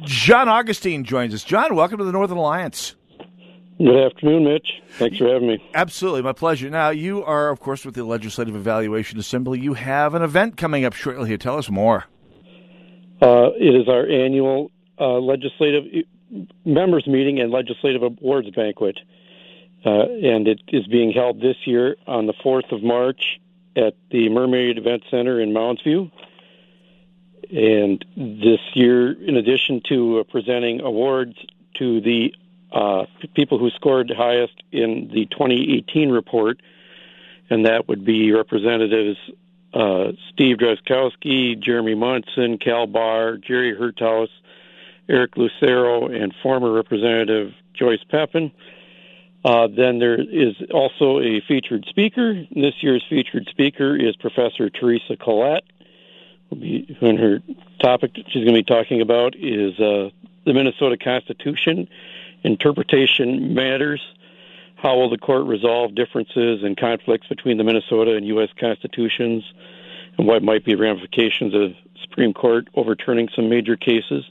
John 0.03 0.47
Augustine 0.47 1.03
joins 1.03 1.33
us. 1.33 1.43
John, 1.43 1.75
welcome 1.75 1.97
to 1.97 2.03
the 2.03 2.11
Northern 2.11 2.37
Alliance. 2.37 2.95
Good 3.77 4.05
afternoon, 4.05 4.45
Mitch. 4.45 4.67
Thanks 4.91 5.17
for 5.17 5.27
having 5.27 5.49
me. 5.49 5.63
Absolutely, 5.73 6.21
my 6.21 6.31
pleasure. 6.31 6.69
Now, 6.69 6.91
you 6.91 7.25
are, 7.25 7.49
of 7.49 7.59
course, 7.59 7.83
with 7.83 7.95
the 7.95 8.05
Legislative 8.05 8.55
Evaluation 8.55 9.19
Assembly. 9.19 9.59
You 9.59 9.73
have 9.73 10.13
an 10.13 10.21
event 10.21 10.55
coming 10.55 10.85
up 10.85 10.93
shortly 10.93 11.27
here. 11.27 11.37
Tell 11.37 11.57
us 11.57 11.69
more. 11.69 12.05
Uh, 13.21 13.49
it 13.59 13.75
is 13.75 13.89
our 13.89 14.07
annual 14.07 14.71
uh, 14.99 15.19
legislative 15.19 15.83
members 16.63 17.05
meeting 17.05 17.39
and 17.41 17.51
legislative 17.51 18.01
awards 18.03 18.49
banquet, 18.51 18.97
uh, 19.85 19.89
and 19.89 20.47
it 20.47 20.61
is 20.69 20.87
being 20.87 21.11
held 21.11 21.41
this 21.41 21.57
year 21.65 21.97
on 22.07 22.27
the 22.27 22.33
4th 22.45 22.71
of 22.71 22.81
March 22.81 23.39
at 23.75 23.95
the 24.09 24.29
Mermaid 24.29 24.77
Event 24.77 25.03
Center 25.11 25.41
in 25.41 25.51
Mounds 25.51 25.81
View. 25.81 26.11
And 27.51 28.03
this 28.15 28.59
year, 28.73 29.11
in 29.11 29.35
addition 29.35 29.81
to 29.89 30.19
uh, 30.19 30.23
presenting 30.23 30.81
awards 30.81 31.35
to 31.75 32.01
the 32.01 32.33
uh, 32.71 33.05
people 33.35 33.57
who 33.57 33.69
scored 33.69 34.11
highest 34.15 34.63
in 34.71 35.09
the 35.13 35.25
2018 35.27 36.09
report, 36.09 36.61
and 37.49 37.65
that 37.65 37.87
would 37.87 38.03
be 38.03 38.31
Representatives 38.31 39.17
uh, 39.73 40.13
Steve 40.31 40.57
Drazkowski, 40.57 41.59
Jeremy 41.59 41.95
Munson, 41.95 42.57
Cal 42.57 42.87
Bahr, 42.87 43.37
Jerry 43.37 43.75
Hertaus, 43.75 44.29
Eric 45.09 45.37
Lucero, 45.37 46.07
and 46.07 46.33
former 46.41 46.71
Representative 46.71 47.53
Joyce 47.73 48.03
Peppin. 48.09 48.51
Uh, 49.43 49.67
then 49.67 49.99
there 49.99 50.19
is 50.19 50.55
also 50.73 51.19
a 51.19 51.41
featured 51.41 51.85
speaker. 51.87 52.45
This 52.55 52.81
year's 52.81 53.03
featured 53.07 53.47
speaker 53.49 53.95
is 53.95 54.15
Professor 54.15 54.69
Teresa 54.69 55.17
Collett 55.17 55.63
when 56.49 57.17
her 57.17 57.39
topic 57.81 58.11
she's 58.15 58.43
going 58.43 58.47
to 58.47 58.53
be 58.53 58.63
talking 58.63 59.01
about 59.01 59.35
is 59.35 59.79
uh, 59.79 60.09
the 60.45 60.53
Minnesota 60.53 60.97
Constitution, 60.97 61.87
interpretation 62.43 63.53
matters. 63.53 64.01
How 64.75 64.95
will 64.97 65.09
the 65.09 65.17
court 65.17 65.45
resolve 65.45 65.95
differences 65.95 66.63
and 66.63 66.77
conflicts 66.77 67.27
between 67.27 67.57
the 67.57 67.63
Minnesota 67.63 68.15
and 68.15 68.25
U.S. 68.27 68.49
constitutions, 68.59 69.43
and 70.17 70.27
what 70.27 70.43
might 70.43 70.63
be 70.63 70.75
ramifications 70.75 71.53
of 71.55 71.73
Supreme 72.01 72.33
Court 72.33 72.67
overturning 72.75 73.29
some 73.35 73.49
major 73.49 73.75
cases? 73.75 74.23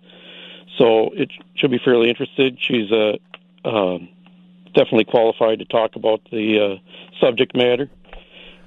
So 0.79 1.11
it 1.15 1.31
should 1.55 1.71
be 1.71 1.81
fairly 1.85 2.09
interested. 2.09 2.59
She's 2.61 2.91
uh, 2.93 3.17
uh, 3.65 3.99
definitely 4.75 5.05
qualified 5.05 5.61
to 5.61 5.65
talk 5.65 5.97
about 5.97 6.21
the 6.31 6.79
uh, 6.79 7.17
subject 7.21 7.57
matter 7.57 7.91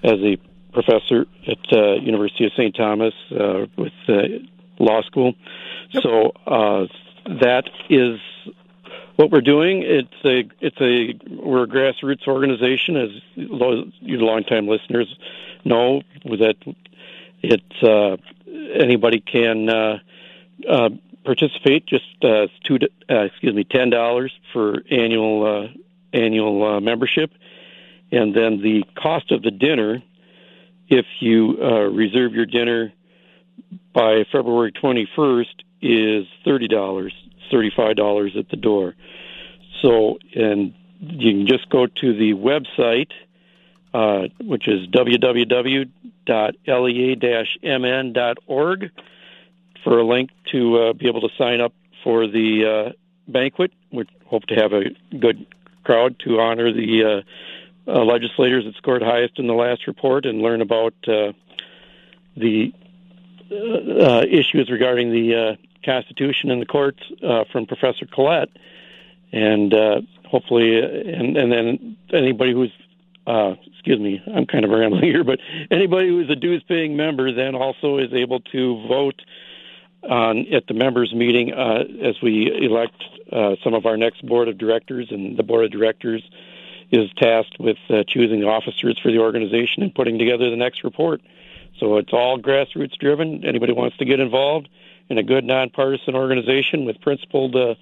as 0.04 0.20
a 0.22 0.38
professor 0.78 1.26
at 1.48 1.74
uh, 1.74 1.94
University 1.96 2.46
of 2.46 2.52
St. 2.54 2.76
Thomas 2.76 3.14
uh, 3.32 3.66
with 3.78 3.94
uh, 4.08 4.14
law 4.80 5.02
school. 5.04 5.34
Yep. 5.90 6.04
So 6.04 6.32
uh, 6.46 6.86
that 7.26 7.64
is 7.90 8.20
what 9.16 9.32
we're 9.32 9.42
doing. 9.42 9.84
It's 9.84 10.14
a 10.24 10.44
it's 10.60 10.80
a 10.80 11.42
we're 11.42 11.64
a 11.64 11.68
grassroots 11.68 12.28
organization, 12.28 12.96
as 12.98 13.10
you 13.36 14.18
longtime 14.18 14.68
listeners 14.68 15.14
know 15.66 16.04
that 16.26 16.56
it's 17.42 17.84
uh, 17.84 18.18
anybody 18.80 19.20
can 19.20 19.70
uh, 19.70 20.00
uh, 20.70 20.90
participate. 21.26 21.88
Just 21.88 22.06
uh, 22.24 22.48
two 22.64 22.78
uh, 23.10 23.24
excuse 23.24 23.56
me 23.56 23.64
ten 23.64 23.90
dollars 23.90 24.32
for 24.54 24.84
annual 24.92 25.46
uh, 25.46 25.68
annual 26.14 26.64
uh, 26.64 26.80
membership, 26.80 27.32
and 28.12 28.36
then 28.36 28.62
the 28.62 28.84
cost 28.96 29.32
of 29.32 29.42
the 29.42 29.52
dinner 29.52 30.04
if 30.90 31.06
you 31.20 31.58
uh, 31.62 31.90
reserve 31.90 32.34
your 32.34 32.46
dinner 32.46 32.94
by 33.94 34.24
February 34.32 34.72
21st 34.72 35.64
is 35.82 36.28
$30, 36.46 37.12
$35 37.52 38.38
at 38.38 38.50
the 38.50 38.58
door. 38.58 38.96
So, 39.82 40.18
and 40.34 40.74
you 41.00 41.32
can 41.32 41.48
just 41.48 41.70
go 41.70 41.88
to 41.88 42.14
the 42.14 42.34
website, 42.34 43.12
uh, 43.94 44.28
which 44.42 44.68
is 44.68 44.88
www.lea-mn.org 44.88 45.32
for 49.84 50.00
a 50.00 50.04
link 50.04 50.30
to 50.52 50.78
uh, 50.78 50.94
be 50.94 51.08
able 51.08 51.22
to 51.22 51.30
sign 51.38 51.62
up 51.62 51.74
for 52.04 52.28
the 52.28 52.66
uh, 52.66 52.92
banquet. 53.28 53.72
We 53.92 54.06
hope 54.26 54.46
to 54.48 54.56
have 54.56 54.74
a 54.74 54.86
good 55.18 55.46
crowd 55.84 56.20
to 56.20 56.40
honor 56.40 56.74
the 56.74 57.24
uh, 57.88 58.04
legislators 58.04 58.66
that 58.66 58.76
scored 58.76 59.02
highest 59.02 59.40
in 59.40 59.48
the 59.48 59.54
last 59.54 59.88
report 59.88 60.26
and 60.26 60.42
learn 60.42 60.62
about 60.62 60.94
uh, 61.08 61.32
the 62.36 62.74
uh, 63.50 63.56
uh 63.56 64.26
issues 64.30 64.70
regarding 64.70 65.12
the 65.12 65.36
uh, 65.36 65.56
Constitution 65.86 66.52
and 66.52 66.62
the 66.62 66.66
courts 66.66 67.00
uh, 67.24 67.46
from 67.52 67.66
Professor 67.66 68.06
Collett, 68.06 68.50
and 69.32 69.74
hopefully, 70.26 70.78
and, 70.80 71.38
and 71.38 71.52
then 71.52 71.98
anybody 72.12 72.52
who's 72.52 72.72
excuse 73.72 74.00
me, 74.00 74.22
I'm 74.34 74.46
kind 74.46 74.66
of 74.66 74.72
rambling 74.72 75.04
here, 75.04 75.24
but 75.24 75.40
anybody 75.72 76.10
who's 76.10 76.30
a 76.30 76.36
dues-paying 76.36 76.98
member 76.98 77.32
then 77.32 77.56
also 77.56 78.00
is 78.00 78.14
able 78.14 78.42
to 78.52 78.86
vote 78.88 79.22
on 80.04 80.46
at 80.54 80.68
the 80.68 80.74
members' 80.74 81.14
meeting 81.14 81.52
as 81.54 82.22
we 82.22 82.52
elect 82.66 83.02
some 83.64 83.74
of 83.74 83.86
our 83.86 83.96
next 83.96 84.26
board 84.26 84.50
of 84.50 84.58
directors, 84.58 85.08
and 85.10 85.38
the 85.38 85.44
board 85.44 85.64
of 85.64 85.72
directors 85.72 86.22
is 86.92 87.10
tasked 87.18 87.60
with 87.60 87.78
uh, 87.90 88.04
choosing 88.08 88.44
officers 88.44 89.00
for 89.02 89.12
the 89.12 89.20
organization 89.20 89.84
and 89.84 89.94
putting 89.94 90.18
together 90.18 90.50
the 90.50 90.56
next 90.56 90.84
report. 90.84 91.22
So 91.80 91.98
it's 91.98 92.14
all 92.14 92.40
grassroots 92.40 92.98
driven. 92.98 93.46
Anybody 93.46 93.74
wants 93.74 93.98
to 93.98 94.06
get 94.06 94.20
involved 94.20 94.70
in 95.10 95.18
a 95.18 95.24
good 95.24 95.44
nonpartisan 95.44 96.16
organization 96.16 96.86
with 96.86 97.00
principled 97.02 97.56
uh, 97.56 97.76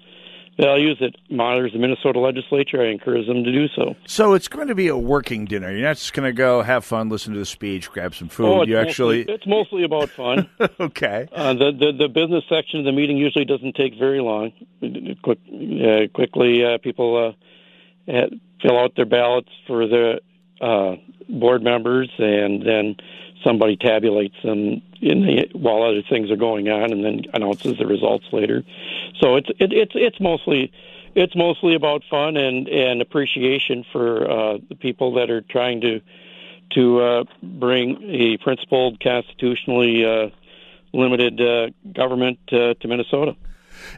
values 0.58 0.98
that 1.00 1.14
monitors 1.30 1.72
the 1.72 1.78
Minnesota 1.78 2.18
legislature, 2.18 2.80
I 2.82 2.86
encourage 2.86 3.26
them 3.26 3.44
to 3.44 3.52
do 3.52 3.68
so. 3.68 3.94
So 4.06 4.34
it's 4.34 4.48
going 4.48 4.68
to 4.68 4.74
be 4.74 4.88
a 4.88 4.96
working 4.96 5.44
dinner. 5.44 5.70
You're 5.70 5.86
not 5.86 5.96
just 5.96 6.12
going 6.12 6.26
to 6.26 6.32
go 6.32 6.62
have 6.62 6.84
fun, 6.84 7.08
listen 7.08 7.32
to 7.34 7.38
the 7.38 7.46
speech, 7.46 7.90
grab 7.90 8.14
some 8.14 8.28
food. 8.28 8.46
Oh, 8.46 8.64
you 8.64 8.78
actually 8.78 9.22
it's 9.22 9.46
mostly 9.46 9.84
about 9.84 10.08
fun. 10.08 10.48
okay. 10.80 11.28
Uh, 11.32 11.54
the, 11.54 11.72
the 11.72 11.92
the 11.98 12.08
business 12.08 12.44
section 12.48 12.80
of 12.80 12.86
the 12.86 12.92
meeting 12.92 13.16
usually 13.16 13.44
doesn't 13.44 13.74
take 13.74 13.98
very 13.98 14.20
long. 14.20 14.52
Quick, 15.22 15.38
uh, 15.48 16.08
quickly, 16.14 16.64
uh, 16.64 16.78
people 16.78 17.34
uh, 18.08 18.12
fill 18.62 18.78
out 18.78 18.94
their 18.96 19.06
ballots 19.06 19.50
for 19.66 19.86
the 19.86 20.20
uh, 20.60 20.96
board 21.28 21.62
members, 21.62 22.10
and 22.18 22.66
then 22.66 22.96
somebody 23.44 23.76
tabulates 23.76 24.40
them 24.42 24.82
in 25.00 25.22
the, 25.22 25.48
while 25.52 25.82
other 25.82 26.02
things 26.08 26.30
are 26.30 26.36
going 26.36 26.68
on, 26.68 26.92
and 26.92 27.04
then 27.04 27.22
announces 27.34 27.78
the 27.78 27.86
results 27.86 28.24
later. 28.32 28.64
So 29.20 29.36
it's 29.36 29.48
it, 29.58 29.72
it's 29.72 29.92
it's 29.94 30.20
mostly 30.20 30.72
it's 31.14 31.36
mostly 31.36 31.74
about 31.74 32.02
fun 32.10 32.36
and 32.36 32.68
and 32.68 33.00
appreciation 33.00 33.84
for 33.92 34.30
uh, 34.30 34.58
the 34.68 34.74
people 34.74 35.14
that 35.14 35.30
are 35.30 35.42
trying 35.42 35.80
to 35.82 36.00
to 36.74 37.00
uh, 37.00 37.24
bring 37.42 38.02
a 38.10 38.36
principled, 38.38 39.00
constitutionally 39.00 40.04
uh, 40.04 40.28
limited 40.92 41.40
uh, 41.40 41.68
government 41.92 42.38
uh, 42.52 42.74
to 42.74 42.88
Minnesota. 42.88 43.36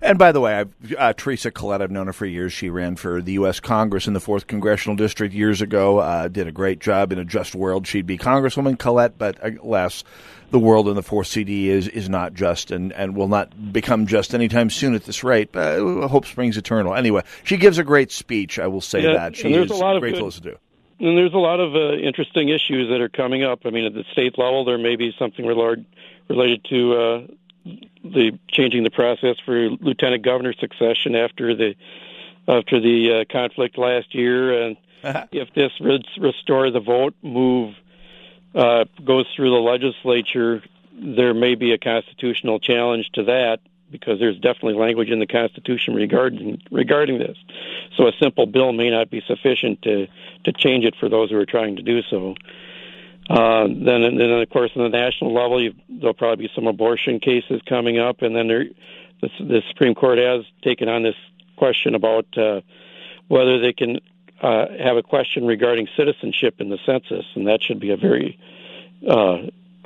And 0.03 0.19
by 0.19 0.33
the 0.33 0.41
way, 0.41 0.55
I've, 0.55 0.75
uh, 0.97 1.13
Teresa 1.15 1.51
Collett, 1.51 1.81
I've 1.81 1.91
known 1.91 2.07
her 2.07 2.13
for 2.13 2.27
years. 2.27 2.53
She 2.53 2.71
ran 2.71 2.97
for 2.97 3.21
the 3.23 3.33
U.S. 3.33 3.61
Congress 3.61 4.07
in 4.07 4.13
the 4.13 4.21
4th 4.21 4.47
Congressional 4.47 4.97
District 4.97 5.35
years 5.35 5.61
ago, 5.61 5.99
uh, 5.99 6.29
did 6.29 6.47
a 6.47 6.53
great 6.53 6.81
job 6.81 7.13
in 7.13 7.19
a 7.19 7.25
just 7.25 7.55
world. 7.55 7.87
She'd 7.87 8.07
be 8.07 8.19
Congresswoman 8.19 8.79
Collett, 8.79 9.19
but 9.19 9.39
alas, 9.63 10.05
the 10.51 10.59
world 10.59 10.89
in 10.89 10.95
the 10.95 11.03
4th 11.03 11.27
CD 11.27 11.69
is, 11.69 11.89
is 11.89 12.09
not 12.09 12.35
just 12.35 12.71
and, 12.71 12.93
and 12.93 13.15
will 13.15 13.29
not 13.29 13.73
become 13.73 14.07
just 14.07 14.35
anytime 14.35 14.71
soon 14.71 14.95
at 14.95 15.05
this 15.05 15.23
rate. 15.23 15.53
But 15.53 15.81
uh, 15.81 16.09
hope 16.09 16.27
springs 16.27 16.57
eternal. 16.57 16.95
Anyway, 16.95 17.23
she 17.45 17.57
gives 17.57 17.79
a 17.79 17.85
great 17.85 18.11
speech, 18.11 18.59
I 18.59 18.67
will 18.67 18.81
say 18.81 19.03
yeah, 19.03 19.15
that. 19.15 19.37
She 19.37 19.53
is 19.53 19.71
a 19.71 19.75
lot 19.75 19.97
of 19.97 20.01
great 20.01 20.15
good, 20.15 20.21
to 20.21 20.25
listen 20.25 20.43
to. 20.45 20.59
And 21.01 21.17
there's 21.17 21.35
a 21.35 21.39
lot 21.39 21.61
of 21.61 21.75
uh, 21.75 21.93
interesting 21.95 22.49
issues 22.49 22.89
that 22.91 23.01
are 23.01 23.09
coming 23.09 23.45
up. 23.45 23.61
I 23.65 23.71
mean, 23.71 23.85
at 23.85 23.95
the 23.95 24.05
state 24.13 24.39
level, 24.39 24.65
there 24.65 24.79
may 24.79 24.97
be 24.97 25.15
something 25.19 25.47
related 25.47 26.65
to 26.71 26.95
uh, 26.95 27.27
the 28.05 28.39
changing 28.49 28.85
the 28.85 28.91
process 28.91 29.37
for 29.45 29.71
lieutenant 29.71 30.25
governor 30.25 30.53
succession 30.53 31.15
after 31.15 31.55
the 31.55 31.75
after 32.47 32.81
the 32.81 33.21
uh, 33.21 33.33
conflict 33.33 33.77
last 33.77 34.15
year, 34.15 34.63
and 34.63 34.77
if 35.33 35.53
this 35.55 35.73
restore 36.19 36.71
the 36.71 36.81
vote 36.81 37.15
move 37.23 37.75
uh, 38.55 38.85
goes 39.05 39.27
through 39.37 39.51
the 39.51 39.61
legislature, 39.61 40.63
there 40.93 41.35
may 41.35 41.55
be 41.55 41.73
a 41.73 41.79
constitutional 41.79 42.59
challenge 42.59 43.11
to 43.13 43.25
that 43.25 43.61
because 43.91 44.19
there's 44.19 44.37
definitely 44.37 44.75
language 44.75 45.11
in 45.11 45.19
the 45.19 45.27
Constitution 45.27 45.95
regarding 45.95 46.61
regarding 46.71 47.19
this. 47.19 47.37
So 47.97 48.07
a 48.07 48.13
simple 48.21 48.47
bill 48.47 48.73
may 48.73 48.91
not 48.91 49.11
be 49.11 49.23
sufficient 49.27 49.83
to 49.83 50.07
to 50.45 50.53
change 50.53 50.85
it 50.85 50.95
for 50.97 51.09
those 51.09 51.31
who 51.31 51.39
are 51.39 51.47
trying 51.47 51.77
to 51.77 51.83
do 51.83 52.03
so. 52.03 52.35
Uh, 53.29 53.67
then, 53.67 54.03
and 54.03 54.19
then 54.19 54.31
of 54.31 54.49
course, 54.51 54.71
on 54.75 54.83
the 54.83 54.89
national 54.89 55.35
level, 55.35 55.63
you, 55.63 55.75
there'll 55.89 56.15
probably 56.15 56.47
be 56.47 56.53
some 56.55 56.67
abortion 56.67 57.21
cases 57.21 57.61
coming 57.69 57.99
up, 57.99 58.23
and 58.23 58.35
then 58.35 58.49
there, 58.49 58.65
the, 59.21 59.29
the 59.41 59.63
Supreme 59.69 59.95
Court 59.95 60.19
has 60.19 60.45
taken 60.63 60.89
on 60.89 61.03
this 61.03 61.17
question 61.57 61.95
about 61.95 62.27
uh, 62.39 62.61
whether 63.29 63.61
they 63.61 63.73
can 63.73 64.01
uh, 64.41 64.67
have 64.83 64.97
a 64.97 65.03
question 65.03 65.47
regarding 65.47 65.89
citizenship 65.97 66.61
in 66.61 66.71
the 66.71 66.79
census, 66.87 67.27
and 67.35 67.47
that 67.47 67.63
should 67.63 67.81
be 67.81 67.91
a 67.91 67.97
very 67.97 68.39
uh, 69.07 69.39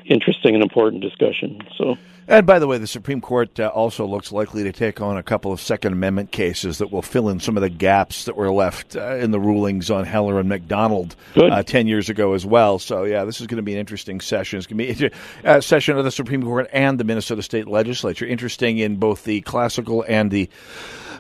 interesting 0.07 0.55
and 0.55 0.63
important 0.63 1.03
discussion. 1.03 1.61
So. 1.77 1.97
And 2.29 2.47
by 2.47 2.61
the 2.61 2.69
way, 2.69 2.79
the 2.79 2.87
Supreme 2.87 3.21
Court 3.21 3.59
uh, 3.59 3.67
also 3.67 4.07
looks 4.07 4.31
likely 4.31 4.63
to 4.63 4.73
take 4.73 5.01
on 5.01 5.17
a 5.17 5.23
couple 5.25 5.53
of 5.53 5.61
Second 5.61 5.93
Amendment 5.93 6.31
cases 6.31 6.79
that 6.79 6.93
will 6.93 7.03
fill 7.03 7.29
in 7.29 7.41
some 7.41 7.57
of 7.57 7.63
the 7.63 7.69
gaps 7.69 8.27
that 8.27 8.37
were 8.37 8.51
left 8.51 8.95
uh, 8.95 9.17
in 9.17 9.33
the 9.33 9.41
rulings 9.41 9.91
on 9.91 10.05
Heller 10.05 10.39
and 10.39 10.49
McDonald 10.49 11.17
uh, 11.37 11.63
10 11.65 11.89
years 11.89 12.09
ago 12.09 12.35
as 12.35 12.47
well. 12.47 12.79
So, 12.79 13.03
yeah, 13.05 13.25
this 13.25 13.41
is 13.41 13.49
going 13.49 13.57
to 13.57 13.63
be 13.63 13.73
an 13.73 13.81
interesting 13.81 14.21
session. 14.21 14.59
It's 14.59 14.69
going 14.69 14.79
to 14.79 14.95
be 14.95 15.15
a 15.45 15.57
uh, 15.57 15.61
session 15.61 15.99
of 15.99 16.05
the 16.05 16.13
Supreme 16.13 16.43
Court 16.43 16.69
and 16.73 16.99
the 16.99 17.05
Minnesota 17.05 17.43
State 17.43 17.67
Legislature. 17.67 18.25
Interesting 18.25 18.79
in 18.79 18.97
both 18.97 19.25
the 19.25 19.41
classical 19.41 20.05
and 20.07 20.31
the 20.31 20.49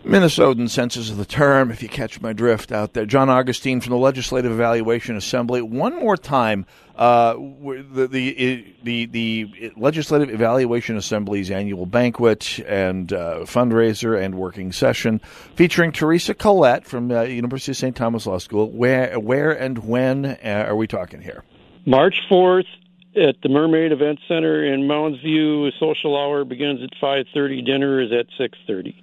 Minnesotan 0.04 0.68
senses 0.68 1.10
of 1.10 1.16
the 1.16 1.24
term, 1.24 1.70
if 1.70 1.82
you 1.82 1.88
catch 1.88 2.20
my 2.20 2.32
drift 2.32 2.72
out 2.72 2.92
there. 2.92 3.06
John 3.06 3.30
Augustine 3.30 3.80
from 3.80 3.90
the 3.90 3.98
Legislative 3.98 4.50
Evaluation 4.50 5.16
Assembly. 5.16 5.62
One 5.62 5.98
more 5.98 6.16
time, 6.16 6.66
uh, 6.96 7.34
the, 7.34 8.08
the, 8.10 8.74
the 8.82 9.06
the 9.06 9.72
Legislative 9.76 10.28
Evaluation 10.28 10.96
Assembly's 10.96 11.50
annual 11.50 11.86
banquet 11.86 12.58
and 12.66 13.12
uh, 13.12 13.40
fundraiser 13.40 14.20
and 14.20 14.34
working 14.34 14.72
session 14.72 15.20
featuring 15.54 15.92
Teresa 15.92 16.34
Collett 16.34 16.84
from 16.84 17.10
uh, 17.10 17.22
University 17.22 17.70
of 17.72 17.76
St. 17.76 17.96
Thomas 17.96 18.26
Law 18.26 18.38
School. 18.38 18.70
Where 18.70 19.18
where 19.20 19.52
and 19.52 19.78
when 19.86 20.26
uh, 20.26 20.64
are 20.68 20.76
we 20.76 20.88
talking 20.88 21.20
here? 21.20 21.44
March 21.86 22.16
fourth 22.28 22.66
at 23.14 23.36
the 23.42 23.48
Mermaid 23.48 23.92
Event 23.92 24.18
Center 24.26 24.64
in 24.64 24.86
Mounds 24.88 25.20
View. 25.20 25.70
Social 25.78 26.16
hour 26.16 26.44
begins 26.44 26.82
at 26.82 26.90
five 27.00 27.26
thirty. 27.32 27.62
Dinner 27.62 28.00
is 28.00 28.10
at 28.10 28.26
six 28.36 28.58
thirty. 28.66 29.02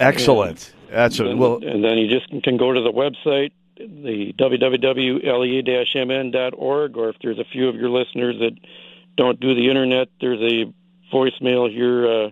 Excellent. 0.00 0.72
And 0.88 0.96
That's 0.96 1.20
well. 1.20 1.60
and 1.62 1.84
then 1.84 1.98
you 1.98 2.08
just 2.08 2.28
can 2.42 2.56
go 2.56 2.72
to 2.72 2.80
the 2.80 2.90
website, 2.90 3.52
the 3.76 4.32
www.lea-mn.org, 4.38 6.96
or 6.96 7.10
if 7.10 7.16
there's 7.22 7.38
a 7.38 7.44
few 7.44 7.68
of 7.68 7.76
your 7.76 7.90
listeners 7.90 8.38
that 8.40 8.58
don't 9.16 9.38
do 9.38 9.54
the 9.54 9.68
internet, 9.68 10.08
there's 10.20 10.40
a 10.40 10.64
voicemail 11.12 11.70
here 11.70 12.08
uh, 12.08 12.30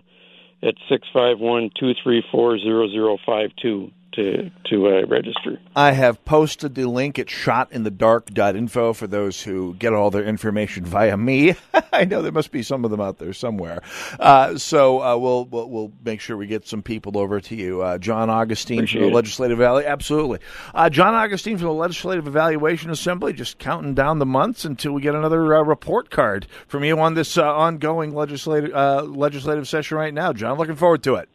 at 0.61 0.75
six 0.89 1.07
five 1.13 1.39
one 1.39 1.69
two 1.79 1.93
three 2.03 2.21
four 2.31 2.59
zero 2.59 2.89
zero 2.89 3.17
five 3.25 3.51
two 3.61 3.91
to 4.19 4.51
to 4.65 4.87
uh, 4.87 5.05
register. 5.07 5.59
I 5.75 5.91
have 5.91 6.23
posted 6.25 6.75
the 6.75 6.85
link 6.85 7.17
at 7.17 7.27
shotinthedark.info 7.27 8.93
for 8.93 9.07
those 9.07 9.41
who 9.41 9.73
get 9.75 9.93
all 9.93 10.11
their 10.11 10.23
information 10.23 10.85
via 10.85 11.17
me. 11.17 11.55
I 11.93 12.05
know 12.05 12.21
there 12.21 12.31
must 12.31 12.51
be 12.51 12.61
some 12.63 12.85
of 12.85 12.91
them 12.91 13.01
out 13.01 13.17
there 13.17 13.33
somewhere. 13.33 13.81
Uh, 14.19 14.57
so 14.57 15.01
uh, 15.01 15.17
we'll, 15.17 15.45
we'll, 15.45 15.69
we'll 15.69 15.91
make 16.03 16.21
sure 16.21 16.37
we 16.37 16.47
get 16.47 16.67
some 16.67 16.83
people 16.83 17.17
over 17.17 17.39
to 17.39 17.55
you. 17.55 17.81
Uh, 17.81 17.97
John 17.97 18.29
Augustine 18.29 18.79
Appreciate 18.79 19.01
from 19.01 19.09
the. 19.09 19.15
Legislative 19.15 19.57
Valley, 19.57 19.85
absolutely. 19.85 20.39
Uh, 20.73 20.89
John 20.89 21.13
Augustine 21.13 21.57
from 21.57 21.67
the 21.67 21.73
Legislative 21.73 22.27
Evaluation 22.27 22.91
Assembly, 22.91 23.33
just 23.33 23.57
counting 23.57 23.93
down 23.93 24.19
the 24.19 24.25
months 24.25 24.65
until 24.65 24.91
we 24.91 25.01
get 25.01 25.15
another 25.15 25.55
uh, 25.55 25.63
report 25.63 26.09
card 26.09 26.47
from 26.67 26.83
you 26.83 26.99
on 26.99 27.13
this 27.13 27.37
uh, 27.37 27.55
ongoing 27.55 28.13
legislative 28.13 28.73
uh, 28.73 29.03
legislative 29.03 29.67
session 29.67 29.97
right 29.97 30.13
now. 30.13 30.33
John, 30.33 30.57
looking 30.57 30.75
forward 30.75 31.03
to 31.03 31.15
it. 31.15 31.29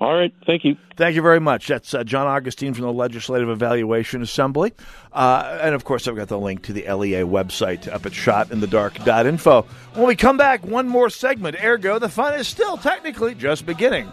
All 0.00 0.12
right. 0.12 0.32
Thank 0.46 0.64
you. 0.64 0.76
Thank 0.96 1.14
you 1.14 1.22
very 1.22 1.40
much. 1.40 1.68
That's 1.68 1.94
uh, 1.94 2.04
John 2.04 2.26
Augustine 2.26 2.74
from 2.74 2.84
the 2.84 2.92
Legislative 2.92 3.48
Evaluation 3.48 4.22
Assembly. 4.22 4.72
Uh, 5.12 5.58
and 5.62 5.74
of 5.74 5.84
course, 5.84 6.08
I've 6.08 6.16
got 6.16 6.28
the 6.28 6.38
link 6.38 6.62
to 6.64 6.72
the 6.72 6.82
LEA 6.82 7.22
website 7.22 7.90
up 7.90 8.04
at 8.04 8.12
shotinthedark.info. 8.12 9.62
When 9.94 10.06
we 10.06 10.16
come 10.16 10.36
back, 10.36 10.64
one 10.64 10.88
more 10.88 11.10
segment. 11.10 11.56
Ergo, 11.62 11.98
the 11.98 12.08
fun 12.08 12.34
is 12.34 12.48
still 12.48 12.76
technically 12.76 13.34
just 13.34 13.66
beginning. 13.66 14.10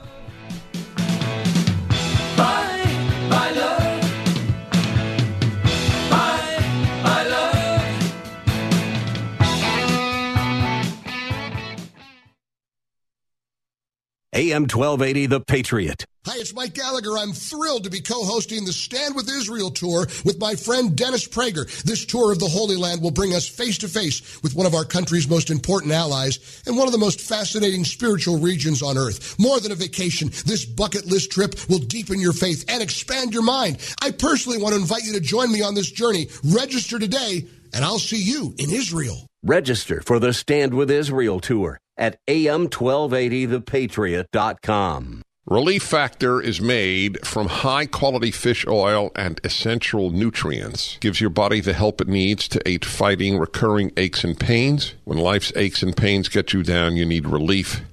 My 2.38 3.52
love. 3.56 3.81
AM 14.34 14.62
1280, 14.62 15.26
The 15.26 15.42
Patriot. 15.42 16.06
Hi, 16.26 16.36
it's 16.38 16.54
Mike 16.54 16.74
Gallagher. 16.74 17.18
I'm 17.18 17.34
thrilled 17.34 17.84
to 17.84 17.90
be 17.90 18.00
co-hosting 18.00 18.64
the 18.64 18.72
Stand 18.72 19.14
with 19.14 19.28
Israel 19.28 19.70
tour 19.72 20.08
with 20.24 20.40
my 20.40 20.56
friend 20.56 20.96
Dennis 20.96 21.28
Prager. 21.28 21.66
This 21.84 22.06
tour 22.06 22.32
of 22.32 22.40
the 22.40 22.48
Holy 22.48 22.78
Land 22.78 23.02
will 23.02 23.12
bring 23.12 23.34
us 23.34 23.46
face 23.46 23.78
to 23.80 23.90
face 23.90 24.42
with 24.42 24.56
one 24.56 24.66
of 24.66 24.74
our 24.74 24.86
country's 24.86 25.28
most 25.28 25.50
important 25.50 25.92
allies 25.92 26.64
and 26.66 26.78
one 26.78 26.88
of 26.88 26.94
the 26.94 26.98
most 26.98 27.20
fascinating 27.20 27.84
spiritual 27.84 28.40
regions 28.40 28.82
on 28.82 28.98
earth. 28.98 29.38
More 29.38 29.60
than 29.60 29.74
a 29.74 29.76
vacation, 29.76 30.30
this 30.46 30.64
bucket 30.64 31.08
list 31.08 31.34
trip 31.34 31.56
will 31.68 31.80
deepen 31.80 32.22
your 32.22 32.32
faith 32.32 32.64
and 32.70 32.82
expand 32.82 33.34
your 33.34 33.44
mind. 33.44 33.80
I 34.02 34.12
personally 34.12 34.62
want 34.62 34.76
to 34.76 34.80
invite 34.80 35.04
you 35.04 35.12
to 35.12 35.20
join 35.20 35.52
me 35.52 35.62
on 35.62 35.76
this 35.76 35.92
journey. 35.92 36.30
Register 36.42 37.00
today 37.00 37.48
and 37.74 37.84
I'll 37.84 38.00
see 38.00 38.22
you 38.22 38.56
in 38.58 38.70
Israel. 38.70 39.28
Register 39.44 40.02
for 40.06 40.20
the 40.20 40.32
Stand 40.32 40.74
with 40.74 40.90
Israel 40.90 41.42
tour 41.42 41.82
at 42.02 42.18
am1280thepatriot.com. 42.28 45.22
Relief 45.48 45.82
Factor 45.82 46.40
is 46.40 46.62
made 46.62 47.26
from 47.26 47.48
high 47.48 47.88
quality 47.88 48.30
fish 48.32 48.64
oil 48.68 49.10
and 49.16 49.42
essential 49.44 50.12
nutrients. 50.12 51.00
Gives 51.02 51.20
your 51.20 51.32
body 51.32 51.62
the 51.62 51.74
help 51.74 52.00
it 52.00 52.08
needs 52.08 52.48
to 52.50 52.62
aid 52.68 52.86
fighting 52.86 53.40
recurring 53.40 53.92
aches 53.98 54.24
and 54.24 54.40
pains. 54.40 54.94
When 55.04 55.18
life's 55.18 55.52
aches 55.56 55.82
and 55.82 55.98
pains 55.98 56.30
get 56.30 56.54
you 56.54 56.62
down, 56.62 56.96
you 56.96 57.06
need 57.06 57.28
relief. 57.28 57.82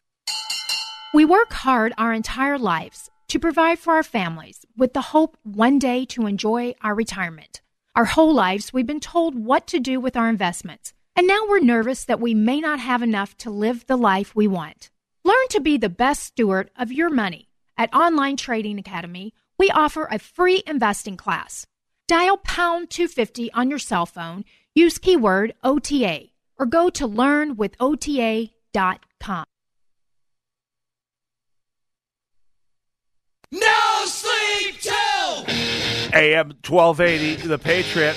We 1.16 1.24
work 1.24 1.53
hard 1.53 1.93
our 1.97 2.11
entire 2.11 2.59
lives 2.59 3.09
to 3.30 3.39
provide 3.39 3.80
for 3.80 3.93
our 3.93 4.03
families 4.03 4.66
with 4.76 4.91
the 4.91 4.99
hope 4.99 5.38
one 5.43 5.80
day 5.80 6.03
to 6.07 6.28
enjoy 6.28 6.76
our 6.82 6.93
retirement. 6.93 7.61
Our 7.95 8.03
whole 8.03 8.34
lives, 8.34 8.74
we've 8.74 8.86
been 8.86 8.99
told 8.99 9.34
what 9.34 9.66
to 9.68 9.80
do 9.80 10.01
with 10.01 10.18
our 10.18 10.28
investments, 10.28 10.91
and 11.16 11.26
now 11.26 11.45
we're 11.47 11.61
nervous 11.61 12.03
that 12.03 12.20
we 12.20 12.34
may 12.34 12.59
not 12.59 12.82
have 12.82 13.01
enough 13.01 13.38
to 13.38 13.49
live 13.49 13.86
the 13.86 13.95
life 13.95 14.36
we 14.36 14.45
want. 14.45 14.89
Learn 15.24 15.47
to 15.51 15.61
be 15.61 15.78
the 15.78 15.88
best 15.88 16.22
steward 16.22 16.70
of 16.78 16.91
your 16.91 17.09
money. 17.09 17.47
At 17.78 17.95
Online 17.95 18.36
Trading 18.36 18.78
Academy, 18.78 19.34
we 19.57 19.72
offer 19.72 20.09
a 20.11 20.20
free 20.20 20.63
investing 20.68 21.16
class. 21.16 21.66
Dial 22.09 22.36
pound 22.36 22.89
250 22.89 23.53
on 23.53 23.70
your 23.70 23.80
cell 23.80 24.05
phone, 24.05 24.43
use 24.74 24.97
keyword 24.97 25.53
OTA, 25.63 26.26
or 26.59 26.66
go 26.66 26.89
to 26.89 27.07
learnwithota.com. 27.07 29.45
No 33.52 34.06
sleep 34.06 34.82
till 34.82 35.46
AM 36.14 36.54
1280, 36.68 37.48
The 37.48 37.58
Patriot, 37.58 38.16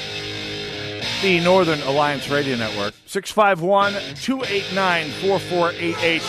the 1.23 1.41
Northern 1.41 1.81
Alliance 1.83 2.29
Radio 2.29 2.57
Network. 2.57 2.95
651 3.07 3.93
289 4.15 5.11
4488. 5.11 6.23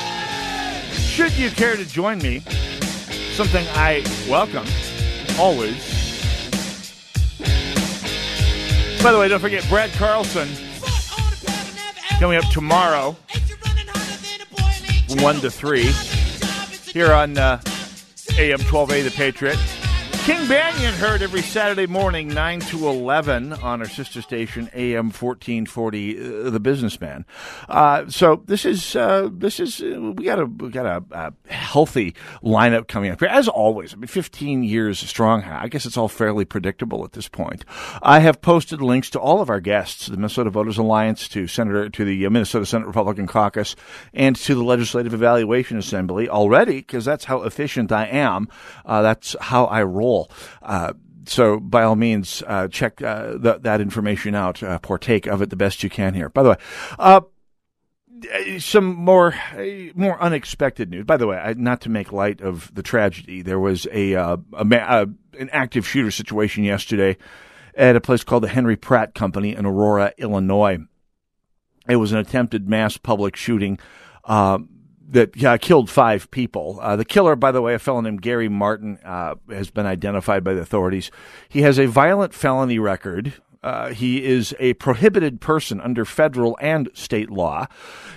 Should 0.93 1.33
you 1.37 1.49
care 1.51 1.75
to 1.75 1.85
join 1.85 2.19
me, 2.19 2.39
something 3.33 3.65
I 3.71 4.03
welcome 4.29 4.65
always. 5.39 5.77
By 9.01 9.13
the 9.13 9.19
way, 9.19 9.29
don't 9.29 9.39
forget 9.39 9.65
Brad 9.69 9.91
Carlson 9.91 10.49
coming 12.19 12.37
up 12.37 12.45
tomorrow 12.51 13.15
1 15.07 15.35
to 15.39 15.49
3 15.49 15.89
here 16.91 17.13
on 17.13 17.37
uh, 17.37 17.61
AM 18.39 18.59
12A 18.59 19.03
The 19.03 19.11
Patriot. 19.11 19.78
King 20.25 20.45
Banaian 20.45 20.91
heard 20.91 21.23
every 21.23 21.41
Saturday 21.41 21.87
morning, 21.87 22.27
9 22.27 22.59
to 22.59 22.87
11, 22.87 23.53
on 23.53 23.81
our 23.81 23.87
sister 23.87 24.21
station, 24.21 24.69
AM 24.73 25.05
1440, 25.05 26.19
uh, 26.19 26.49
The 26.51 26.59
Businessman. 26.59 27.25
Uh, 27.67 28.07
so 28.09 28.43
this 28.45 28.63
is, 28.63 28.95
uh, 28.95 29.29
this 29.31 29.59
is, 29.59 29.81
uh, 29.81 30.13
we 30.15 30.25
got 30.25 30.39
a, 30.39 30.45
we 30.45 30.69
got 30.69 30.85
a, 30.85 31.03
a 31.11 31.51
healthy 31.51 32.13
lineup 32.43 32.87
coming 32.87 33.11
up 33.11 33.19
here, 33.21 33.29
as 33.29 33.47
always. 33.47 33.93
I 33.93 33.97
mean, 33.97 34.07
15 34.07 34.63
years 34.63 34.99
strong. 34.99 35.43
I 35.43 35.67
guess 35.67 35.87
it's 35.87 35.97
all 35.97 36.09
fairly 36.09 36.45
predictable 36.45 37.03
at 37.05 37.13
this 37.13 37.27
point. 37.27 37.65
I 38.03 38.19
have 38.19 38.39
posted 38.41 38.81
links 38.81 39.09
to 39.11 39.19
all 39.19 39.41
of 39.41 39.49
our 39.49 39.59
guests, 39.59 40.07
the 40.07 40.17
Minnesota 40.17 40.51
Voters 40.51 40.77
Alliance, 40.77 41.27
to 41.29 41.47
Senator, 41.47 41.89
to 41.89 42.05
the 42.05 42.25
uh, 42.25 42.29
Minnesota 42.29 42.67
Senate 42.67 42.85
Republican 42.85 43.25
Caucus, 43.25 43.75
and 44.13 44.35
to 44.35 44.53
the 44.53 44.63
Legislative 44.63 45.13
Evaluation 45.13 45.77
Assembly 45.77 46.29
already, 46.29 46.77
because 46.77 47.05
that's 47.05 47.25
how 47.25 47.41
efficient 47.43 47.91
I 47.91 48.05
am. 48.05 48.47
That's 48.85 49.35
how 49.39 49.65
I 49.65 49.81
roll. 49.83 50.08
Uh, 50.61 50.93
so 51.25 51.59
by 51.59 51.83
all 51.83 51.95
means, 51.95 52.43
uh, 52.47 52.67
check 52.67 53.01
uh, 53.01 53.37
th- 53.37 53.61
that 53.61 53.81
information 53.81 54.35
out. 54.35 54.63
Uh, 54.63 54.79
partake 54.79 55.27
of 55.27 55.41
it 55.41 55.49
the 55.49 55.55
best 55.55 55.83
you 55.83 55.89
can 55.89 56.13
here. 56.13 56.29
By 56.29 56.43
the 56.43 56.49
way, 56.49 56.57
uh, 56.97 57.21
some 58.57 58.85
more 58.85 59.33
more 59.95 60.21
unexpected 60.21 60.89
news. 60.89 61.05
By 61.05 61.17
the 61.17 61.27
way, 61.27 61.37
I, 61.37 61.53
not 61.53 61.81
to 61.81 61.89
make 61.89 62.11
light 62.11 62.41
of 62.41 62.73
the 62.73 62.83
tragedy, 62.83 63.41
there 63.41 63.59
was 63.59 63.87
a, 63.91 64.15
uh, 64.15 64.37
a 64.53 64.65
ma- 64.65 64.77
uh, 64.77 65.05
an 65.37 65.49
active 65.51 65.87
shooter 65.87 66.11
situation 66.11 66.63
yesterday 66.63 67.17
at 67.75 67.95
a 67.95 68.01
place 68.01 68.23
called 68.23 68.43
the 68.43 68.49
Henry 68.49 68.75
Pratt 68.75 69.13
Company 69.13 69.55
in 69.55 69.65
Aurora, 69.65 70.13
Illinois. 70.17 70.79
It 71.87 71.95
was 71.95 72.11
an 72.11 72.19
attempted 72.19 72.67
mass 72.67 72.97
public 72.97 73.35
shooting. 73.35 73.79
That 75.09 75.43
uh, 75.43 75.57
killed 75.57 75.89
five 75.89 76.29
people. 76.31 76.79
Uh, 76.81 76.95
the 76.95 77.05
killer, 77.05 77.35
by 77.35 77.51
the 77.51 77.61
way, 77.61 77.73
a 77.73 77.79
fellow 77.79 78.01
named 78.01 78.21
Gary 78.21 78.49
Martin, 78.49 78.99
uh, 79.03 79.35
has 79.49 79.69
been 79.69 79.85
identified 79.85 80.43
by 80.43 80.53
the 80.53 80.61
authorities. 80.61 81.11
He 81.49 81.61
has 81.61 81.79
a 81.79 81.87
violent 81.87 82.33
felony 82.33 82.79
record. 82.79 83.33
Uh, 83.61 83.89
he 83.89 84.23
is 84.23 84.55
a 84.57 84.73
prohibited 84.75 85.41
person 85.41 85.81
under 85.81 86.05
federal 86.05 86.57
and 86.61 86.89
state 86.93 87.29
law. 87.29 87.67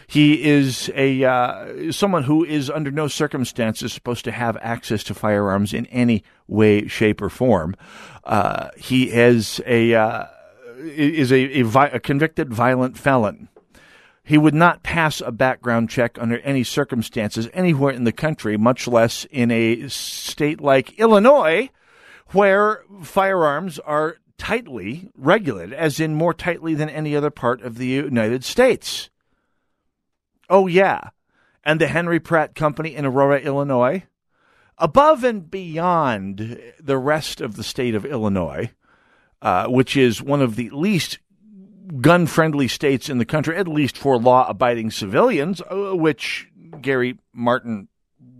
He 0.06 0.44
is 0.44 0.88
a 0.94 1.24
uh, 1.24 1.90
someone 1.90 2.22
who 2.22 2.44
is 2.44 2.70
under 2.70 2.92
no 2.92 3.08
circumstances 3.08 3.92
supposed 3.92 4.24
to 4.26 4.30
have 4.30 4.56
access 4.60 5.02
to 5.04 5.14
firearms 5.14 5.72
in 5.72 5.86
any 5.86 6.22
way, 6.46 6.86
shape, 6.86 7.20
or 7.20 7.28
form. 7.28 7.74
Uh, 8.22 8.68
he 8.76 9.10
is 9.10 9.60
a 9.66 10.28
is 10.76 11.32
a, 11.32 11.60
a, 11.60 11.62
vi- 11.62 11.86
a 11.88 12.00
convicted 12.00 12.52
violent 12.52 12.96
felon. 12.96 13.48
He 14.24 14.38
would 14.38 14.54
not 14.54 14.82
pass 14.82 15.20
a 15.20 15.32
background 15.32 15.90
check 15.90 16.16
under 16.18 16.38
any 16.40 16.62
circumstances 16.62 17.48
anywhere 17.52 17.92
in 17.92 18.04
the 18.04 18.12
country, 18.12 18.56
much 18.56 18.86
less 18.86 19.24
in 19.30 19.50
a 19.50 19.88
state 19.88 20.60
like 20.60 20.98
Illinois, 20.98 21.70
where 22.28 22.84
firearms 23.02 23.78
are 23.80 24.16
tightly 24.38 25.10
regulated, 25.16 25.72
as 25.72 26.00
in 26.00 26.14
more 26.14 26.34
tightly 26.34 26.74
than 26.74 26.88
any 26.88 27.16
other 27.16 27.30
part 27.30 27.62
of 27.62 27.78
the 27.78 27.86
United 27.86 28.44
States. 28.44 29.10
Oh, 30.48 30.66
yeah. 30.66 31.10
And 31.64 31.80
the 31.80 31.88
Henry 31.88 32.20
Pratt 32.20 32.54
Company 32.54 32.94
in 32.94 33.04
Aurora, 33.04 33.38
Illinois, 33.38 34.04
above 34.78 35.24
and 35.24 35.50
beyond 35.50 36.60
the 36.80 36.98
rest 36.98 37.40
of 37.40 37.56
the 37.56 37.62
state 37.62 37.94
of 37.94 38.04
Illinois, 38.04 38.70
uh, 39.40 39.66
which 39.66 39.96
is 39.96 40.22
one 40.22 40.42
of 40.42 40.56
the 40.56 40.70
least 40.70 41.18
gun 42.00 42.26
friendly 42.26 42.68
states 42.68 43.08
in 43.08 43.18
the 43.18 43.24
country, 43.24 43.56
at 43.56 43.68
least 43.68 43.96
for 43.96 44.18
law 44.18 44.48
abiding 44.48 44.90
civilians, 44.90 45.60
uh, 45.62 45.92
which 45.94 46.48
Gary 46.80 47.18
Martin 47.32 47.88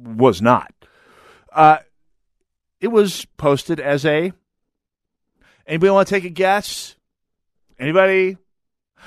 was 0.02 0.40
not. 0.40 0.72
Uh, 1.52 1.78
it 2.80 2.88
was 2.88 3.26
posted 3.36 3.80
as 3.80 4.04
a. 4.04 4.32
Anybody 5.66 5.90
want 5.90 6.08
to 6.08 6.14
take 6.14 6.24
a 6.24 6.30
guess? 6.30 6.96
Anybody? 7.78 8.36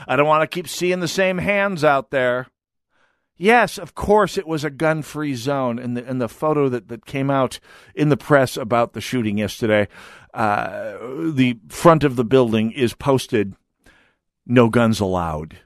I 0.08 0.16
don't 0.16 0.28
want 0.28 0.50
to 0.50 0.54
keep 0.54 0.68
seeing 0.68 1.00
the 1.00 1.08
same 1.08 1.38
hands 1.38 1.84
out 1.84 2.12
there. 2.12 2.48
Yes, 3.38 3.78
of 3.78 3.96
course, 3.96 4.38
it 4.38 4.48
was 4.48 4.64
a 4.64 4.70
gun 4.70 5.02
free 5.02 5.36
zone. 5.36 5.78
In 5.78 5.94
the 5.94 6.10
in 6.10 6.20
the 6.20 6.30
photo 6.30 6.70
that, 6.70 6.88
that 6.88 7.06
came 7.06 7.30
out 7.30 7.60
in 7.94 8.08
the 8.08 8.18
press 8.18 8.56
about 8.56 8.94
the 8.94 9.02
shooting 9.02 9.38
yesterday, 9.38 9.90
uh, 10.34 10.94
the 11.32 11.60
front 11.68 12.06
of 12.06 12.16
the 12.16 12.24
building 12.24 12.72
is 12.72 12.94
posted 12.94 13.56
no 14.46 14.70
guns 14.70 15.00
allowed. 15.00 15.58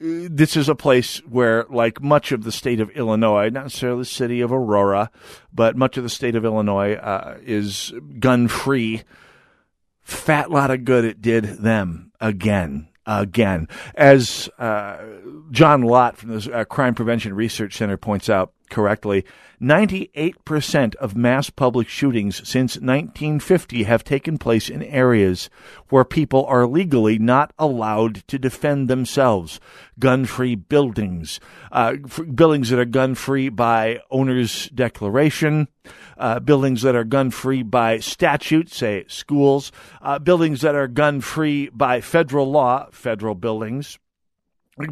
This 0.00 0.56
is 0.56 0.68
a 0.68 0.76
place 0.76 1.18
where, 1.26 1.64
like 1.68 2.00
much 2.00 2.30
of 2.30 2.44
the 2.44 2.52
state 2.52 2.78
of 2.78 2.90
Illinois, 2.90 3.50
not 3.50 3.64
necessarily 3.64 4.02
the 4.02 4.04
city 4.04 4.40
of 4.40 4.52
Aurora, 4.52 5.10
but 5.52 5.76
much 5.76 5.96
of 5.96 6.04
the 6.04 6.08
state 6.08 6.36
of 6.36 6.44
Illinois 6.44 6.94
uh, 6.94 7.38
is 7.42 7.92
gun 8.20 8.46
free. 8.46 9.02
Fat 10.02 10.50
lot 10.50 10.70
of 10.70 10.84
good 10.84 11.04
it 11.04 11.20
did 11.20 11.44
them 11.44 12.12
again 12.20 12.88
again. 13.08 13.68
As 13.94 14.48
uh, 14.58 14.98
John 15.50 15.82
Lott 15.82 16.18
from 16.18 16.38
the 16.38 16.52
uh, 16.52 16.64
Crime 16.64 16.94
Prevention 16.94 17.34
Research 17.34 17.76
Center 17.76 17.96
points 17.96 18.28
out 18.28 18.52
correctly, 18.68 19.24
98% 19.60 20.94
of 20.96 21.16
mass 21.16 21.50
public 21.50 21.88
shootings 21.88 22.36
since 22.48 22.76
1950 22.76 23.82
have 23.82 24.04
taken 24.04 24.38
place 24.38 24.70
in 24.70 24.82
areas 24.84 25.50
where 25.88 26.04
people 26.04 26.46
are 26.46 26.66
legally 26.66 27.18
not 27.18 27.52
allowed 27.58 28.26
to 28.28 28.38
defend 28.38 28.88
themselves. 28.88 29.58
Gun 29.98 30.26
free 30.26 30.54
buildings, 30.54 31.40
uh, 31.72 31.94
buildings 32.34 32.70
that 32.70 32.78
are 32.78 32.84
gun 32.84 33.16
free 33.16 33.48
by 33.48 34.00
owner's 34.10 34.68
declaration, 34.68 35.66
uh, 36.16 36.38
buildings 36.38 36.82
that 36.82 36.94
are 36.94 37.04
gun 37.04 37.30
free 37.30 37.64
by 37.64 37.98
statute, 37.98 38.70
say 38.70 39.04
schools, 39.08 39.72
uh, 40.02 40.20
buildings 40.20 40.60
that 40.60 40.76
are 40.76 40.88
gun 40.88 41.20
free 41.20 41.68
by 41.70 42.00
federal 42.00 42.48
law, 42.48 42.86
federal 42.92 43.34
buildings, 43.34 43.98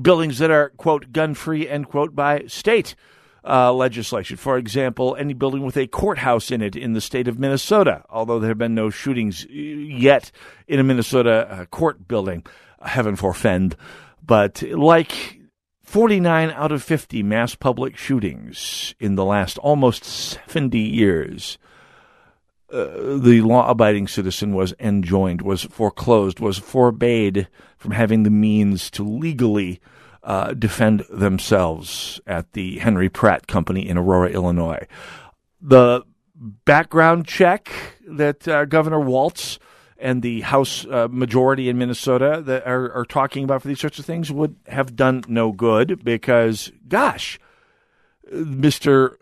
buildings 0.02 0.38
that 0.38 0.50
are, 0.50 0.70
quote, 0.70 1.12
gun 1.12 1.34
free, 1.34 1.68
end 1.68 1.88
quote, 1.88 2.16
by 2.16 2.42
state 2.48 2.96
uh, 3.46 3.72
legislation. 3.72 4.36
For 4.36 4.58
example, 4.58 5.16
any 5.18 5.32
building 5.32 5.62
with 5.62 5.76
a 5.76 5.86
courthouse 5.86 6.50
in 6.50 6.62
it 6.62 6.76
in 6.76 6.92
the 6.92 7.00
state 7.00 7.28
of 7.28 7.38
Minnesota, 7.38 8.04
although 8.10 8.38
there 8.38 8.50
have 8.50 8.58
been 8.58 8.74
no 8.74 8.90
shootings 8.90 9.46
yet 9.46 10.30
in 10.66 10.80
a 10.80 10.84
Minnesota 10.84 11.48
uh, 11.48 11.64
court 11.66 12.08
building, 12.08 12.44
heaven 12.82 13.16
forfend. 13.16 13.76
But 14.24 14.62
like 14.62 15.40
49 15.86 16.50
out 16.50 16.72
of 16.72 16.82
50 16.82 17.22
mass 17.22 17.54
public 17.54 17.96
shootings 17.96 18.94
in 18.98 19.14
the 19.14 19.24
last 19.24 19.56
almost 19.58 20.04
70 20.04 20.78
years. 20.78 21.58
Uh, 22.68 23.18
the 23.18 23.40
law 23.42 23.70
abiding 23.70 24.08
citizen 24.08 24.52
was 24.52 24.74
enjoined, 24.80 25.40
was 25.40 25.62
foreclosed, 25.62 26.40
was 26.40 26.58
forbade 26.58 27.46
from 27.78 27.92
having 27.92 28.24
the 28.24 28.30
means 28.30 28.90
to 28.90 29.04
legally 29.04 29.80
uh, 30.26 30.52
defend 30.54 31.04
themselves 31.08 32.20
at 32.26 32.52
the 32.52 32.78
Henry 32.78 33.08
Pratt 33.08 33.46
Company 33.46 33.88
in 33.88 33.96
Aurora, 33.96 34.28
Illinois. 34.28 34.86
The 35.60 36.02
background 36.34 37.26
check 37.26 37.70
that 38.08 38.46
uh, 38.48 38.64
Governor 38.64 39.00
Walz 39.00 39.60
and 39.98 40.22
the 40.22 40.40
House 40.42 40.84
uh, 40.86 41.06
majority 41.10 41.68
in 41.68 41.78
Minnesota 41.78 42.42
that 42.44 42.66
are, 42.66 42.92
are 42.92 43.04
talking 43.04 43.44
about 43.44 43.62
for 43.62 43.68
these 43.68 43.80
sorts 43.80 44.00
of 44.00 44.04
things 44.04 44.32
would 44.32 44.56
have 44.66 44.96
done 44.96 45.22
no 45.28 45.52
good 45.52 46.04
because, 46.04 46.72
gosh, 46.88 47.38
Mr. 48.30 49.16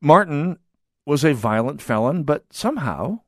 Martin 0.00 0.58
was 1.06 1.24
a 1.24 1.34
violent 1.34 1.80
felon, 1.80 2.24
but 2.24 2.44
somehow 2.50 3.20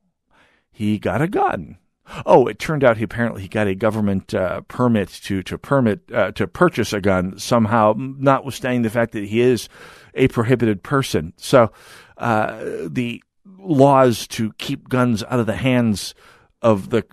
he 0.69 0.99
got 0.99 1.21
a 1.21 1.27
gun. 1.29 1.77
Oh, 2.25 2.47
it 2.47 2.59
turned 2.59 2.83
out 2.83 2.97
he 2.97 3.03
apparently 3.03 3.41
he 3.41 3.47
got 3.47 3.67
a 3.67 3.75
government 3.75 4.33
uh, 4.33 4.61
permit 4.61 5.09
to 5.23 5.43
to 5.43 5.57
permit 5.57 6.01
uh, 6.13 6.31
to 6.31 6.47
purchase 6.47 6.93
a 6.93 7.01
gun 7.01 7.37
somehow, 7.37 7.93
notwithstanding 7.97 8.81
the 8.81 8.89
fact 8.89 9.13
that 9.13 9.25
he 9.25 9.41
is 9.41 9.69
a 10.13 10.27
prohibited 10.29 10.83
person. 10.83 11.33
So 11.37 11.71
uh, 12.17 12.59
the 12.87 13.23
laws 13.57 14.27
to 14.27 14.53
keep 14.53 14.89
guns 14.89 15.23
out 15.23 15.39
of 15.39 15.45
the 15.45 15.55
hands 15.55 16.13
of 16.61 16.89
the 16.89 17.05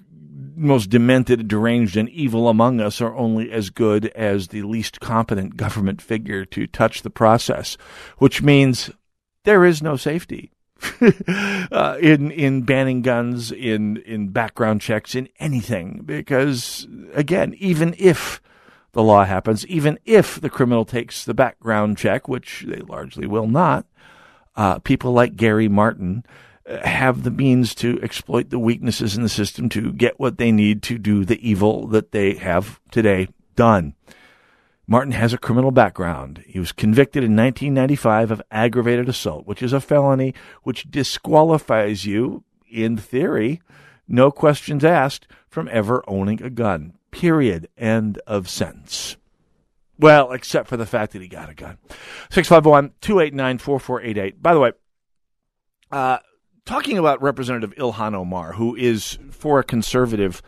most 0.57 0.89
demented, 0.89 1.49
deranged, 1.49 1.97
and 1.97 2.09
evil 2.09 2.49
among 2.49 2.81
us 2.81 3.01
are 3.01 3.15
only 3.15 3.53
as 3.53 3.71
good 3.71 4.07
as 4.09 4.49
the 4.49 4.63
least 4.63 5.01
competent 5.01 5.57
government 5.57 6.01
figure 6.01 6.45
to 6.47 6.67
touch 6.67 7.03
the 7.03 7.11
process, 7.11 7.77
which 8.19 8.43
means 8.43 8.91
there 9.45 9.65
is 9.65 9.83
no 9.83 9.97
safety. 9.97 10.51
uh, 11.73 11.97
in 12.01 12.31
in 12.31 12.63
banning 12.63 13.03
guns, 13.03 13.51
in 13.51 13.97
in 13.99 14.29
background 14.29 14.81
checks, 14.81 15.15
in 15.15 15.29
anything, 15.39 16.03
because 16.05 16.87
again, 17.15 17.55
even 17.59 17.95
if 17.99 18.41
the 18.93 19.03
law 19.03 19.25
happens, 19.25 19.67
even 19.67 19.99
if 20.05 20.41
the 20.41 20.51
criminal 20.51 20.85
takes 20.85 21.25
the 21.25 21.35
background 21.35 21.99
check, 21.99 22.29
which 22.29 22.65
they 22.67 22.81
largely 22.81 23.27
will 23.27 23.47
not, 23.47 23.87
uh, 24.55 24.79
people 24.81 25.13
like 25.13 25.37
Gary 25.37 25.69
Martin 25.69 26.25
have 26.67 27.23
the 27.23 27.31
means 27.31 27.75
to 27.77 28.01
exploit 28.03 28.51
the 28.51 28.59
weaknesses 28.59 29.17
in 29.17 29.23
the 29.23 29.29
system 29.29 29.69
to 29.69 29.93
get 29.93 30.19
what 30.19 30.39
they 30.39 30.51
need 30.51 30.83
to 30.83 30.99
do 30.99 31.25
the 31.25 31.49
evil 31.49 31.87
that 31.87 32.13
they 32.13 32.35
have 32.35 32.81
today 32.91 33.29
done. 33.55 33.95
Martin 34.87 35.13
has 35.13 35.33
a 35.33 35.39
criminal 35.39 35.73
background. 35.73 36.45
He 36.47 36.61
was 36.61 36.73
convicted 36.73 37.25
in 37.25 37.37
1995 37.37 38.31
of 38.31 38.43
aggravated 38.51 39.09
assault, 39.09 39.47
which 39.47 39.63
is 39.63 39.73
a 39.73 39.81
felony 39.81 40.33
which 40.63 40.91
disqualifies 40.91 42.05
you, 42.05 42.45
in 42.71 42.97
theory, 42.97 43.61
no 44.07 44.31
questions 44.31 44.85
asked, 44.85 45.27
from 45.49 45.69
ever 45.73 46.05
owning 46.07 46.43
a 46.43 46.51
gun. 46.51 46.95
Period. 47.11 47.69
End 47.77 48.19
of 48.27 48.49
sentence. 48.49 49.17
Well, 49.99 50.33
except 50.33 50.69
for 50.69 50.77
the 50.77 50.87
fact 50.87 51.13
that 51.13 51.23
he 51.23 51.29
got 51.29 51.51
a 51.51 51.55
gun. 51.55 51.79
651 52.31 52.93
289 53.01 53.59
4488. 53.59 54.43
By 54.43 54.55
the 54.55 54.61
way, 54.61 54.73
uh, 55.91 56.19
talking 56.65 56.99
about 56.99 57.23
Representative 57.23 57.75
Ilhan 57.77 58.15
Omar, 58.15 58.53
who 58.53 58.77
is 58.77 59.19
for 59.31 59.59
a 59.59 59.65
conservative 59.65 60.43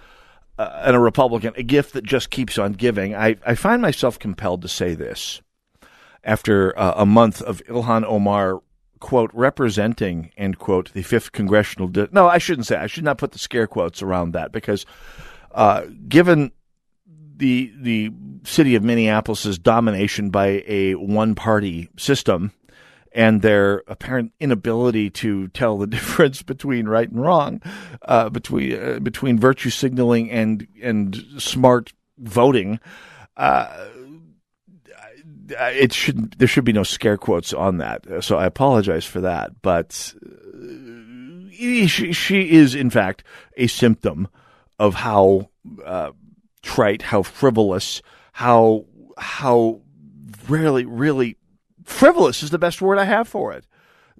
uh, 0.59 0.83
and 0.85 0.97
a 0.97 1.01
Republican, 1.01 1.53
a 1.57 1.63
gift 1.63 1.93
that 1.93 2.05
just 2.05 2.31
keeps 2.31 2.59
on 2.59 2.73
giving, 2.73 3.15
I, 3.15 3.37
I 3.47 3.55
find 3.55 3.81
myself 3.81 4.19
compelled 4.19 4.63
to 4.63 4.69
say 4.69 4.95
this 4.95 5.41
after 6.25 6.79
uh, 6.79 6.95
a 6.97 7.07
month 7.07 7.41
of 7.41 7.63
Ilhan 7.65 8.05
Omar, 8.05 8.61
quote, 8.99 9.31
representing, 9.33 10.33
end 10.37 10.59
quote, 10.59 10.93
the 10.93 11.03
5th 11.03 11.33
Congressional. 11.33 11.89
Di- 11.89 12.09
no, 12.13 12.29
I 12.29 12.39
shouldn't 12.39 12.67
say, 12.67 12.77
I 12.77 12.89
should 12.89 13.05
not 13.05 13.19
put 13.19 13.33
the 13.33 13.39
scare 13.39 13.67
quotes 13.67 14.03
around 14.03 14.33
that 14.33 14.53
because 14.53 14.85
uh, 15.53 15.83
given 16.09 16.53
the 17.37 17.73
the 17.81 18.11
city 18.43 18.75
of 18.75 18.83
Minneapolis's 18.83 19.59
domination 19.59 20.31
by 20.31 20.65
a 20.67 20.95
one 20.95 21.35
party 21.37 21.89
system, 21.97 22.53
and 23.19 23.43
their 23.43 23.83
apparent 23.89 24.33
inability 24.39 25.11
to 25.11 25.49
tell 25.49 25.77
the 25.77 25.87
difference 25.99 26.41
between 26.41 26.87
right 26.87 27.11
and 27.11 27.21
wrong, 27.21 27.61
uh, 28.03 28.29
between 28.31 28.81
uh, 28.81 28.99
between 29.01 29.39
virtue 29.39 29.71
signaling 29.71 30.31
and 30.31 30.69
and 30.81 31.25
smart 31.37 31.93
voting. 32.17 32.79
Uh, 33.37 33.89
it 35.51 35.93
should 35.93 36.33
there 36.39 36.47
should 36.47 36.65
be 36.65 36.73
no 36.73 36.85
scare 36.85 37.17
quotes 37.17 37.53
on 37.53 37.79
that, 37.79 38.07
so 38.23 38.39
I 38.39 38.47
apologize 38.47 39.05
for 39.05 39.21
that. 39.23 39.63
But 39.63 40.15
uh, 40.25 41.51
she, 41.51 42.13
she 42.13 42.51
is 42.53 42.77
in 42.77 42.89
fact 42.89 43.25
a 43.57 43.67
symptom 43.67 44.29
of 44.79 44.95
how 44.95 45.51
uh, 45.85 46.13
trite, 46.63 47.03
how 47.03 47.23
frivolous, 47.25 48.01
how 48.31 48.85
how 49.17 49.81
really 50.49 50.85
really 50.85 51.38
frivolous 51.89 52.43
is 52.43 52.51
the 52.51 52.59
best 52.59 52.81
word 52.83 52.99
I 52.99 53.05
have 53.05 53.27
for 53.27 53.53
it. 53.53 53.67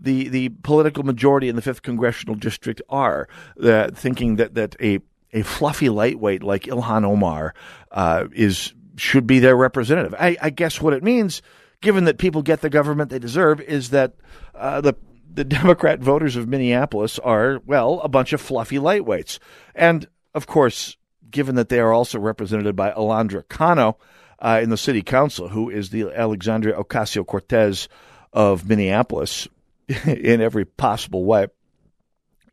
The 0.01 0.29
the 0.29 0.49
political 0.49 1.03
majority 1.03 1.49
in 1.49 1.57
the 1.57 1.63
fifth 1.63 1.83
congressional 1.83 2.35
district 2.35 2.81
are 2.89 3.29
uh, 3.63 3.91
thinking 3.91 4.37
that 4.37 4.55
that 4.55 4.77
a 4.81 5.01
a 5.33 5.43
fluffy 5.43 5.89
lightweight 5.89 6.43
like 6.43 6.65
Ilhan 6.65 7.05
Omar 7.05 7.55
uh, 7.91 8.27
is 8.33 8.73
should 8.97 9.27
be 9.27 9.39
their 9.39 9.57
representative. 9.57 10.15
I, 10.19 10.37
I, 10.43 10.51
guess 10.51 10.81
what 10.81 10.93
it 10.93 11.05
means, 11.05 11.41
given 11.81 12.05
that 12.05 12.19
people 12.19 12.43
get 12.43 12.63
the 12.63 12.71
government 12.71 13.11
they 13.11 13.19
deserve, 13.19 13.61
is 13.61 13.91
that 13.91 14.15
uh, 14.55 14.81
the 14.81 14.95
the 15.33 15.45
Democrat 15.59 16.01
voters 16.01 16.37
of 16.37 16.49
Minneapolis 16.49 17.19
are 17.19 17.61
well 17.67 18.01
a 18.01 18.09
bunch 18.09 18.33
of 18.33 18.41
fluffy 18.41 18.79
lightweights, 18.79 19.39
and 19.75 20.09
of 20.35 20.47
course, 20.47 20.97
given 21.31 21.57
that 21.57 21.69
they 21.69 21.81
are 21.81 21.93
also 21.93 22.19
represented 22.19 22.75
by 22.75 22.93
Alondra 22.93 23.47
Cano 23.49 23.99
uh, 24.39 24.61
in 24.63 24.71
the 24.71 24.77
city 24.77 25.03
council, 25.03 25.49
who 25.49 25.71
is 25.71 25.91
the 25.91 26.11
Alexandria 26.15 26.77
Ocasio 26.77 27.27
Cortez 27.27 27.89
of 28.33 28.69
Minneapolis 28.69 29.49
in 30.07 30.41
every 30.41 30.65
possible 30.65 31.25
way. 31.25 31.49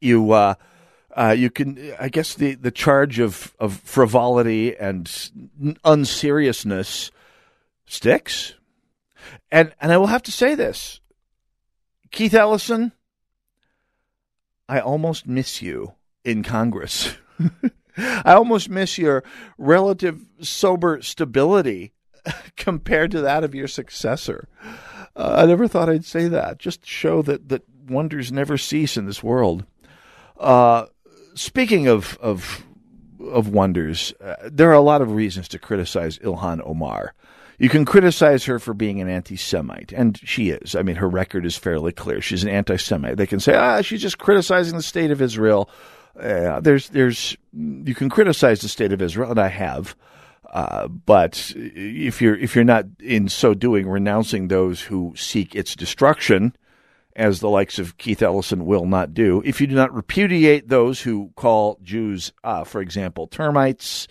You, 0.02 0.32
uh, 0.32 0.56
uh, 1.16 1.36
you 1.38 1.50
can, 1.50 1.94
I 2.00 2.10
guess, 2.10 2.34
the, 2.34 2.56
the 2.56 2.72
charge 2.72 3.20
of, 3.20 3.56
of 3.60 3.80
frivolity 3.80 4.76
and 4.76 5.10
unseriousness 5.84 7.12
sticks. 7.86 8.54
And 9.52 9.74
and 9.80 9.92
I 9.92 9.98
will 9.98 10.08
have 10.08 10.24
to 10.24 10.32
say 10.32 10.56
this, 10.56 11.00
Keith 12.12 12.34
Ellison, 12.34 12.92
I 14.68 14.80
almost 14.80 15.28
miss 15.28 15.62
you 15.62 15.94
in 16.24 16.44
Congress. 16.44 17.16
I 17.98 18.34
almost 18.34 18.70
miss 18.70 18.98
your 18.98 19.24
relative 19.58 20.22
sober 20.42 21.02
stability 21.02 21.94
compared 22.56 23.12
to 23.12 23.22
that 23.22 23.44
of 23.44 23.56
your 23.56 23.68
successor. 23.68 24.48
Uh, 25.16 25.36
I 25.40 25.46
never 25.46 25.68
thought 25.68 25.90
I'd 25.90 26.06
say 26.06 26.28
that. 26.28 26.60
Just 26.60 26.86
show 26.86 27.22
that, 27.22 27.50
that 27.50 27.64
wonders 27.88 28.32
never 28.32 28.58
cease 28.58 28.98
in 28.98 29.06
this 29.06 29.24
world. 29.24 29.66
Uh, 30.38 30.86
speaking 31.36 31.88
of 31.88 32.18
of 32.22 32.66
of 33.22 33.50
wonders, 33.50 34.14
uh, 34.22 34.36
there 34.52 34.70
are 34.70 34.74
a 34.74 34.82
lot 34.82 35.02
of 35.02 35.14
reasons 35.14 35.48
to 35.50 35.60
criticize 35.60 36.20
Ilhan 36.20 36.62
Omar. 36.66 37.14
You 37.58 37.70
can 37.70 37.86
criticize 37.86 38.44
her 38.46 38.60
for 38.60 38.74
being 38.74 39.00
an 39.00 39.08
anti-Semite, 39.08 39.94
and 39.94 40.20
she 40.24 40.50
is. 40.50 40.76
I 40.76 40.82
mean, 40.82 40.98
her 40.98 41.08
record 41.08 41.46
is 41.46 41.56
fairly 41.56 41.94
clear. 41.94 42.20
She's 42.20 42.44
an 42.44 42.50
anti-Semite. 42.50 43.16
They 43.16 43.26
can 43.26 43.40
say, 43.40 43.56
ah, 43.56 43.82
she's 43.82 44.02
just 44.02 44.18
criticizing 44.18 44.76
the 44.76 44.84
state 44.84 45.10
of 45.10 45.22
Israel 45.22 45.70
there's 46.16 46.90
there's 46.90 47.38
you 47.54 47.96
can 47.96 48.10
criticize 48.10 48.62
the 48.62 48.70
state 48.70 48.92
of 48.92 49.02
Israel, 49.02 49.32
and 49.32 49.40
I 49.40 49.50
have. 49.50 49.96
Uh, 50.56 50.88
but 50.88 51.54
if 51.56 52.22
you're 52.22 52.38
if 52.38 52.56
you're 52.56 52.64
not 52.64 52.86
in 53.02 53.28
so 53.28 53.54
doing 53.54 53.90
renouncing 53.90 54.48
those 54.48 54.82
who 54.82 55.14
seek 55.18 55.54
its 55.54 55.76
destruction, 55.76 56.56
as 57.16 57.42
the 57.42 57.50
likes 57.50 57.78
of 57.78 57.98
Keith 57.98 58.22
Ellison 58.22 58.66
will 58.66 58.86
not 58.86 59.14
do, 59.14 59.42
if 59.46 59.60
you 59.60 59.68
do 59.68 59.76
not 59.76 59.94
repudiate 59.94 60.70
those 60.70 61.02
who 61.02 61.32
call 61.36 61.78
Jews, 61.84 62.32
uh, 62.44 62.64
for 62.64 62.80
example, 62.80 63.28
termites, 63.28 64.08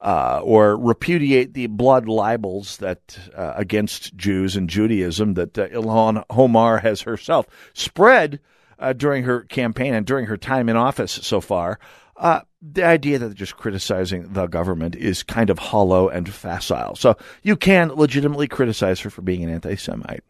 uh, 0.00 0.40
or 0.42 0.76
repudiate 0.76 1.54
the 1.54 1.68
blood 1.68 2.08
libels 2.08 2.78
that 2.78 3.18
uh, 3.34 3.52
against 3.56 4.16
Jews 4.16 4.56
and 4.56 4.68
Judaism 4.68 5.34
that 5.34 5.56
uh, 5.56 5.68
Ilhan 5.68 6.24
Omar 6.28 6.78
has 6.78 7.02
herself 7.02 7.46
spread 7.72 8.40
uh, 8.84 8.92
during 8.92 9.24
her 9.24 9.40
campaign 9.44 9.94
and 9.94 10.04
during 10.04 10.26
her 10.26 10.36
time 10.36 10.68
in 10.68 10.76
office 10.76 11.12
so 11.12 11.40
far. 11.40 11.78
Uh, 12.16 12.40
the 12.60 12.84
idea 12.84 13.18
that 13.18 13.34
just 13.34 13.56
criticizing 13.56 14.32
the 14.32 14.46
government 14.46 14.94
is 14.94 15.22
kind 15.22 15.50
of 15.50 15.58
hollow 15.58 16.08
and 16.08 16.32
facile. 16.32 16.94
So 16.94 17.16
you 17.42 17.56
can 17.56 17.88
legitimately 17.88 18.46
criticize 18.46 19.00
her 19.00 19.10
for 19.10 19.22
being 19.22 19.42
an 19.42 19.50
anti 19.50 19.74
Semite. 19.76 20.22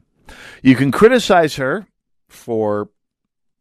You 0.62 0.76
can 0.76 0.90
criticize 0.90 1.56
her 1.56 1.86
for 2.28 2.88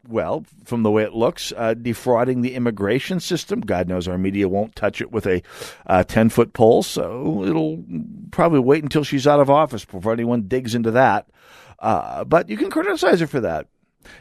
well, 0.07 0.45
from 0.65 0.83
the 0.83 0.91
way 0.91 1.03
it 1.03 1.13
looks, 1.13 1.53
uh, 1.55 1.73
defrauding 1.75 2.41
the 2.41 2.55
immigration 2.55 3.21
system. 3.21 3.61
God 3.61 3.87
knows 3.87 4.05
our 4.05 4.17
media 4.17 4.49
won't 4.49 4.75
touch 4.75 4.99
it 4.99 5.13
with 5.13 5.25
a 5.25 5.41
uh, 5.87 6.03
10 6.03 6.27
foot 6.27 6.51
pole, 6.51 6.83
so 6.83 7.43
it'll 7.45 7.81
probably 8.29 8.59
wait 8.59 8.83
until 8.83 9.05
she's 9.05 9.25
out 9.25 9.39
of 9.39 9.49
office 9.49 9.85
before 9.85 10.11
anyone 10.11 10.49
digs 10.49 10.75
into 10.75 10.91
that. 10.91 11.29
Uh, 11.79 12.25
but 12.25 12.49
you 12.49 12.57
can 12.57 12.69
criticize 12.69 13.21
her 13.21 13.27
for 13.27 13.39
that. 13.39 13.67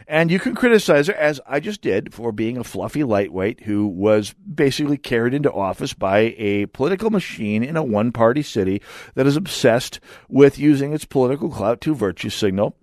And 0.07 0.31
you 0.31 0.39
can 0.39 0.55
criticize 0.55 1.07
her, 1.09 1.15
as 1.15 1.41
I 1.47 1.61
just 1.61 1.81
did, 1.81 2.15
for 2.15 2.33
being 2.33 2.57
a 2.57 2.65
fluffy 2.65 3.05
lightweight 3.05 3.61
who 3.61 3.87
was 3.87 4.35
basically 4.35 4.97
carried 4.97 5.35
into 5.35 5.53
office 5.53 5.95
by 5.95 6.35
a 6.39 6.67
political 6.67 7.11
machine 7.11 7.63
in 7.63 7.77
a 7.77 7.83
one 7.83 8.13
party 8.13 8.43
city 8.43 8.83
that 9.15 9.27
is 9.27 9.37
obsessed 9.37 10.01
with 10.29 10.59
using 10.59 10.93
its 10.93 11.05
political 11.05 11.49
clout 11.49 11.81
to 11.83 11.95
virtue 11.95 12.31
signal 12.31 12.77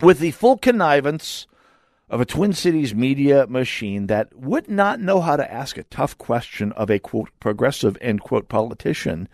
with 0.00 0.18
the 0.18 0.30
full 0.32 0.58
connivance 0.58 1.46
of 2.08 2.20
a 2.20 2.26
Twin 2.26 2.52
Cities 2.52 2.94
media 2.94 3.46
machine 3.46 4.06
that 4.06 4.34
would 4.36 4.68
not 4.68 5.00
know 5.00 5.20
how 5.20 5.36
to 5.36 5.52
ask 5.52 5.78
a 5.78 5.84
tough 5.84 6.16
question 6.18 6.72
of 6.72 6.90
a 6.90 6.98
quote 6.98 7.30
progressive 7.40 7.96
end 8.00 8.20
quote 8.20 8.48
politician 8.48 9.28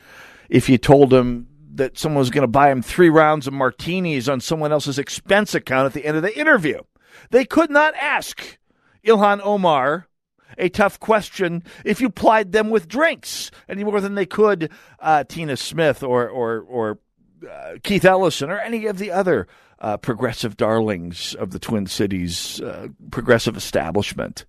if 0.49 0.69
you 0.69 0.79
told 0.79 1.13
him 1.13 1.49
that 1.81 1.99
someone 1.99 2.19
was 2.19 2.31
going 2.31 2.43
to 2.43 2.49
buy 2.49 2.71
him 2.71 2.83
three 2.83 3.09
rounds 3.09 3.47
of 3.47 3.55
martinis 3.55 4.29
on 4.29 4.39
someone 4.39 4.71
else's 4.71 4.99
expense 4.99 5.55
account 5.55 5.87
at 5.87 5.95
the 5.95 6.05
end 6.05 6.15
of 6.15 6.23
the 6.23 6.39
interview. 6.39 6.79
They 7.31 7.47
could 7.47 7.71
not 7.71 7.95
ask 7.95 8.59
Ilhan 9.05 9.41
Omar 9.43 10.07
a 10.59 10.69
tough 10.69 11.01
question 11.01 11.63
if 11.85 12.03
you 12.03 12.11
plied 12.11 12.53
them 12.53 12.69
with 12.69 12.87
drinks 12.87 13.51
any 13.67 13.83
more 13.83 14.03
than 14.03 14.15
they 14.15 14.27
could 14.27 14.71
uh, 14.99 15.25
Tina 15.25 15.57
Smith 15.57 16.03
or 16.03 16.29
or 16.29 16.61
or 16.61 16.99
uh, 17.51 17.77
Keith 17.83 18.05
Ellison 18.05 18.51
or 18.51 18.59
any 18.59 18.85
of 18.85 18.99
the 18.99 19.11
other 19.11 19.49
uh, 19.79 19.97
progressive 19.97 20.59
darlings 20.59 21.35
of 21.37 21.53
the 21.53 21.59
Twin 21.59 21.87
Cities 21.87 22.61
uh, 22.61 22.89
progressive 23.11 23.57
establishment. 23.57 24.45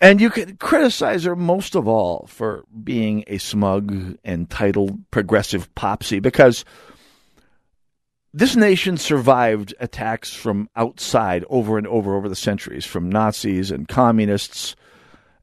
And 0.00 0.20
you 0.20 0.30
can 0.30 0.56
criticize 0.56 1.24
her 1.24 1.36
most 1.36 1.74
of 1.74 1.86
all 1.86 2.26
for 2.26 2.64
being 2.82 3.22
a 3.26 3.36
smug, 3.36 4.16
entitled 4.24 5.10
progressive 5.10 5.72
popsy 5.74 6.20
because 6.20 6.64
this 8.32 8.56
nation 8.56 8.96
survived 8.96 9.74
attacks 9.78 10.32
from 10.32 10.70
outside 10.74 11.44
over 11.50 11.76
and 11.76 11.86
over 11.86 12.16
over 12.16 12.28
the 12.28 12.36
centuries 12.36 12.86
from 12.86 13.10
Nazis 13.10 13.70
and 13.70 13.88
communists. 13.88 14.74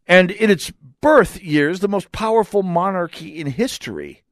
And 0.08 0.32
in 0.32 0.50
its 0.50 0.72
birth 1.02 1.42
years, 1.42 1.82
the 1.82 1.88
most 1.88 2.12
powerful 2.12 2.64
monarchy 2.64 3.40
in 3.40 3.48
history, 3.48 4.24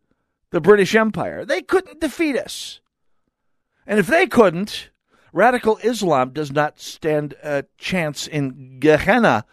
the 0.50 0.62
British 0.62 0.96
Empire, 0.96 1.46
they 1.46 1.62
couldn't 1.62 2.00
defeat 2.00 2.38
us. 2.38 2.80
And 3.86 4.00
if 4.00 4.08
they 4.08 4.26
couldn't, 4.26 4.90
radical 5.34 5.78
Islam 5.84 6.32
does 6.32 6.52
not 6.52 6.80
stand 6.80 7.36
a 7.44 7.66
chance 7.78 8.26
in 8.26 8.80
Gehenna 8.80 9.46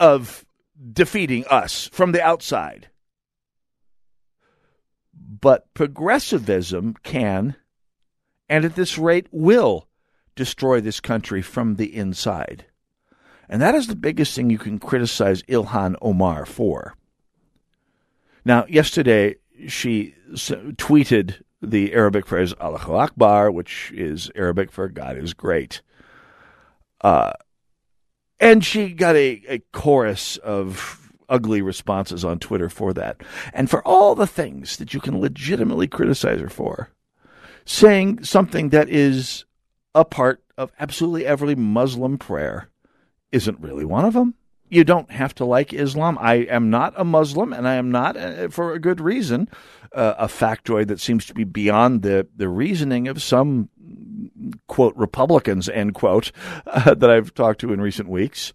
of 0.00 0.44
defeating 0.92 1.44
us 1.46 1.88
from 1.92 2.12
the 2.12 2.22
outside. 2.22 2.88
But 5.14 5.72
progressivism 5.74 6.94
can, 7.02 7.56
and 8.48 8.64
at 8.64 8.74
this 8.74 8.98
rate 8.98 9.26
will, 9.30 9.88
destroy 10.34 10.80
this 10.80 11.00
country 11.00 11.42
from 11.42 11.76
the 11.76 11.94
inside. 11.94 12.66
And 13.48 13.60
that 13.62 13.74
is 13.74 13.86
the 13.86 13.96
biggest 13.96 14.34
thing 14.34 14.50
you 14.50 14.58
can 14.58 14.78
criticize 14.78 15.42
Ilhan 15.42 15.96
Omar 16.02 16.44
for. 16.46 16.94
Now, 18.44 18.64
yesterday 18.68 19.36
she 19.66 20.14
tweeted 20.34 21.42
the 21.60 21.92
Arabic 21.92 22.26
phrase 22.26 22.54
Allahu 22.60 22.94
Akbar, 22.94 23.50
which 23.50 23.90
is 23.94 24.30
Arabic 24.34 24.70
for 24.70 24.88
God 24.88 25.16
is 25.16 25.34
great. 25.34 25.82
Uh, 27.00 27.32
and 28.40 28.64
she 28.64 28.90
got 28.90 29.16
a, 29.16 29.42
a 29.48 29.58
chorus 29.72 30.36
of 30.38 31.10
ugly 31.28 31.60
responses 31.60 32.24
on 32.24 32.38
Twitter 32.38 32.68
for 32.68 32.92
that. 32.94 33.20
And 33.52 33.68
for 33.68 33.86
all 33.86 34.14
the 34.14 34.26
things 34.26 34.76
that 34.78 34.94
you 34.94 35.00
can 35.00 35.20
legitimately 35.20 35.86
criticize 35.86 36.40
her 36.40 36.48
for, 36.48 36.90
saying 37.64 38.24
something 38.24 38.70
that 38.70 38.88
is 38.88 39.44
a 39.94 40.04
part 40.04 40.42
of 40.56 40.72
absolutely 40.78 41.26
every 41.26 41.54
Muslim 41.54 42.18
prayer 42.18 42.70
isn't 43.30 43.60
really 43.60 43.84
one 43.84 44.04
of 44.04 44.14
them. 44.14 44.34
You 44.70 44.84
don't 44.84 45.10
have 45.10 45.34
to 45.36 45.44
like 45.44 45.72
Islam. 45.72 46.18
I 46.20 46.34
am 46.34 46.68
not 46.68 46.92
a 46.96 47.04
Muslim, 47.04 47.52
and 47.54 47.66
I 47.66 47.74
am 47.74 47.90
not, 47.90 48.16
uh, 48.16 48.48
for 48.48 48.72
a 48.72 48.78
good 48.78 49.00
reason, 49.00 49.48
uh, 49.94 50.14
a 50.18 50.26
factoid 50.26 50.88
that 50.88 51.00
seems 51.00 51.24
to 51.26 51.34
be 51.34 51.44
beyond 51.44 52.02
the, 52.02 52.26
the 52.36 52.50
reasoning 52.50 53.08
of 53.08 53.22
some 53.22 53.70
quote 54.66 54.96
Republicans 54.96 55.68
end 55.68 55.94
quote 55.94 56.32
uh, 56.66 56.94
that 56.94 57.10
I've 57.10 57.34
talked 57.34 57.60
to 57.60 57.72
in 57.72 57.80
recent 57.80 58.08
weeks. 58.08 58.52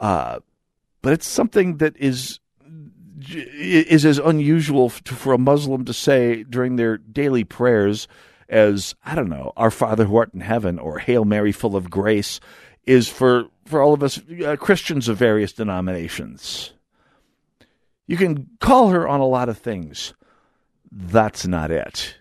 Uh, 0.00 0.40
but 1.02 1.12
it's 1.12 1.26
something 1.26 1.78
that 1.78 1.96
is 1.96 2.40
is 3.26 4.04
as 4.04 4.18
unusual 4.18 4.88
for 4.90 5.32
a 5.32 5.38
Muslim 5.38 5.84
to 5.84 5.92
say 5.92 6.42
during 6.42 6.76
their 6.76 6.98
daily 6.98 7.44
prayers 7.44 8.08
as 8.48 8.94
I 9.04 9.14
don't 9.14 9.28
know, 9.28 9.52
Our 9.56 9.70
Father 9.70 10.04
who 10.04 10.16
art 10.16 10.34
in 10.34 10.40
heaven 10.40 10.78
or 10.78 10.98
Hail 10.98 11.24
Mary, 11.24 11.52
full 11.52 11.76
of 11.76 11.90
grace, 11.90 12.40
is 12.84 13.08
for 13.08 13.46
for 13.64 13.82
all 13.82 13.94
of 13.94 14.02
us 14.02 14.20
uh, 14.44 14.56
Christians 14.56 15.08
of 15.08 15.16
various 15.16 15.52
denominations. 15.52 16.72
You 18.06 18.16
can 18.16 18.48
call 18.60 18.90
her 18.90 19.08
on 19.08 19.20
a 19.20 19.26
lot 19.26 19.48
of 19.48 19.58
things. 19.58 20.14
That's 20.92 21.46
not 21.46 21.70
it. 21.70 22.16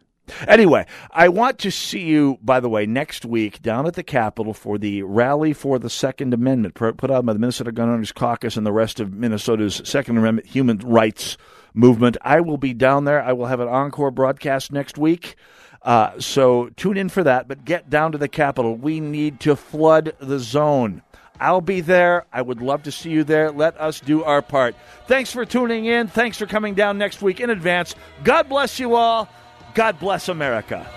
Anyway, 0.48 0.86
I 1.12 1.28
want 1.28 1.60
to 1.60 1.72
see 1.72 2.02
you, 2.02 2.38
by 2.42 2.60
the 2.60 2.70
way, 2.70 2.86
next 2.86 3.26
week 3.26 3.62
down 3.62 3.86
at 3.86 3.96
the 3.96 4.04
Capitol 4.04 4.54
for 4.54 4.78
the 4.78 5.04
Rally 5.04 5.52
for 5.52 5.80
the 5.80 5.90
Second 5.90 6.34
Amendment 6.34 6.76
put 6.76 7.12
out 7.12 7.26
by 7.26 7.34
the 7.34 7.40
Minnesota 7.40 7.72
Gun 7.72 7.90
Owners 7.90 8.12
Caucus 8.14 8.56
and 8.56 8.66
the 8.66 8.72
rest 8.72 9.00
of 9.00 9.14
Minnesota's 9.14 9.82
Second 9.84 10.18
Amendment 10.18 10.48
human 10.48 10.78
rights 10.78 11.38
movement. 11.74 12.16
I 12.22 12.40
will 12.40 12.58
be 12.58 12.74
down 12.74 13.04
there. 13.04 13.22
I 13.22 13.34
will 13.34 13.48
have 13.48 13.60
an 13.60 13.68
encore 13.68 14.12
broadcast 14.12 14.72
next 14.72 14.98
week. 14.98 15.36
Uh, 15.82 16.18
so 16.20 16.70
tune 16.78 16.96
in 16.96 17.10
for 17.10 17.24
that, 17.26 17.48
but 17.48 17.66
get 17.66 17.90
down 17.90 18.14
to 18.14 18.18
the 18.18 18.30
Capitol. 18.30 18.76
We 18.76 19.02
need 19.02 19.42
to 19.42 19.56
flood 19.58 20.14
the 20.20 20.40
zone. 20.40 21.02
I'll 21.40 21.62
be 21.62 21.82
there. 21.82 22.26
I 22.32 22.42
would 22.42 22.62
love 22.62 22.84
to 22.84 22.92
see 22.92 23.10
you 23.10 23.26
there. 23.26 23.52
Let 23.52 23.78
us 23.78 24.00
do 24.00 24.24
our 24.24 24.42
part. 24.42 24.76
Thanks 25.08 25.34
for 25.34 25.46
tuning 25.46 25.86
in. 25.86 26.08
Thanks 26.08 26.38
for 26.38 26.46
coming 26.46 26.74
down 26.74 26.98
next 26.98 27.22
week 27.22 27.42
in 27.42 27.50
advance. 27.50 27.96
God 28.24 28.48
bless 28.48 28.80
you 28.80 28.96
all. 28.96 29.28
God 29.74 30.00
bless 30.00 30.30
America. 30.30 30.88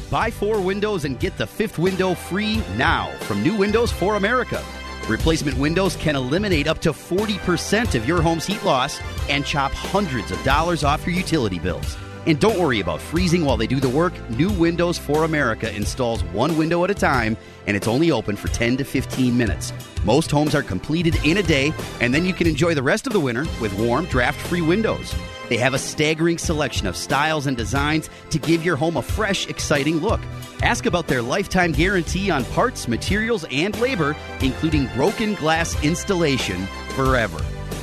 Buy 0.10 0.32
four 0.32 0.60
windows 0.60 1.06
and 1.06 1.20
get 1.20 1.38
the 1.38 1.46
fifth 1.46 1.78
window 1.78 2.16
free 2.16 2.64
now 2.76 3.16
from 3.22 3.44
New 3.44 3.56
Windows 3.56 3.92
for 3.92 4.16
America. 4.16 4.64
Replacement 5.08 5.56
windows 5.58 5.96
can 5.98 6.16
eliminate 6.16 6.66
up 6.66 6.80
to 6.80 6.94
40% 6.94 7.94
of 7.94 8.08
your 8.08 8.20
home's 8.20 8.48
heat 8.48 8.64
loss 8.64 9.00
and 9.30 9.46
chop 9.46 9.72
hundreds 9.72 10.32
of 10.32 10.44
dollars 10.44 10.84
off 10.84 11.06
your 11.06 11.16
utility 11.16 11.60
bills. 11.60 11.96
And 12.26 12.40
don't 12.40 12.58
worry 12.60 12.80
about 12.80 13.00
freezing 13.00 13.46
while 13.46 13.56
they 13.56 13.68
do 13.68 13.80
the 13.80 13.90
work. 13.90 14.14
New 14.32 14.50
Windows 14.50 14.98
for 14.98 15.26
America 15.26 15.74
installs 15.76 16.24
one 16.26 16.58
window 16.58 16.84
at 16.84 16.92
a 16.92 16.96
time, 16.96 17.38
and 17.68 17.78
it's 17.78 17.88
only 17.88 18.10
open 18.10 18.36
for 18.36 18.48
10 18.48 18.78
to 18.78 18.84
15 18.84 19.38
minutes. 19.38 19.74
Most 20.04 20.32
homes 20.32 20.56
are 20.56 20.64
completed 20.64 21.24
in 21.24 21.38
a 21.38 21.44
day, 21.44 21.72
and 22.02 22.14
then 22.14 22.26
you 22.26 22.34
can 22.34 22.48
enjoy 22.48 22.74
the 22.74 22.84
rest 22.84 23.06
of 23.06 23.14
the 23.14 23.20
winter 23.20 23.46
with 23.62 23.78
warm, 23.78 24.06
draft 24.06 24.40
free 24.48 24.62
windows. 24.62 25.14
They 25.50 25.58
have 25.58 25.74
a 25.74 25.80
staggering 25.80 26.38
selection 26.38 26.88
of 26.88 26.96
styles 26.96 27.48
and 27.48 27.58
designs 27.58 28.10
to 28.30 28.40
give 28.40 28.64
your 28.64 28.76
home 28.76 28.98
a 28.98 29.02
fresh, 29.02 29.48
exciting 29.48 29.98
look. 29.98 30.22
Ask 30.62 30.86
about 30.86 31.08
their 31.08 31.22
lifetime 31.22 31.72
guarantee 31.72 32.30
on 32.30 32.46
parts, 32.46 32.88
materials, 32.88 33.46
and 33.52 33.78
labor, 33.82 34.16
including 34.42 34.88
broken 34.96 35.34
glass 35.36 35.82
installation 35.84 36.66
forever. 36.96 37.40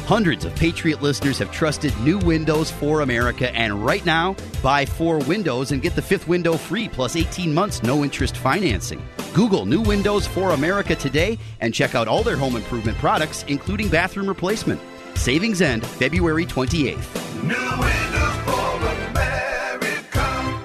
Hundreds 0.07 0.45
of 0.45 0.55
Patriot 0.55 1.03
listeners 1.03 1.39
have 1.41 1.51
trusted 1.51 1.93
New 2.03 2.19
Windows 2.19 2.71
for 2.71 3.01
America, 3.01 3.53
and 3.57 3.85
right 3.85 4.07
now, 4.07 4.37
buy 4.63 4.87
four 4.87 5.19
windows 5.19 5.73
and 5.73 5.83
get 5.83 5.97
the 5.97 6.03
fifth 6.03 6.29
window 6.29 6.53
free 6.57 6.89
plus 6.89 7.17
18 7.17 7.53
months 7.53 7.83
no 7.83 8.05
interest 8.05 8.37
financing. 8.37 9.05
Google 9.35 9.67
New 9.67 9.81
Windows 9.81 10.25
for 10.25 10.53
America 10.53 10.95
today 10.95 11.37
and 11.59 11.75
check 11.75 11.97
out 11.97 12.07
all 12.07 12.23
their 12.23 12.37
home 12.37 12.55
improvement 12.55 12.97
products, 12.99 13.45
including 13.49 13.89
bathroom 13.89 14.29
replacement. 14.29 14.81
Savings 15.17 15.63
end 15.63 15.85
February 15.87 16.47
28th. 16.47 17.43
New 17.43 17.55
Windows 17.81 18.37
for 18.45 18.77
America. 19.11 20.63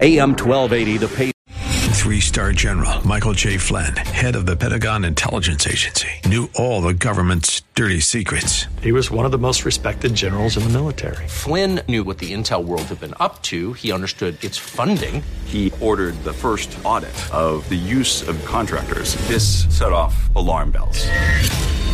AM 0.00 0.30
1280, 0.30 0.98
the 0.98 1.08
pay. 1.08 1.30
Three 2.00 2.20
star 2.20 2.52
general 2.52 3.06
Michael 3.06 3.34
J. 3.34 3.58
Flynn, 3.58 3.94
head 3.94 4.34
of 4.34 4.46
the 4.46 4.56
Pentagon 4.56 5.04
Intelligence 5.04 5.66
Agency, 5.66 6.08
knew 6.24 6.48
all 6.54 6.80
the 6.80 6.94
government's 6.94 7.60
dirty 7.74 8.00
secrets. 8.00 8.66
He 8.80 8.90
was 8.90 9.10
one 9.10 9.26
of 9.26 9.32
the 9.32 9.38
most 9.38 9.66
respected 9.66 10.14
generals 10.14 10.56
in 10.56 10.62
the 10.62 10.70
military. 10.70 11.28
Flynn 11.28 11.82
knew 11.88 12.02
what 12.02 12.16
the 12.16 12.32
intel 12.32 12.64
world 12.64 12.84
had 12.84 13.00
been 13.00 13.14
up 13.20 13.42
to. 13.42 13.74
He 13.74 13.92
understood 13.92 14.42
its 14.42 14.56
funding. 14.56 15.22
He 15.44 15.72
ordered 15.80 16.14
the 16.24 16.32
first 16.32 16.76
audit 16.84 17.14
of 17.34 17.68
the 17.68 17.76
use 17.76 18.26
of 18.26 18.42
contractors. 18.46 19.14
This 19.28 19.66
set 19.68 19.92
off 19.92 20.34
alarm 20.34 20.70
bells. 20.70 21.06